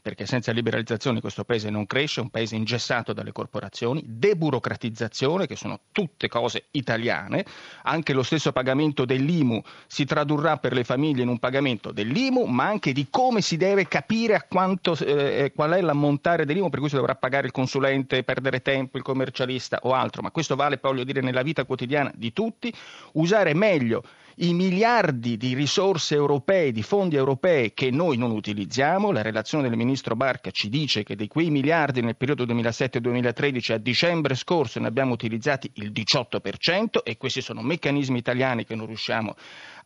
perché 0.00 0.26
senza 0.26 0.52
liberalizzazione 0.52 1.20
questo 1.20 1.44
paese 1.44 1.70
non 1.70 1.86
cresce, 1.86 2.20
è 2.20 2.22
un 2.22 2.30
paese 2.30 2.56
ingessato 2.56 3.12
dalle 3.12 3.32
corporazioni, 3.32 4.02
deburocratizzazione, 4.06 5.46
che 5.46 5.56
sono 5.56 5.80
tutte 5.92 6.28
cose 6.28 6.66
italiane, 6.70 7.44
anche 7.82 8.12
lo 8.12 8.22
stesso 8.22 8.52
pagamento 8.52 9.04
dell'IMU 9.04 9.60
si 9.86 10.04
tradurrà 10.04 10.56
per 10.56 10.72
le 10.72 10.84
famiglie 10.84 11.22
in 11.22 11.28
un 11.28 11.38
pagamento 11.38 11.92
dell'IMU, 11.92 12.44
ma 12.44 12.64
anche 12.64 12.92
di 12.92 13.08
come 13.10 13.40
si 13.40 13.56
deve 13.56 13.86
capire 13.88 14.34
a 14.34 14.44
quanto, 14.48 14.96
eh, 14.96 15.52
qual 15.54 15.72
è 15.72 15.80
l'ammontare 15.80 16.46
dell'IMU, 16.46 16.70
per 16.70 16.80
cui 16.80 16.88
si 16.88 16.94
dovrà 16.94 17.14
pagare 17.14 17.46
il 17.46 17.52
consulente, 17.52 18.22
perdere 18.22 18.62
tempo, 18.62 18.96
il 18.96 19.02
commercialista 19.02 19.80
o 19.82 19.92
altro, 19.92 20.22
ma 20.22 20.30
questo 20.30 20.56
vale, 20.56 20.78
voglio 20.80 21.04
dire, 21.04 21.20
nella 21.20 21.42
vita 21.42 21.64
quotidiana 21.64 22.10
di 22.14 22.32
tutti, 22.32 22.72
usare 23.12 23.52
meglio 23.52 24.04
i 24.40 24.52
miliardi 24.54 25.36
di 25.36 25.54
risorse 25.54 26.14
europee, 26.14 26.70
di 26.70 26.82
fondi 26.82 27.16
europei 27.16 27.72
che 27.74 27.90
noi 27.90 28.16
non 28.16 28.30
utilizziamo, 28.30 29.10
la 29.10 29.22
relazione 29.22 29.68
del 29.68 29.76
ministro 29.76 30.14
Barca 30.14 30.50
ci 30.50 30.68
dice 30.68 31.02
che 31.02 31.16
di 31.16 31.26
quei 31.26 31.50
miliardi 31.50 32.02
nel 32.02 32.16
periodo 32.16 32.44
2007-2013 32.44 33.72
a 33.72 33.78
dicembre 33.78 34.34
scorso 34.34 34.78
ne 34.78 34.86
abbiamo 34.86 35.12
utilizzati 35.12 35.70
il 35.74 35.90
18% 35.90 37.02
e 37.02 37.16
questi 37.16 37.40
sono 37.40 37.62
meccanismi 37.62 38.18
italiani 38.18 38.64
che 38.64 38.76
non 38.76 38.86
riusciamo 38.86 39.34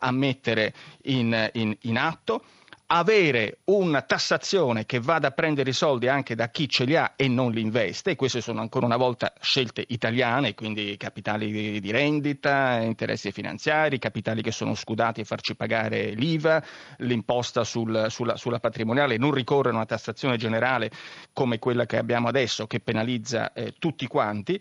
a 0.00 0.10
mettere 0.10 0.74
in, 1.04 1.50
in, 1.54 1.74
in 1.82 1.96
atto 1.96 2.42
avere 2.94 3.60
una 3.64 4.02
tassazione 4.02 4.84
che 4.84 5.00
vada 5.00 5.28
a 5.28 5.30
prendere 5.30 5.70
i 5.70 5.72
soldi 5.72 6.08
anche 6.08 6.34
da 6.34 6.50
chi 6.50 6.68
ce 6.68 6.84
li 6.84 6.94
ha 6.94 7.14
e 7.16 7.26
non 7.26 7.50
li 7.50 7.62
investe, 7.62 8.10
e 8.10 8.16
queste 8.16 8.42
sono 8.42 8.60
ancora 8.60 8.84
una 8.84 8.98
volta 8.98 9.32
scelte 9.40 9.82
italiane, 9.88 10.54
quindi 10.54 10.96
capitali 10.98 11.80
di 11.80 11.90
rendita, 11.90 12.80
interessi 12.80 13.32
finanziari, 13.32 13.98
capitali 13.98 14.42
che 14.42 14.52
sono 14.52 14.74
scudati 14.74 15.22
a 15.22 15.24
farci 15.24 15.54
pagare 15.54 16.10
l'IVA, 16.10 16.62
l'imposta 16.98 17.64
sul, 17.64 18.08
sulla, 18.10 18.36
sulla, 18.36 18.58
patrimoniale, 18.58 19.16
non 19.16 19.32
ricorre 19.32 19.70
a 19.70 19.74
una 19.74 19.86
tassazione 19.86 20.36
generale 20.36 20.90
come 21.32 21.58
quella 21.58 21.86
che 21.86 21.96
abbiamo 21.96 22.28
adesso 22.28 22.66
che 22.66 22.80
penalizza 22.80 23.54
eh, 23.54 23.72
tutti 23.78 24.06
quanti, 24.06 24.60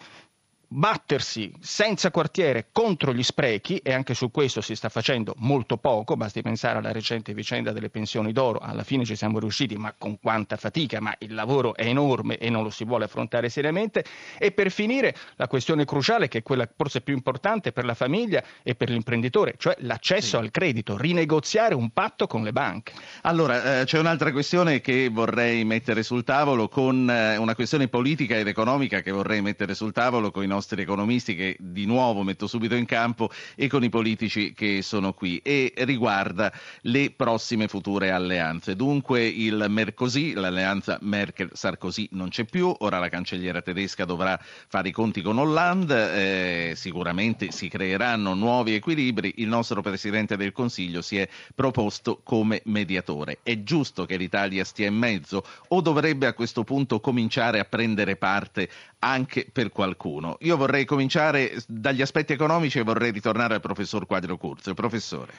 battersi 0.74 1.54
senza 1.60 2.12
quartiere 2.12 2.68
contro 2.72 3.14
gli 3.14 3.24
sprechi 3.24 3.80
e 3.80 3.92
anche 3.92 4.14
su 4.14 4.32
questo 4.32 4.62
si 4.62 4.74
sta 4.74 4.88
facendo 4.88 5.34
molto 5.40 5.76
poco, 5.76 6.16
basti 6.16 6.42
pensare 6.42 6.78
alla 6.78 6.94
recente 6.94 7.34
vicenda 7.34 7.74
delle 7.74 7.90
pensioni 7.90 8.32
d'oro, 8.32 8.60
alla 8.60 8.86
fine 8.86 9.04
ci 9.04 9.18
siamo 9.18 9.38
riusciti 9.40 9.76
ma 9.76 9.94
con 9.98 10.18
quanta 10.18 10.56
fatica, 10.56 11.02
ma 11.02 11.14
il 11.20 11.34
lavoro 11.34 11.76
è 11.76 11.86
enorme 11.86 12.38
e 12.38 12.50
non 12.50 12.64
lo 12.64 12.70
si 12.70 12.86
vuole 12.86 13.04
affrontare 13.04 13.50
seriamente 13.50 14.06
e 14.38 14.54
per 14.54 14.72
finire 14.72 15.14
la 15.36 15.48
questione 15.48 15.84
cruciale 15.84 16.30
che 16.30 16.38
è 16.38 16.42
quella 16.42 16.66
forse 16.74 17.02
più 17.02 17.14
importante 17.14 17.74
per 17.74 17.84
la 17.84 17.94
famiglia 17.94 18.42
e 18.64 18.74
per 18.74 18.90
l'imprenditore, 18.90 19.56
cioè 19.58 19.76
l'accesso 19.80 20.38
sì. 20.38 20.44
al 20.44 20.52
credito, 20.52 20.96
rinegoziare 20.96 21.76
un 21.76 21.90
patto 21.90 22.28
con 22.28 22.44
le 22.44 22.54
banche. 22.54 22.94
Allora, 23.24 23.82
eh, 23.82 23.86
c'è 23.86 24.00
un'altra 24.00 24.32
questione 24.32 24.80
che 24.80 25.10
vorrei 25.12 25.66
mettere 25.66 26.02
sul 26.02 26.24
tavolo 26.24 26.70
con 26.70 27.10
eh, 27.10 27.36
una 27.36 27.56
questione 27.56 27.90
politica 27.90 28.38
ed 28.38 28.48
economica 28.48 29.02
che 29.02 29.12
vorrei 29.12 29.42
mettere 29.42 29.76
sul 29.76 29.92
tavolo 29.92 30.32
con 30.32 30.44
i 30.44 30.48
nostri 30.48 30.60
nostri 30.62 30.84
economisti 30.84 31.36
che 31.36 31.58
di 31.60 31.86
nuovo 31.86 32.22
metto 32.22 32.46
subito 32.46 32.76
in 32.76 32.86
campo 32.86 33.32
e 33.56 33.68
con 33.68 33.84
i 33.84 33.90
politici 33.90 34.54
che 34.54 34.84
sono 34.84 35.14
qui 35.14 35.40
e 35.40 35.74
riguarda 35.78 36.54
le 36.82 37.12
prossime 37.12 37.68
future 37.68 38.12
alleanze. 38.12 38.76
Dunque 38.76 39.26
il 39.26 39.66
Mercosì, 39.68 40.34
l'alleanza 40.34 41.00
Merkel-Sarkozy 41.02 42.10
non 42.12 42.30
c'è 42.30 42.46
più, 42.46 42.74
ora 42.80 43.00
la 43.00 43.10
cancelliera 43.10 43.64
tedesca 43.64 44.06
dovrà 44.06 44.40
fare 44.42 44.90
i 44.90 44.92
conti 44.92 45.24
con 45.24 45.40
Hollande, 45.40 46.70
eh, 46.70 46.76
sicuramente 46.76 47.52
si 47.52 47.68
creeranno 47.68 48.36
nuovi 48.36 48.76
equilibri, 48.76 49.34
il 49.38 49.48
nostro 49.48 49.82
Presidente 49.82 50.38
del 50.38 50.52
Consiglio 50.52 51.02
si 51.02 51.18
è 51.18 51.28
proposto 51.56 52.22
come 52.24 52.62
mediatore. 52.66 53.40
È 53.42 53.64
giusto 53.64 54.06
che 54.06 54.16
l'Italia 54.16 54.64
stia 54.64 54.88
in 54.88 54.96
mezzo 54.96 55.44
o 55.70 55.82
dovrebbe 55.82 56.28
a 56.28 56.34
questo 56.34 56.64
punto 56.64 57.00
cominciare 57.00 57.60
a 57.60 57.66
prendere 57.66 58.16
parte 58.16 58.70
anche 59.02 59.48
per 59.52 59.72
qualcuno? 59.72 60.38
Io 60.40 60.58
vorrei 60.58 60.86
cominciare 60.86 61.52
dagli 61.68 62.02
aspetti 62.02 62.34
economici 62.34 62.80
e 62.80 62.84
vorrei 62.84 63.12
ritornare 63.12 63.56
al 63.56 63.62
professor 63.62 64.06
Quadro 64.06 64.38
Curzio. 64.38 64.74
Professore. 64.74 65.34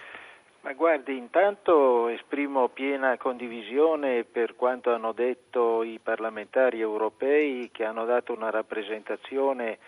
Ma 0.62 0.72
guardi, 0.74 1.16
intanto 1.16 2.06
esprimo 2.08 2.68
piena 2.68 3.16
condivisione 3.16 4.22
per 4.22 4.54
quanto 4.54 4.92
hanno 4.94 5.12
detto 5.12 5.82
i 5.82 5.98
parlamentari 6.00 6.80
europei 6.80 7.70
che 7.72 7.84
hanno 7.84 8.04
dato 8.04 8.32
una 8.32 8.50
rappresentazione 8.50 9.78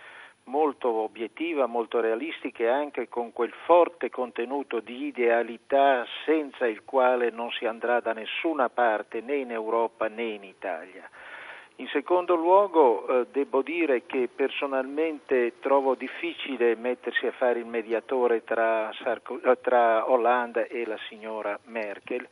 molto 0.45 0.89
obiettiva, 0.89 1.67
molto 1.67 2.01
realistica 2.01 2.65
e 2.65 2.69
anche 2.69 3.09
con 3.09 3.33
quel 3.33 3.53
forte 3.65 4.11
contenuto 4.11 4.81
di 4.81 5.07
idealità 5.07 6.05
senza 6.25 6.67
il 6.67 6.83
quale 6.85 7.31
non 7.31 7.51
si 7.53 7.67
andrà 7.67 8.01
da 8.01 8.13
nessuna 8.13 8.69
parte 8.69 9.21
né 9.21 9.37
in 9.37 9.53
Europa 9.53 10.09
né 10.09 10.25
in 10.25 10.43
Italia. 10.43 11.09
In 11.77 11.89
secondo 11.89 12.37
luogo 12.37 13.07
eh, 13.07 13.27
devo 13.33 13.61
dire 13.63 14.07
che 14.07 14.29
personalmente 14.33 15.55
trovo 15.59 15.97
difficile 15.97 16.77
mettersi 16.77 17.27
a 17.27 17.33
fare 17.33 17.59
il 17.59 17.67
mediatore 17.67 18.45
tra, 18.45 18.93
Sarko, 19.03 19.41
eh, 19.43 19.61
tra 19.61 20.09
Hollande 20.09 20.69
e 20.69 20.87
la 20.87 20.99
signora 21.09 21.59
Merkel 21.65 22.29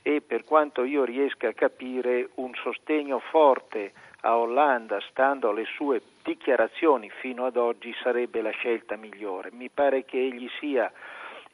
e 0.00 0.20
per 0.20 0.44
quanto 0.44 0.84
io 0.84 1.02
riesca 1.02 1.48
a 1.48 1.54
capire 1.54 2.28
un 2.34 2.54
sostegno 2.54 3.18
forte 3.18 3.92
a 4.20 4.36
Hollande 4.36 5.00
stando 5.10 5.50
alle 5.50 5.64
sue 5.64 6.00
dichiarazioni 6.22 7.10
fino 7.10 7.46
ad 7.46 7.56
oggi 7.56 7.92
sarebbe 8.00 8.42
la 8.42 8.50
scelta 8.50 8.94
migliore. 8.96 9.50
Mi 9.52 9.70
pare 9.70 10.04
che 10.04 10.18
egli 10.18 10.48
sia 10.60 10.90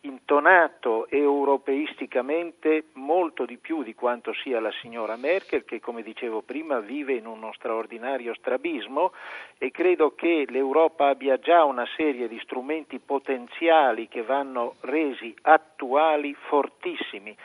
intonato 0.02 1.08
europeisticamente 1.08 2.84
molto 2.94 3.44
di 3.44 3.58
più 3.58 3.82
di 3.82 3.94
quanto 3.94 4.32
sia 4.32 4.60
la 4.60 4.72
signora 4.80 5.16
Merkel 5.16 5.64
che 5.64 5.80
come 5.80 6.02
dicevo 6.02 6.40
prima 6.40 6.80
vive 6.80 7.14
in 7.14 7.26
uno 7.26 7.52
straordinario 7.52 8.34
strabismo 8.34 9.12
e 9.58 9.70
credo 9.70 10.14
che 10.14 10.46
l'Europa 10.48 11.08
abbia 11.08 11.38
già 11.38 11.64
una 11.64 11.86
serie 11.96 12.28
di 12.28 12.38
strumenti 12.42 12.98
potenziali 12.98 14.08
che 14.08 14.22
vanno 14.22 14.76
resi 14.80 15.34
attuali 15.42 16.34
fortissimi. 16.48 17.36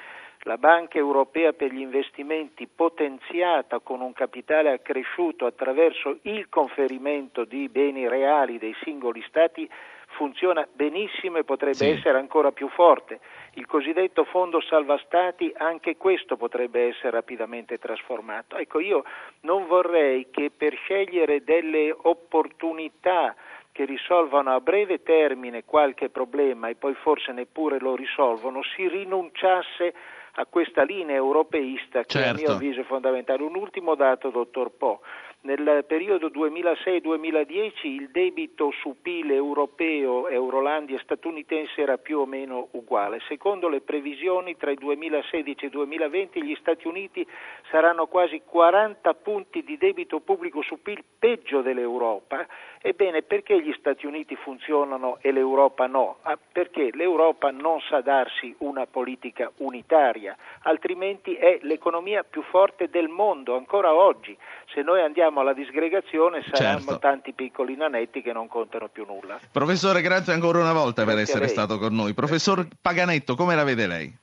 La 0.47 0.57
Banca 0.57 0.99
Europea 0.99 1.53
per 1.53 1.73
gli 1.73 1.81
investimenti 1.81 2.67
potenziata 2.67 3.79
con 3.79 3.99
un 3.99 4.13
capitale 4.13 4.71
accresciuto 4.71 5.47
attraverso 5.47 6.19
il 6.21 6.47
conferimento 6.49 7.45
di 7.45 7.67
beni 7.67 8.07
reali 8.07 8.59
dei 8.59 8.75
singoli 8.83 9.23
Stati 9.27 9.67
funziona 10.15 10.67
benissimo 10.71 11.37
e 11.37 11.43
potrebbe 11.43 11.75
sì. 11.75 11.89
essere 11.89 12.17
ancora 12.17 12.51
più 12.51 12.67
forte. 12.69 13.19
Il 13.53 13.65
cosiddetto 13.65 14.23
fondo 14.25 14.61
salva 14.61 14.97
stati, 15.05 15.53
anche 15.55 15.97
questo 15.97 16.35
potrebbe 16.37 16.87
essere 16.87 17.11
rapidamente 17.11 17.77
trasformato. 17.77 18.57
Ecco, 18.57 18.79
io 18.79 19.03
non 19.41 19.67
vorrei 19.67 20.27
che 20.31 20.51
per 20.55 20.73
scegliere 20.75 21.43
delle 21.43 21.95
opportunità 21.95 23.35
che 23.71 23.85
risolvano 23.85 24.53
a 24.53 24.61
breve 24.61 25.03
termine 25.03 25.65
qualche 25.65 26.09
problema 26.09 26.69
e 26.69 26.75
poi 26.75 26.93
forse 26.93 27.33
neppure 27.33 27.77
lo 27.79 27.95
risolvono, 27.95 28.61
si 28.63 28.87
rinunciasse 28.87 29.93
a 30.37 30.45
questa 30.45 30.83
linea 30.83 31.15
europeista 31.15 32.01
che 32.03 32.19
certo. 32.19 32.29
a 32.29 32.33
mio 32.33 32.51
avviso 32.51 32.81
è 32.81 32.83
fondamentale. 32.83 33.43
Un 33.43 33.55
ultimo 33.55 33.95
dato, 33.95 34.29
dottor 34.29 34.71
Po. 34.71 35.01
Nel 35.45 35.85
periodo 35.87 36.29
2006-2010 36.29 37.71
il 37.83 38.09
debito 38.09 38.71
su 38.71 38.95
PIL 38.99 39.29
europeo, 39.29 40.27
Eurolandia 40.27 40.97
statunitense 41.03 41.81
era 41.81 41.99
più 41.99 42.17
o 42.17 42.25
meno 42.25 42.69
uguale. 42.71 43.19
Secondo 43.27 43.69
le 43.69 43.81
previsioni 43.81 44.57
tra 44.57 44.71
il 44.71 44.79
2016 44.79 45.51
e 45.61 45.65
il 45.67 45.71
2020 45.71 46.43
gli 46.43 46.55
Stati 46.59 46.87
Uniti 46.87 47.23
saranno 47.69 48.07
quasi 48.07 48.41
40 48.43 49.13
punti 49.13 49.63
di 49.63 49.77
debito 49.77 50.19
pubblico 50.19 50.63
su 50.63 50.81
PIL 50.81 51.03
peggio 51.19 51.61
dell'Europa. 51.61 52.47
Ebbene, 52.87 53.23
perché 53.23 53.59
gli 53.63 53.73
Stati 53.79 54.05
Uniti 54.05 54.35
funzionano 54.35 55.17
e 55.19 55.31
l'Europa 55.31 55.87
no? 55.87 56.17
Ah, 56.21 56.37
perché 56.51 56.91
l'Europa 56.93 57.49
non 57.49 57.79
sa 57.89 58.01
darsi 58.01 58.53
una 58.59 58.85
politica 58.85 59.51
unitaria, 59.57 60.37
altrimenti 60.61 61.33
è 61.33 61.57
l'economia 61.63 62.23
più 62.23 62.43
forte 62.43 62.87
del 62.91 63.07
mondo 63.07 63.57
ancora 63.57 63.91
oggi. 63.91 64.37
Se 64.71 64.83
noi 64.83 65.01
andiamo 65.01 65.39
alla 65.39 65.53
disgregazione 65.53 66.43
saranno 66.43 66.79
certo. 66.81 66.99
tanti 66.99 67.33
piccoli 67.33 67.75
nanetti 67.75 68.21
che 68.21 68.33
non 68.33 68.47
contano 68.47 68.87
più 68.87 69.03
nulla. 69.03 69.39
Professore, 69.51 70.01
grazie 70.01 70.33
ancora 70.33 70.59
una 70.59 70.73
volta 70.73 71.01
grazie 71.01 71.11
per 71.11 71.23
essere 71.23 71.47
stato 71.47 71.79
con 71.79 71.95
noi. 71.95 72.13
Professor 72.13 72.67
Paganetto, 72.79 73.33
come 73.33 73.55
la 73.55 73.63
vede 73.63 73.87
lei? 73.87 74.13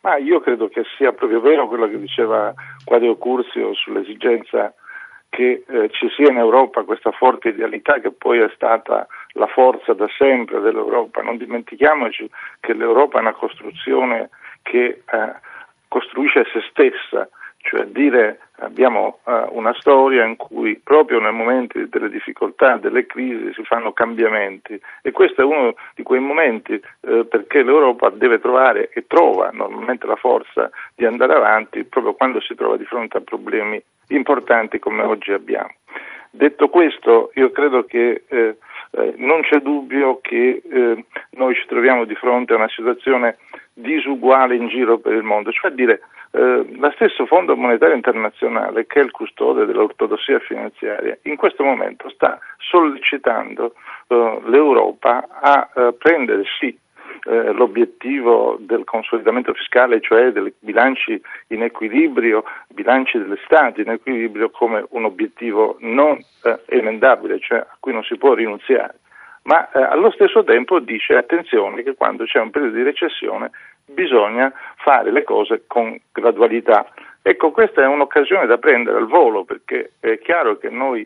Ma 0.00 0.18
io 0.18 0.40
credo 0.40 0.68
che 0.68 0.82
sia 0.98 1.14
proprio 1.14 1.40
vero 1.40 1.66
quello 1.68 1.88
che 1.88 1.98
diceva 1.98 2.52
Quadio 2.84 3.16
Curzio 3.16 3.72
sull'esigenza 3.72 4.74
che 5.28 5.64
eh, 5.66 5.90
ci 5.90 6.08
sia 6.16 6.30
in 6.30 6.38
Europa 6.38 6.84
questa 6.84 7.10
forte 7.10 7.48
idealità 7.50 8.00
che 8.00 8.10
poi 8.10 8.38
è 8.38 8.50
stata 8.54 9.06
la 9.32 9.46
forza 9.46 9.92
da 9.92 10.06
sempre 10.16 10.60
dell'Europa. 10.60 11.22
Non 11.22 11.36
dimentichiamoci 11.36 12.28
che 12.60 12.72
l'Europa 12.72 13.18
è 13.18 13.20
una 13.20 13.34
costruzione 13.34 14.30
che 14.62 15.02
eh, 15.04 15.34
costruisce 15.88 16.44
se 16.52 16.62
stessa, 16.70 17.28
cioè 17.66 17.84
dire 17.86 18.38
abbiamo 18.58 19.18
uh, 19.24 19.48
una 19.50 19.74
storia 19.74 20.24
in 20.24 20.36
cui 20.36 20.80
proprio 20.82 21.20
nei 21.20 21.32
momenti 21.32 21.88
delle 21.88 22.08
difficoltà, 22.08 22.76
delle 22.76 23.04
crisi 23.06 23.52
si 23.52 23.62
fanno 23.64 23.92
cambiamenti 23.92 24.80
e 25.02 25.10
questo 25.10 25.42
è 25.42 25.44
uno 25.44 25.74
di 25.94 26.02
quei 26.02 26.20
momenti 26.20 26.80
uh, 27.00 27.26
perché 27.28 27.62
l'Europa 27.62 28.10
deve 28.10 28.38
trovare 28.38 28.90
e 28.90 29.06
trova 29.06 29.50
normalmente 29.52 30.06
la 30.06 30.16
forza 30.16 30.70
di 30.94 31.04
andare 31.04 31.34
avanti 31.34 31.84
proprio 31.84 32.14
quando 32.14 32.40
si 32.40 32.54
trova 32.54 32.76
di 32.76 32.84
fronte 32.84 33.18
a 33.18 33.20
problemi 33.20 33.82
importanti 34.08 34.78
come 34.78 35.02
oggi 35.02 35.32
abbiamo. 35.32 35.74
Detto 36.30 36.68
questo, 36.68 37.30
io 37.34 37.50
credo 37.50 37.84
che 37.84 38.24
eh, 38.28 38.56
eh, 38.96 39.14
non 39.18 39.42
c'è 39.42 39.60
dubbio 39.60 40.20
che 40.20 40.62
eh, 40.68 41.04
noi 41.30 41.54
ci 41.54 41.66
troviamo 41.66 42.04
di 42.04 42.14
fronte 42.14 42.52
a 42.52 42.56
una 42.56 42.68
situazione 42.68 43.36
disuguale 43.72 44.56
in 44.56 44.68
giro 44.68 44.98
per 44.98 45.12
il 45.12 45.22
mondo, 45.22 45.52
cioè 45.52 45.70
dire 45.70 46.00
eh, 46.32 46.66
lo 46.68 46.90
stesso 46.94 47.26
Fondo 47.26 47.56
Monetario 47.56 47.94
Internazionale, 47.94 48.86
che 48.86 49.00
è 49.00 49.04
il 49.04 49.10
custode 49.10 49.66
dell'ortodossia 49.66 50.38
finanziaria, 50.40 51.16
in 51.22 51.36
questo 51.36 51.62
momento 51.62 52.08
sta 52.10 52.38
sollecitando 52.58 53.74
eh, 54.08 54.40
l'Europa 54.46 55.26
a 55.40 55.68
eh, 55.74 55.92
prendere 55.92 56.44
sì 56.58 56.76
eh, 57.26 57.52
l'obiettivo 57.52 58.56
del 58.60 58.84
consolidamento 58.84 59.52
fiscale, 59.52 60.00
cioè 60.00 60.30
dei 60.30 60.52
bilanci 60.58 61.20
in 61.48 61.62
equilibrio, 61.62 62.44
bilanci 62.68 63.18
delle 63.18 63.38
Stati 63.44 63.82
in 63.82 63.90
equilibrio 63.90 64.50
come 64.50 64.84
un 64.90 65.04
obiettivo 65.04 65.76
non 65.80 66.18
eh, 66.44 66.60
emendabile, 66.66 67.38
cioè 67.40 67.58
a 67.58 67.76
cui 67.80 67.92
non 67.92 68.02
si 68.02 68.16
può 68.16 68.34
rinunziare 68.34 69.00
ma 69.46 69.70
eh, 69.70 69.82
allo 69.82 70.10
stesso 70.10 70.44
tempo 70.44 70.80
dice 70.80 71.14
attenzione 71.14 71.82
che 71.82 71.94
quando 71.94 72.24
c'è 72.24 72.40
un 72.40 72.50
periodo 72.50 72.76
di 72.76 72.82
recessione 72.82 73.50
bisogna 73.84 74.52
fare 74.76 75.10
le 75.12 75.22
cose 75.22 75.64
con 75.66 75.98
gradualità. 76.12 76.86
Ecco, 77.28 77.50
questa 77.50 77.82
è 77.82 77.86
un'occasione 77.88 78.46
da 78.46 78.56
prendere 78.56 78.98
al 78.98 79.08
volo 79.08 79.42
perché 79.42 79.94
è 79.98 80.16
chiaro 80.20 80.58
che 80.58 80.70
noi 80.70 81.04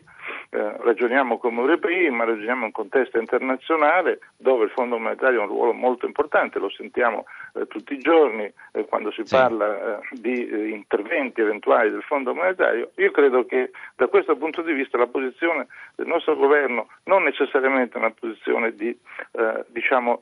eh, 0.51 0.77
ragioniamo 0.77 1.39
come 1.39 1.61
europei, 1.61 2.11
ma 2.11 2.25
ragioniamo 2.25 2.59
in 2.59 2.65
un 2.65 2.71
contesto 2.71 3.17
internazionale 3.17 4.19
dove 4.37 4.65
il 4.65 4.69
Fondo 4.69 4.99
monetario 4.99 5.39
ha 5.39 5.45
un 5.45 5.49
ruolo 5.49 5.73
molto 5.73 6.05
importante, 6.05 6.59
lo 6.59 6.69
sentiamo 6.69 7.25
eh, 7.55 7.65
tutti 7.65 7.93
i 7.93 7.97
giorni 7.97 8.43
eh, 8.43 8.85
quando 8.85 9.09
si 9.09 9.23
sì. 9.25 9.33
parla 9.35 9.97
eh, 9.97 9.99
di 10.11 10.47
eh, 10.47 10.67
interventi 10.67 11.41
eventuali 11.41 11.89
del 11.89 12.03
Fondo 12.03 12.35
monetario. 12.35 12.91
Io 12.97 13.09
credo 13.09 13.43
che 13.47 13.71
da 13.95 14.05
questo 14.05 14.35
punto 14.35 14.61
di 14.61 14.73
vista 14.73 14.99
la 14.99 15.07
posizione 15.07 15.65
del 15.95 16.05
nostro 16.05 16.35
governo 16.35 16.89
non 17.05 17.23
necessariamente 17.23 17.95
è 17.95 17.97
una 17.97 18.11
posizione 18.11 18.75
di 18.75 18.95
eh, 19.31 19.65
diciamo, 19.69 20.21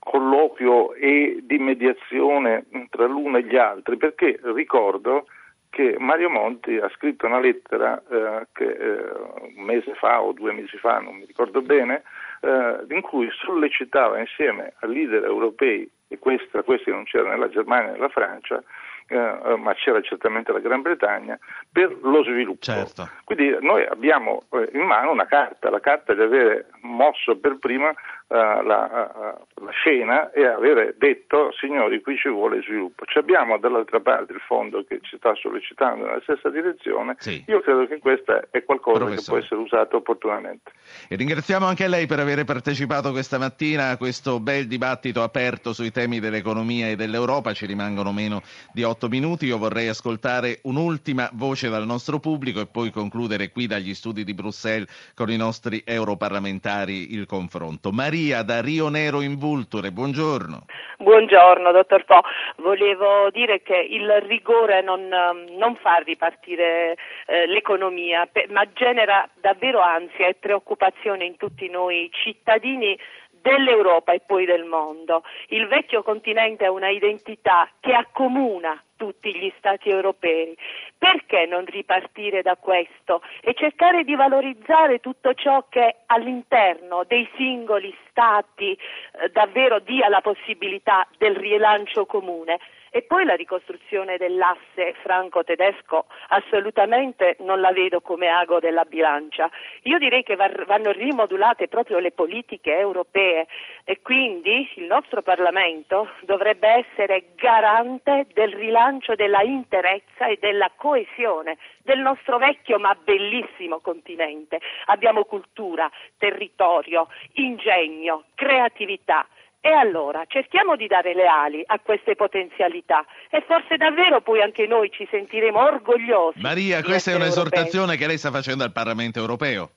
colloquio 0.00 0.94
e 0.94 1.40
di 1.42 1.58
mediazione 1.58 2.64
tra 2.90 3.06
l'uno 3.06 3.36
e 3.36 3.44
gli 3.44 3.56
altri, 3.56 3.96
perché 3.96 4.40
ricordo 4.42 5.26
che 5.68 5.96
Mario 5.98 6.30
Monti 6.30 6.76
ha 6.76 6.88
scritto 6.90 7.26
una 7.26 7.38
lettera 7.38 8.02
eh, 8.10 8.46
che, 8.52 8.64
eh, 8.64 9.12
un 9.56 9.62
mese 9.62 9.94
fa 9.94 10.20
o 10.20 10.32
due 10.32 10.52
mesi 10.52 10.76
fa, 10.78 10.98
non 10.98 11.14
mi 11.14 11.24
ricordo 11.24 11.62
bene, 11.62 12.02
eh, 12.40 12.84
in 12.88 13.00
cui 13.02 13.28
sollecitava 13.30 14.18
insieme 14.18 14.72
a 14.80 14.86
leader 14.86 15.22
europei, 15.24 15.88
e 16.08 16.18
questa, 16.18 16.62
questi 16.62 16.90
non 16.90 17.04
c'era 17.04 17.28
nella 17.28 17.48
Germania 17.48 17.90
e 17.90 17.92
nella 17.92 18.08
Francia, 18.08 18.60
eh, 19.06 19.56
ma 19.56 19.74
c'era 19.74 20.00
certamente 20.00 20.50
la 20.50 20.58
Gran 20.58 20.82
Bretagna, 20.82 21.38
per 21.70 21.96
lo 22.02 22.24
sviluppo. 22.24 22.62
Certo. 22.62 23.08
Quindi 23.24 23.56
noi 23.60 23.86
abbiamo 23.86 24.44
eh, 24.50 24.70
in 24.72 24.82
mano 24.82 25.12
una 25.12 25.26
carta, 25.26 25.70
la 25.70 25.80
carta 25.80 26.14
di 26.14 26.22
avere 26.22 26.66
mosso 26.82 27.38
per 27.38 27.58
prima 27.58 27.94
uh, 28.30 28.62
la, 28.64 29.36
uh, 29.56 29.64
la, 29.64 29.70
scena 29.72 30.30
e 30.30 30.46
avere 30.46 30.94
detto 30.96 31.52
signori 31.58 32.00
qui 32.00 32.16
ci 32.16 32.28
vuole 32.28 32.62
sviluppo. 32.62 33.04
Ci 33.04 33.18
abbiamo 33.18 33.58
dall'altra 33.58 34.00
parte 34.00 34.32
il 34.32 34.40
fondo 34.40 34.84
che 34.84 35.00
ci 35.02 35.16
sta 35.16 35.34
sollecitando 35.34 36.06
nella 36.06 36.20
stessa 36.22 36.48
direzione, 36.48 37.16
sì. 37.18 37.42
io 37.46 37.60
credo 37.60 37.86
che 37.86 37.98
questo 37.98 38.50
è 38.50 38.64
qualcosa 38.64 39.04
Professore. 39.04 39.20
che 39.20 39.28
può 39.28 39.36
essere 39.38 39.60
usato 39.60 39.96
opportunamente. 39.96 40.70
E 41.08 41.16
ringraziamo 41.16 41.66
anche 41.66 41.88
lei 41.88 42.06
per 42.06 42.20
aver 42.20 42.44
partecipato 42.44 43.10
questa 43.10 43.38
mattina 43.38 43.90
a 43.90 43.96
questo 43.96 44.38
bel 44.40 44.66
dibattito 44.66 45.22
aperto 45.22 45.72
sui 45.72 45.90
temi 45.90 46.20
dell'economia 46.20 46.88
e 46.88 46.96
dell'Europa, 46.96 47.52
ci 47.52 47.66
rimangono 47.66 48.12
meno 48.12 48.42
di 48.72 48.84
otto 48.84 49.08
minuti, 49.08 49.46
io 49.46 49.58
vorrei 49.58 49.88
ascoltare 49.88 50.60
un'ultima 50.62 51.28
voce 51.32 51.68
dal 51.68 51.84
nostro 51.84 52.20
pubblico 52.20 52.60
e 52.60 52.66
poi 52.66 52.90
concludere 52.90 53.50
qui 53.50 53.66
dagli 53.66 53.94
studi 53.94 54.24
di 54.24 54.34
Bruxelles 54.34 55.12
con 55.14 55.30
i 55.30 55.36
nostri 55.36 55.82
europarlamentari 55.84 57.14
il 57.14 57.26
confronto. 57.26 57.90
Maria 57.90 58.19
Maria 58.20 58.42
da 58.42 58.60
Rio 58.60 58.88
Nero 58.88 59.22
in 59.22 59.38
Vulture, 59.38 59.92
buongiorno. 59.92 60.66
Buongiorno 60.98 61.72
dottor 61.72 62.04
Po, 62.04 62.20
volevo 62.56 63.30
dire 63.30 63.62
che 63.62 63.76
il 63.76 64.20
rigore 64.20 64.82
non, 64.82 65.08
non 65.08 65.76
fa 65.76 65.96
ripartire 66.04 66.98
eh, 67.26 67.46
l'economia, 67.46 68.28
ma 68.50 68.70
genera 68.74 69.26
davvero 69.40 69.80
ansia 69.80 70.26
e 70.26 70.34
preoccupazione 70.34 71.24
in 71.24 71.38
tutti 71.38 71.70
noi 71.70 72.10
cittadini 72.12 72.98
dell'Europa 73.40 74.12
e 74.12 74.20
poi 74.20 74.44
del 74.44 74.64
mondo. 74.64 75.22
Il 75.48 75.66
vecchio 75.66 76.02
continente 76.02 76.66
ha 76.66 76.70
una 76.70 76.90
identità 76.90 77.70
che 77.80 77.94
accomuna 77.94 78.78
tutti 78.96 79.34
gli 79.34 79.50
Stati 79.56 79.88
europei. 79.88 80.54
Perché 81.00 81.46
non 81.46 81.64
ripartire 81.64 82.42
da 82.42 82.56
questo 82.56 83.22
e 83.40 83.54
cercare 83.54 84.04
di 84.04 84.14
valorizzare 84.14 85.00
tutto 85.00 85.32
ciò 85.32 85.64
che 85.70 86.00
all'interno 86.04 87.04
dei 87.08 87.26
singoli 87.36 87.90
Stati 88.10 88.72
eh, 88.72 89.30
davvero 89.30 89.78
dia 89.78 90.10
la 90.10 90.20
possibilità 90.20 91.08
del 91.16 91.36
rilancio 91.36 92.04
comune? 92.04 92.58
E 92.92 93.02
poi 93.02 93.24
la 93.24 93.34
ricostruzione 93.34 94.16
dell'asse 94.16 94.94
franco-tedesco 95.02 96.06
assolutamente 96.28 97.36
non 97.38 97.60
la 97.60 97.70
vedo 97.70 98.00
come 98.00 98.26
ago 98.26 98.58
della 98.58 98.84
bilancia. 98.84 99.48
Io 99.82 99.98
direi 99.98 100.24
che 100.24 100.34
vanno 100.34 100.90
rimodulate 100.90 101.68
proprio 101.68 102.00
le 102.00 102.10
politiche 102.10 102.76
europee 102.76 103.46
e 103.84 104.00
quindi 104.02 104.68
il 104.74 104.84
nostro 104.84 105.22
Parlamento 105.22 106.10
dovrebbe 106.22 106.68
essere 106.68 107.26
garante 107.36 108.26
del 108.32 108.52
rilancio 108.54 109.14
della 109.14 109.42
interezza 109.42 110.26
e 110.26 110.38
della 110.40 110.72
coesione 110.74 111.58
del 111.84 112.00
nostro 112.00 112.38
vecchio 112.38 112.80
ma 112.80 112.94
bellissimo 112.94 113.78
continente. 113.78 114.60
Abbiamo 114.86 115.24
cultura, 115.24 115.88
territorio, 116.18 117.06
ingegno, 117.34 118.24
creatività. 118.34 119.26
E 119.62 119.68
allora 119.68 120.24
cerchiamo 120.26 120.74
di 120.74 120.86
dare 120.86 121.14
le 121.14 121.26
ali 121.26 121.62
a 121.66 121.78
queste 121.80 122.16
potenzialità 122.16 123.04
e 123.28 123.44
forse 123.46 123.76
davvero 123.76 124.22
poi 124.22 124.40
anche 124.40 124.66
noi 124.66 124.90
ci 124.90 125.06
sentiremo 125.10 125.60
orgogliosi. 125.60 126.40
Maria, 126.40 126.82
questa 126.82 127.10
è 127.10 127.14
un'esortazione 127.14 127.92
europei. 127.92 127.98
che 127.98 128.06
lei 128.06 128.16
sta 128.16 128.30
facendo 128.30 128.64
al 128.64 128.72
Parlamento 128.72 129.18
europeo. 129.18 129.70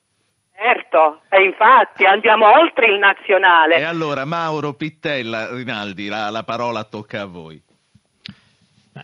Certo, 0.56 1.20
e 1.28 1.44
infatti 1.44 2.06
andiamo 2.06 2.46
oltre 2.58 2.86
il 2.86 2.98
nazionale. 2.98 3.76
E 3.76 3.82
allora 3.82 4.24
Mauro 4.24 4.72
Pittella, 4.72 5.52
Rinaldi, 5.52 6.06
la, 6.08 6.30
la 6.30 6.44
parola 6.44 6.84
tocca 6.84 7.20
a 7.20 7.26
voi. 7.26 7.60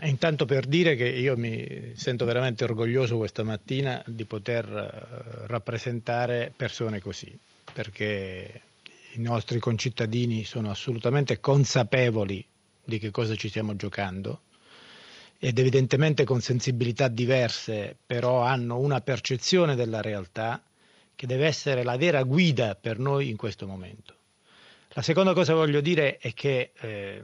Intanto 0.02 0.46
per 0.46 0.66
dire 0.66 0.94
che 0.94 1.08
io 1.08 1.36
mi 1.36 1.92
sento 1.94 2.24
veramente 2.24 2.64
orgoglioso 2.64 3.18
questa 3.18 3.42
mattina 3.42 4.00
di 4.06 4.24
poter 4.24 4.64
eh, 4.64 5.46
rappresentare 5.48 6.52
persone 6.56 7.00
così, 7.00 7.36
perché 7.72 8.62
i 9.12 9.20
nostri 9.20 9.58
concittadini 9.58 10.44
sono 10.44 10.70
assolutamente 10.70 11.40
consapevoli 11.40 12.46
di 12.84 12.98
che 12.98 13.10
cosa 13.10 13.34
ci 13.34 13.48
stiamo 13.48 13.74
giocando 13.76 14.42
ed 15.38 15.58
evidentemente 15.58 16.24
con 16.24 16.42
sensibilità 16.42 17.08
diverse, 17.08 17.96
però 18.04 18.42
hanno 18.42 18.78
una 18.78 19.00
percezione 19.00 19.74
della 19.74 20.02
realtà 20.02 20.62
che 21.14 21.26
deve 21.26 21.46
essere 21.46 21.82
la 21.82 21.96
vera 21.96 22.22
guida 22.24 22.74
per 22.74 22.98
noi 22.98 23.30
in 23.30 23.36
questo 23.36 23.66
momento. 23.66 24.16
La 24.90 25.02
seconda 25.02 25.32
cosa 25.32 25.52
che 25.52 25.58
voglio 25.58 25.80
dire 25.80 26.18
è 26.18 26.34
che, 26.34 26.72
eh, 26.78 27.20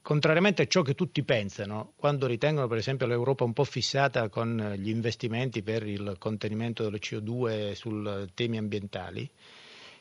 contrariamente 0.00 0.62
a 0.62 0.66
ciò 0.66 0.82
che 0.82 0.94
tutti 0.94 1.24
pensano, 1.24 1.92
quando 1.96 2.26
ritengono 2.26 2.68
per 2.68 2.78
esempio 2.78 3.06
l'Europa 3.06 3.42
un 3.42 3.52
po' 3.52 3.64
fissata 3.64 4.28
con 4.28 4.74
gli 4.76 4.88
investimenti 4.88 5.62
per 5.62 5.86
il 5.86 6.16
contenimento 6.18 6.84
dello 6.84 6.98
CO2 6.98 7.72
sui 7.72 8.28
temi 8.32 8.58
ambientali, 8.58 9.28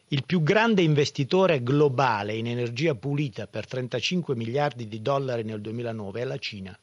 il 0.10 0.24
più 0.26 0.42
grande 0.42 0.82
investitore 0.82 1.62
globale 1.62 2.34
in 2.36 2.48
energia 2.48 2.96
pulita 2.96 3.48
per 3.48 3.68
35 3.68 4.36
miliardi 4.36 4.88
di 4.88 5.02
dollari 5.02 5.44
nel 5.44 5.60
2009 5.60 6.22
è 6.22 6.24
la 6.24 6.38
Cina. 6.38 6.80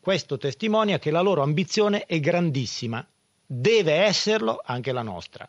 Questo 0.00 0.36
testimonia 0.36 0.98
che 0.98 1.10
la 1.10 1.20
loro 1.20 1.42
ambizione 1.42 2.04
è 2.06 2.18
grandissima, 2.18 3.06
deve 3.44 3.92
esserlo 3.92 4.60
anche 4.64 4.90
la 4.90 5.02
nostra. 5.02 5.48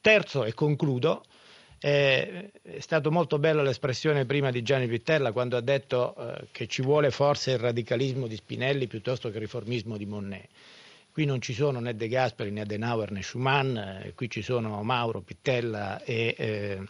Terzo 0.00 0.44
e 0.44 0.54
concludo, 0.54 1.24
eh, 1.78 2.50
è 2.62 2.80
stata 2.80 3.10
molto 3.10 3.38
bella 3.38 3.62
l'espressione 3.62 4.24
prima 4.24 4.50
di 4.50 4.62
Gianni 4.62 4.86
Pittella 4.86 5.32
quando 5.32 5.58
ha 5.58 5.60
detto 5.60 6.16
eh, 6.16 6.46
che 6.52 6.66
ci 6.68 6.80
vuole 6.80 7.10
forse 7.10 7.52
il 7.52 7.58
radicalismo 7.58 8.26
di 8.26 8.36
Spinelli 8.36 8.86
piuttosto 8.86 9.28
che 9.28 9.36
il 9.36 9.42
riformismo 9.42 9.98
di 9.98 10.06
Monnet. 10.06 10.48
Qui 11.16 11.24
non 11.24 11.40
ci 11.40 11.54
sono 11.54 11.80
né 11.80 11.96
De 11.96 12.08
Gasperi 12.08 12.50
né 12.50 12.60
Adenauer 12.60 13.10
né 13.10 13.22
Schumann, 13.22 13.74
eh, 13.74 14.12
qui 14.14 14.28
ci 14.28 14.42
sono 14.42 14.82
Mauro, 14.82 15.22
Pittella 15.22 16.02
e 16.04 16.34
eh, 16.36 16.80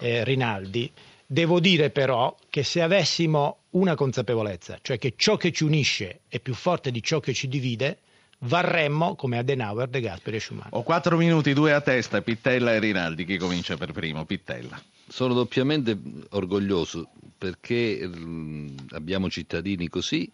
eh, 0.00 0.24
Rinaldi. 0.24 0.90
Devo 1.24 1.60
dire 1.60 1.90
però 1.90 2.34
che 2.50 2.64
se 2.64 2.82
avessimo 2.82 3.58
una 3.70 3.94
consapevolezza, 3.94 4.80
cioè 4.82 4.98
che 4.98 5.12
ciò 5.14 5.36
che 5.36 5.52
ci 5.52 5.62
unisce 5.62 6.22
è 6.26 6.40
più 6.40 6.52
forte 6.52 6.90
di 6.90 7.00
ciò 7.00 7.20
che 7.20 7.32
ci 7.32 7.46
divide, 7.46 7.98
varremmo 8.38 9.14
come 9.14 9.38
Adenauer, 9.38 9.86
De 9.86 10.00
Gasperi 10.00 10.38
e 10.38 10.40
Schumann. 10.40 10.70
Ho 10.70 10.82
quattro 10.82 11.16
minuti, 11.16 11.52
due 11.52 11.72
a 11.72 11.80
testa, 11.80 12.22
Pittella 12.22 12.74
e 12.74 12.80
Rinaldi. 12.80 13.24
Chi 13.24 13.36
comincia 13.36 13.76
per 13.76 13.92
primo? 13.92 14.24
Pittella. 14.24 14.82
Sono 15.06 15.32
doppiamente 15.32 15.96
orgoglioso 16.30 17.08
perché 17.38 18.04
mh, 18.04 18.86
abbiamo 18.90 19.30
cittadini 19.30 19.86
così 19.88 20.28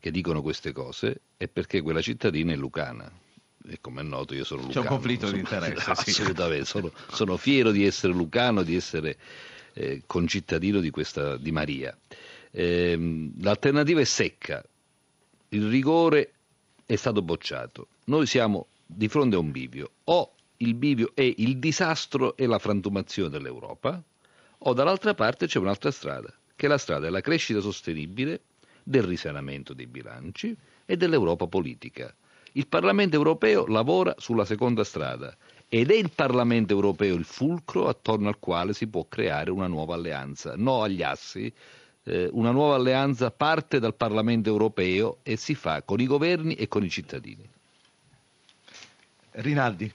che 0.00 0.10
dicono 0.10 0.40
queste 0.42 0.72
cose 0.72 1.20
è 1.36 1.46
perché 1.46 1.82
quella 1.82 2.00
cittadina 2.00 2.52
è 2.52 2.56
lucana. 2.56 3.10
E 3.68 3.78
come 3.80 4.00
è 4.00 4.04
noto 4.04 4.34
io 4.34 4.44
sono 4.44 4.62
lucano. 4.62 4.80
C'è 4.80 4.88
un 4.88 4.96
conflitto 4.96 5.26
sono, 5.26 5.36
di 5.36 5.42
interesse. 5.42 5.90
Assolutamente, 5.90 6.64
sono, 6.64 6.90
sono, 7.10 7.36
fiero 7.36 7.70
di 7.70 7.84
essere 7.84 8.14
lucano, 8.14 8.62
di 8.62 8.74
essere 8.74 9.18
eh, 9.74 10.02
concittadino 10.06 10.80
di, 10.80 10.90
questa, 10.90 11.36
di 11.36 11.52
Maria. 11.52 11.96
Eh, 12.50 13.30
l'alternativa 13.40 14.00
è 14.00 14.04
secca, 14.04 14.64
il 15.50 15.68
rigore 15.68 16.32
è 16.86 16.96
stato 16.96 17.20
bocciato. 17.20 17.88
Noi 18.06 18.26
siamo 18.26 18.68
di 18.86 19.08
fronte 19.08 19.36
a 19.36 19.38
un 19.38 19.50
bivio, 19.50 19.90
o 20.04 20.34
il 20.56 20.74
bivio 20.74 21.12
è 21.14 21.22
il 21.36 21.58
disastro 21.58 22.36
e 22.36 22.46
la 22.46 22.58
frantumazione 22.58 23.28
dell'Europa, 23.28 24.02
o 24.58 24.72
dall'altra 24.72 25.14
parte 25.14 25.46
c'è 25.46 25.58
un'altra 25.58 25.90
strada, 25.90 26.34
che 26.56 26.66
è 26.66 26.68
la 26.68 26.78
strada 26.78 27.02
della 27.02 27.20
crescita 27.20 27.60
sostenibile, 27.60 28.40
del 28.82 29.02
risanamento 29.02 29.74
dei 29.74 29.86
bilanci 29.86 30.56
e 30.86 30.96
dell'Europa 30.96 31.46
politica. 31.46 32.14
Il 32.52 32.66
Parlamento 32.66 33.14
europeo 33.16 33.66
lavora 33.66 34.14
sulla 34.18 34.44
seconda 34.44 34.82
strada 34.84 35.36
ed 35.68 35.90
è 35.90 35.94
il 35.94 36.10
Parlamento 36.12 36.72
europeo 36.72 37.14
il 37.14 37.24
fulcro 37.24 37.86
attorno 37.86 38.28
al 38.28 38.38
quale 38.40 38.72
si 38.72 38.88
può 38.88 39.06
creare 39.08 39.50
una 39.52 39.68
nuova 39.68 39.94
alleanza, 39.94 40.54
no 40.56 40.82
agli 40.82 41.02
assi. 41.02 41.52
Eh, 42.02 42.28
una 42.32 42.50
nuova 42.50 42.74
alleanza 42.74 43.30
parte 43.30 43.78
dal 43.78 43.94
Parlamento 43.94 44.48
europeo 44.48 45.18
e 45.22 45.36
si 45.36 45.54
fa 45.54 45.82
con 45.82 46.00
i 46.00 46.06
governi 46.06 46.54
e 46.54 46.66
con 46.66 46.82
i 46.82 46.90
cittadini. 46.90 47.48
Rinaldi. 49.32 49.92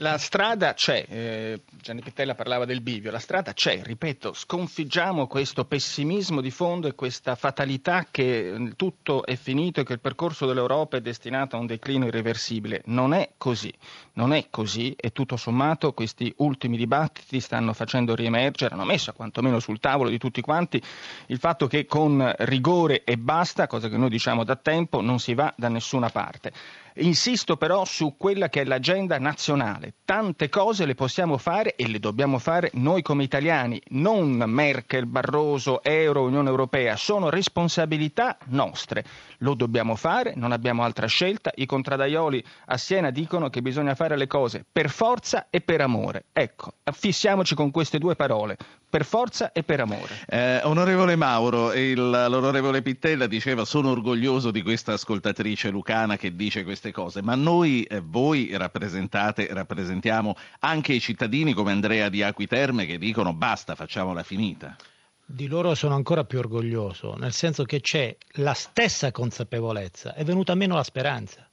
La 0.00 0.16
strada 0.16 0.72
c'è, 0.72 1.04
eh, 1.06 1.60
Gianni 1.78 2.00
Pittella 2.00 2.34
parlava 2.34 2.64
del 2.64 2.80
bivio, 2.80 3.10
la 3.10 3.18
strada 3.18 3.52
c'è, 3.52 3.82
ripeto, 3.82 4.32
sconfiggiamo 4.32 5.26
questo 5.26 5.66
pessimismo 5.66 6.40
di 6.40 6.50
fondo 6.50 6.88
e 6.88 6.94
questa 6.94 7.34
fatalità 7.34 8.06
che 8.10 8.50
mm, 8.50 8.70
tutto 8.76 9.26
è 9.26 9.36
finito 9.36 9.80
e 9.80 9.84
che 9.84 9.92
il 9.92 10.00
percorso 10.00 10.46
dell'Europa 10.46 10.96
è 10.96 11.02
destinato 11.02 11.56
a 11.56 11.58
un 11.58 11.66
declino 11.66 12.06
irreversibile. 12.06 12.80
Non 12.86 13.12
è 13.12 13.32
così, 13.36 13.70
non 14.14 14.32
è 14.32 14.46
così 14.48 14.94
e 14.98 15.12
tutto 15.12 15.36
sommato 15.36 15.92
questi 15.92 16.32
ultimi 16.38 16.78
dibattiti 16.78 17.38
stanno 17.38 17.74
facendo 17.74 18.14
riemergere, 18.14 18.72
hanno 18.72 18.86
messo 18.86 19.12
quantomeno 19.12 19.60
sul 19.60 19.80
tavolo 19.80 20.08
di 20.08 20.16
tutti 20.16 20.40
quanti 20.40 20.82
il 21.26 21.38
fatto 21.38 21.66
che 21.66 21.84
con 21.84 22.32
rigore 22.38 23.04
e 23.04 23.18
basta, 23.18 23.66
cosa 23.66 23.90
che 23.90 23.98
noi 23.98 24.08
diciamo 24.08 24.44
da 24.44 24.56
tempo, 24.56 25.02
non 25.02 25.18
si 25.18 25.34
va 25.34 25.52
da 25.58 25.68
nessuna 25.68 26.08
parte. 26.08 26.52
Insisto 26.96 27.56
però 27.56 27.84
su 27.84 28.16
quella 28.16 28.48
che 28.48 28.62
è 28.62 28.64
l'agenda 28.64 29.18
nazionale. 29.18 29.94
Tante 30.04 30.48
cose 30.48 30.86
le 30.86 30.94
possiamo 30.94 31.38
fare 31.38 31.76
e 31.76 31.88
le 31.88 31.98
dobbiamo 31.98 32.38
fare 32.38 32.70
noi 32.74 33.02
come 33.02 33.22
italiani, 33.22 33.80
non 33.90 34.42
Merkel, 34.46 35.06
Barroso, 35.06 35.82
Euro, 35.82 36.24
Unione 36.24 36.48
Europea, 36.48 36.96
sono 36.96 37.30
responsabilità 37.30 38.36
nostre. 38.46 39.04
Lo 39.38 39.54
dobbiamo 39.54 39.94
fare, 39.94 40.32
non 40.36 40.52
abbiamo 40.52 40.82
altra 40.82 41.06
scelta. 41.06 41.50
I 41.54 41.66
contradaioli 41.66 42.44
a 42.66 42.76
Siena 42.76 43.10
dicono 43.10 43.48
che 43.48 43.62
bisogna 43.62 43.94
fare 43.94 44.16
le 44.16 44.26
cose 44.26 44.64
per 44.70 44.90
forza 44.90 45.46
e 45.50 45.60
per 45.60 45.80
amore. 45.80 46.24
Ecco, 46.32 46.74
affissiamoci 46.84 47.54
con 47.54 47.70
queste 47.70 47.98
due 47.98 48.16
parole, 48.16 48.56
per 48.90 49.04
forza 49.04 49.52
e 49.52 49.62
per 49.62 49.80
amore. 49.80 50.14
Eh, 50.26 50.60
onorevole 50.64 51.14
Mauro, 51.14 51.72
il, 51.72 51.94
l'onorevole 51.94 52.82
Pittella 52.82 53.28
diceva 53.28 53.64
sono 53.64 53.90
orgoglioso 53.90 54.50
di 54.50 54.62
questa 54.62 54.94
ascoltatrice 54.94 55.70
lucana 55.70 56.16
che 56.16 56.34
dice 56.34 56.64
queste 56.64 56.90
cose, 56.90 57.22
ma 57.22 57.36
noi, 57.36 57.84
eh, 57.84 58.02
voi 58.04 58.50
rappresentate, 58.52 59.48
rappresentiamo 59.52 60.34
anche 60.58 60.92
i 60.92 61.00
cittadini 61.00 61.52
come 61.54 61.70
Andrea 61.70 62.08
di 62.08 62.22
Acquiterme 62.22 62.84
che 62.84 62.98
dicono 62.98 63.32
basta, 63.32 63.76
facciamola 63.76 64.24
finita. 64.24 64.76
Di 65.24 65.46
loro 65.46 65.76
sono 65.76 65.94
ancora 65.94 66.24
più 66.24 66.40
orgoglioso, 66.40 67.14
nel 67.14 67.32
senso 67.32 67.62
che 67.62 67.80
c'è 67.80 68.16
la 68.32 68.52
stessa 68.54 69.12
consapevolezza, 69.12 70.14
è 70.14 70.24
venuta 70.24 70.56
meno 70.56 70.74
la 70.74 70.82
speranza. 70.82 71.48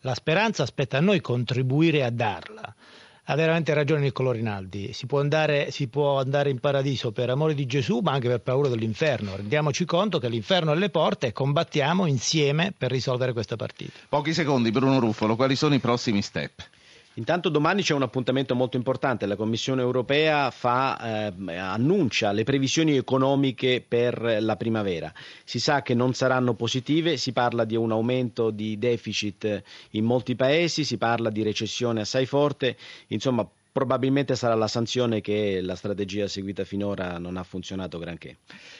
La 0.00 0.14
speranza 0.14 0.62
aspetta 0.62 0.98
a 0.98 1.00
noi 1.00 1.22
contribuire 1.22 2.04
a 2.04 2.10
darla 2.10 2.74
ha 3.24 3.34
veramente 3.34 3.72
ragione 3.72 4.02
Niccolò 4.02 4.32
Rinaldi, 4.32 4.92
si 4.92 5.06
può, 5.06 5.20
andare, 5.20 5.70
si 5.70 5.88
può, 5.88 6.18
andare, 6.18 6.50
in 6.50 6.58
paradiso 6.58 7.12
per 7.12 7.30
amore 7.30 7.54
di 7.54 7.66
Gesù 7.66 8.00
ma 8.00 8.12
anche 8.12 8.28
per 8.28 8.40
paura 8.40 8.68
dell'inferno, 8.68 9.36
rendiamoci 9.36 9.84
conto 9.84 10.18
che 10.18 10.28
l'inferno 10.28 10.72
è 10.72 10.74
alle 10.74 10.90
porte 10.90 11.28
e 11.28 11.32
combattiamo 11.32 12.06
insieme 12.06 12.72
per 12.76 12.90
risolvere 12.90 13.32
questa 13.32 13.56
partita. 13.56 13.92
Pochi 14.08 14.34
secondi 14.34 14.70
Bruno 14.70 14.98
Ruffolo, 14.98 15.36
quali 15.36 15.56
sono 15.56 15.74
i 15.74 15.78
prossimi 15.78 16.20
step? 16.20 16.73
Intanto 17.16 17.48
domani 17.48 17.82
c'è 17.82 17.94
un 17.94 18.02
appuntamento 18.02 18.56
molto 18.56 18.76
importante, 18.76 19.26
la 19.26 19.36
Commissione 19.36 19.82
europea 19.82 20.50
fa, 20.50 21.28
eh, 21.28 21.54
annuncia 21.56 22.32
le 22.32 22.42
previsioni 22.42 22.96
economiche 22.96 23.84
per 23.86 24.38
la 24.40 24.56
primavera. 24.56 25.12
Si 25.44 25.60
sa 25.60 25.82
che 25.82 25.94
non 25.94 26.12
saranno 26.14 26.54
positive, 26.54 27.16
si 27.16 27.32
parla 27.32 27.64
di 27.64 27.76
un 27.76 27.92
aumento 27.92 28.50
di 28.50 28.78
deficit 28.78 29.62
in 29.90 30.04
molti 30.04 30.34
paesi, 30.34 30.82
si 30.82 30.98
parla 30.98 31.30
di 31.30 31.44
recessione 31.44 32.00
assai 32.00 32.26
forte, 32.26 32.76
insomma 33.08 33.48
probabilmente 33.74 34.36
sarà 34.36 34.54
la 34.54 34.68
sanzione 34.68 35.20
che 35.20 35.60
la 35.60 35.74
strategia 35.74 36.28
seguita 36.28 36.62
finora 36.62 37.18
non 37.18 37.36
ha 37.36 37.42
funzionato 37.42 37.98
granché. 37.98 38.36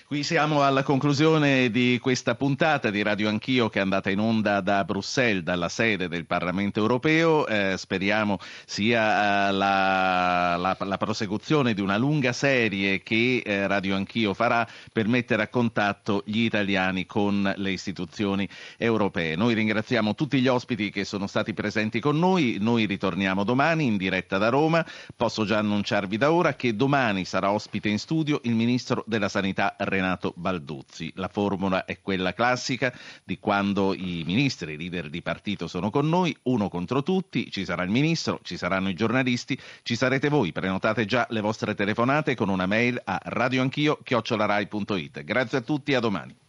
Qui 0.06 0.22
siamo 0.22 0.62
alla 0.62 0.84
conclusione 0.84 1.68
di 1.72 1.98
questa 2.00 2.36
puntata 2.36 2.90
di 2.90 3.02
Radio 3.02 3.28
Anch'io 3.28 3.68
che 3.68 3.80
è 3.80 3.82
andata 3.82 4.08
in 4.10 4.20
onda 4.20 4.60
da 4.60 4.84
Bruxelles, 4.84 5.42
dalla 5.42 5.68
sede 5.68 6.06
del 6.06 6.26
Parlamento 6.26 6.78
europeo. 6.78 7.44
Eh, 7.48 7.74
speriamo 7.76 8.38
sia 8.66 9.48
eh, 9.48 9.52
la, 9.52 10.54
la, 10.56 10.76
la, 10.78 10.96
prosecuzione 10.96 11.74
di 11.74 11.80
una 11.80 11.96
lunga 11.96 12.32
serie 12.32 13.02
che 13.02 13.42
eh, 13.44 13.66
Radio 13.66 13.96
Anch'io 13.96 14.32
farà 14.32 14.64
per 14.92 15.08
mettere 15.08 15.42
a 15.42 15.48
contatto 15.48 16.22
gli 16.24 16.42
italiani 16.42 17.04
con 17.04 17.52
le 17.56 17.70
istituzioni 17.72 18.48
europee. 18.76 19.34
Noi 19.34 19.54
ringraziamo 19.54 20.14
tutti 20.14 20.40
gli 20.40 20.46
ospiti 20.46 20.90
che 20.90 21.04
sono 21.04 21.26
stati 21.26 21.52
presenti 21.52 21.98
con 21.98 22.16
noi. 22.16 22.58
Noi 22.60 22.84
ritorniamo 22.86 23.42
domani 23.42 23.86
in 23.86 23.96
diretta 23.96 24.38
da 24.38 24.50
Roma 24.50 24.82
posso 25.16 25.44
già 25.44 25.58
annunciarvi 25.58 26.16
da 26.16 26.32
ora 26.32 26.54
che 26.54 26.76
domani 26.76 27.24
sarà 27.24 27.50
ospite 27.50 27.88
in 27.88 27.98
studio 27.98 28.40
il 28.44 28.54
ministro 28.54 29.04
della 29.06 29.28
Sanità 29.28 29.74
Renato 29.78 30.32
Balduzzi. 30.36 31.12
La 31.16 31.28
formula 31.28 31.84
è 31.84 32.00
quella 32.00 32.32
classica 32.32 32.92
di 33.24 33.38
quando 33.38 33.94
i 33.94 34.22
ministri, 34.26 34.74
i 34.74 34.76
leader 34.76 35.10
di 35.10 35.22
partito 35.22 35.66
sono 35.66 35.90
con 35.90 36.08
noi, 36.08 36.36
uno 36.42 36.68
contro 36.68 37.02
tutti, 37.02 37.50
ci 37.50 37.64
sarà 37.64 37.82
il 37.82 37.90
ministro, 37.90 38.40
ci 38.42 38.56
saranno 38.56 38.88
i 38.88 38.94
giornalisti, 38.94 39.58
ci 39.82 39.96
sarete 39.96 40.28
voi. 40.28 40.52
Prenotate 40.52 41.04
già 41.04 41.26
le 41.30 41.40
vostre 41.40 41.74
telefonate 41.74 42.34
con 42.34 42.48
una 42.48 42.66
mail 42.66 43.00
a 43.04 43.20
radioanchio@rai.it. 43.22 45.24
Grazie 45.24 45.58
a 45.58 45.62
tutti 45.62 45.94
a 45.94 46.00
domani. 46.00 46.42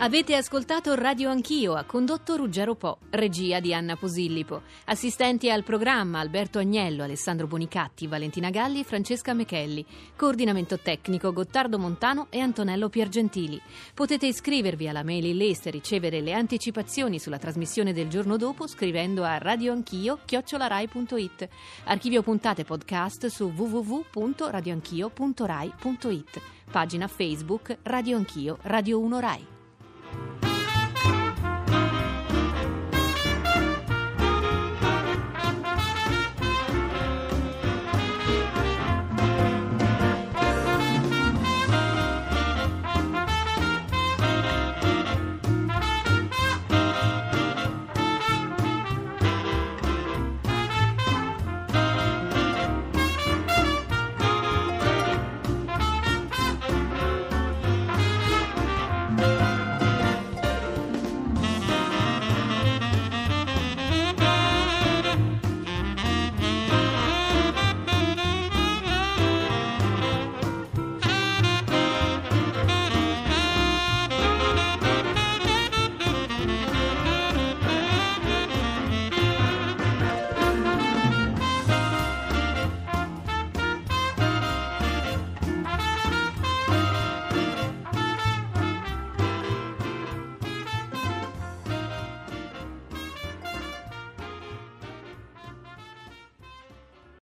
Avete 0.00 0.36
ascoltato 0.36 0.94
Radio 0.94 1.28
Anch'io, 1.28 1.74
ha 1.74 1.82
condotto 1.82 2.36
Ruggero 2.36 2.76
Po, 2.76 2.98
regia 3.10 3.58
di 3.58 3.74
Anna 3.74 3.96
Posillipo. 3.96 4.62
Assistenti 4.84 5.50
al 5.50 5.64
programma 5.64 6.20
Alberto 6.20 6.60
Agnello, 6.60 7.02
Alessandro 7.02 7.48
Bonicatti, 7.48 8.06
Valentina 8.06 8.50
Galli 8.50 8.78
e 8.78 8.84
Francesca 8.84 9.34
Mechelli. 9.34 9.84
Coordinamento 10.14 10.78
tecnico 10.78 11.32
Gottardo 11.32 11.80
Montano 11.80 12.28
e 12.30 12.38
Antonello 12.38 12.88
Piergentili. 12.88 13.60
Potete 13.92 14.28
iscrivervi 14.28 14.86
alla 14.86 15.02
mailing 15.02 15.34
list 15.34 15.66
e 15.66 15.70
ricevere 15.70 16.20
le 16.20 16.32
anticipazioni 16.32 17.18
sulla 17.18 17.38
trasmissione 17.38 17.92
del 17.92 18.06
giorno 18.06 18.36
dopo 18.36 18.68
scrivendo 18.68 19.24
a 19.24 19.36
radioanchio.it. 19.38 21.48
Archivio 21.86 22.22
puntate 22.22 22.62
podcast 22.62 23.26
su 23.26 23.52
www.radioanchio.rai.it. 23.52 26.40
Pagina 26.70 27.08
Facebook 27.08 27.78
Radio 27.82 28.16
Anch'io, 28.16 28.58
Radio 28.62 29.00
1 29.00 29.18
Rai. 29.18 29.56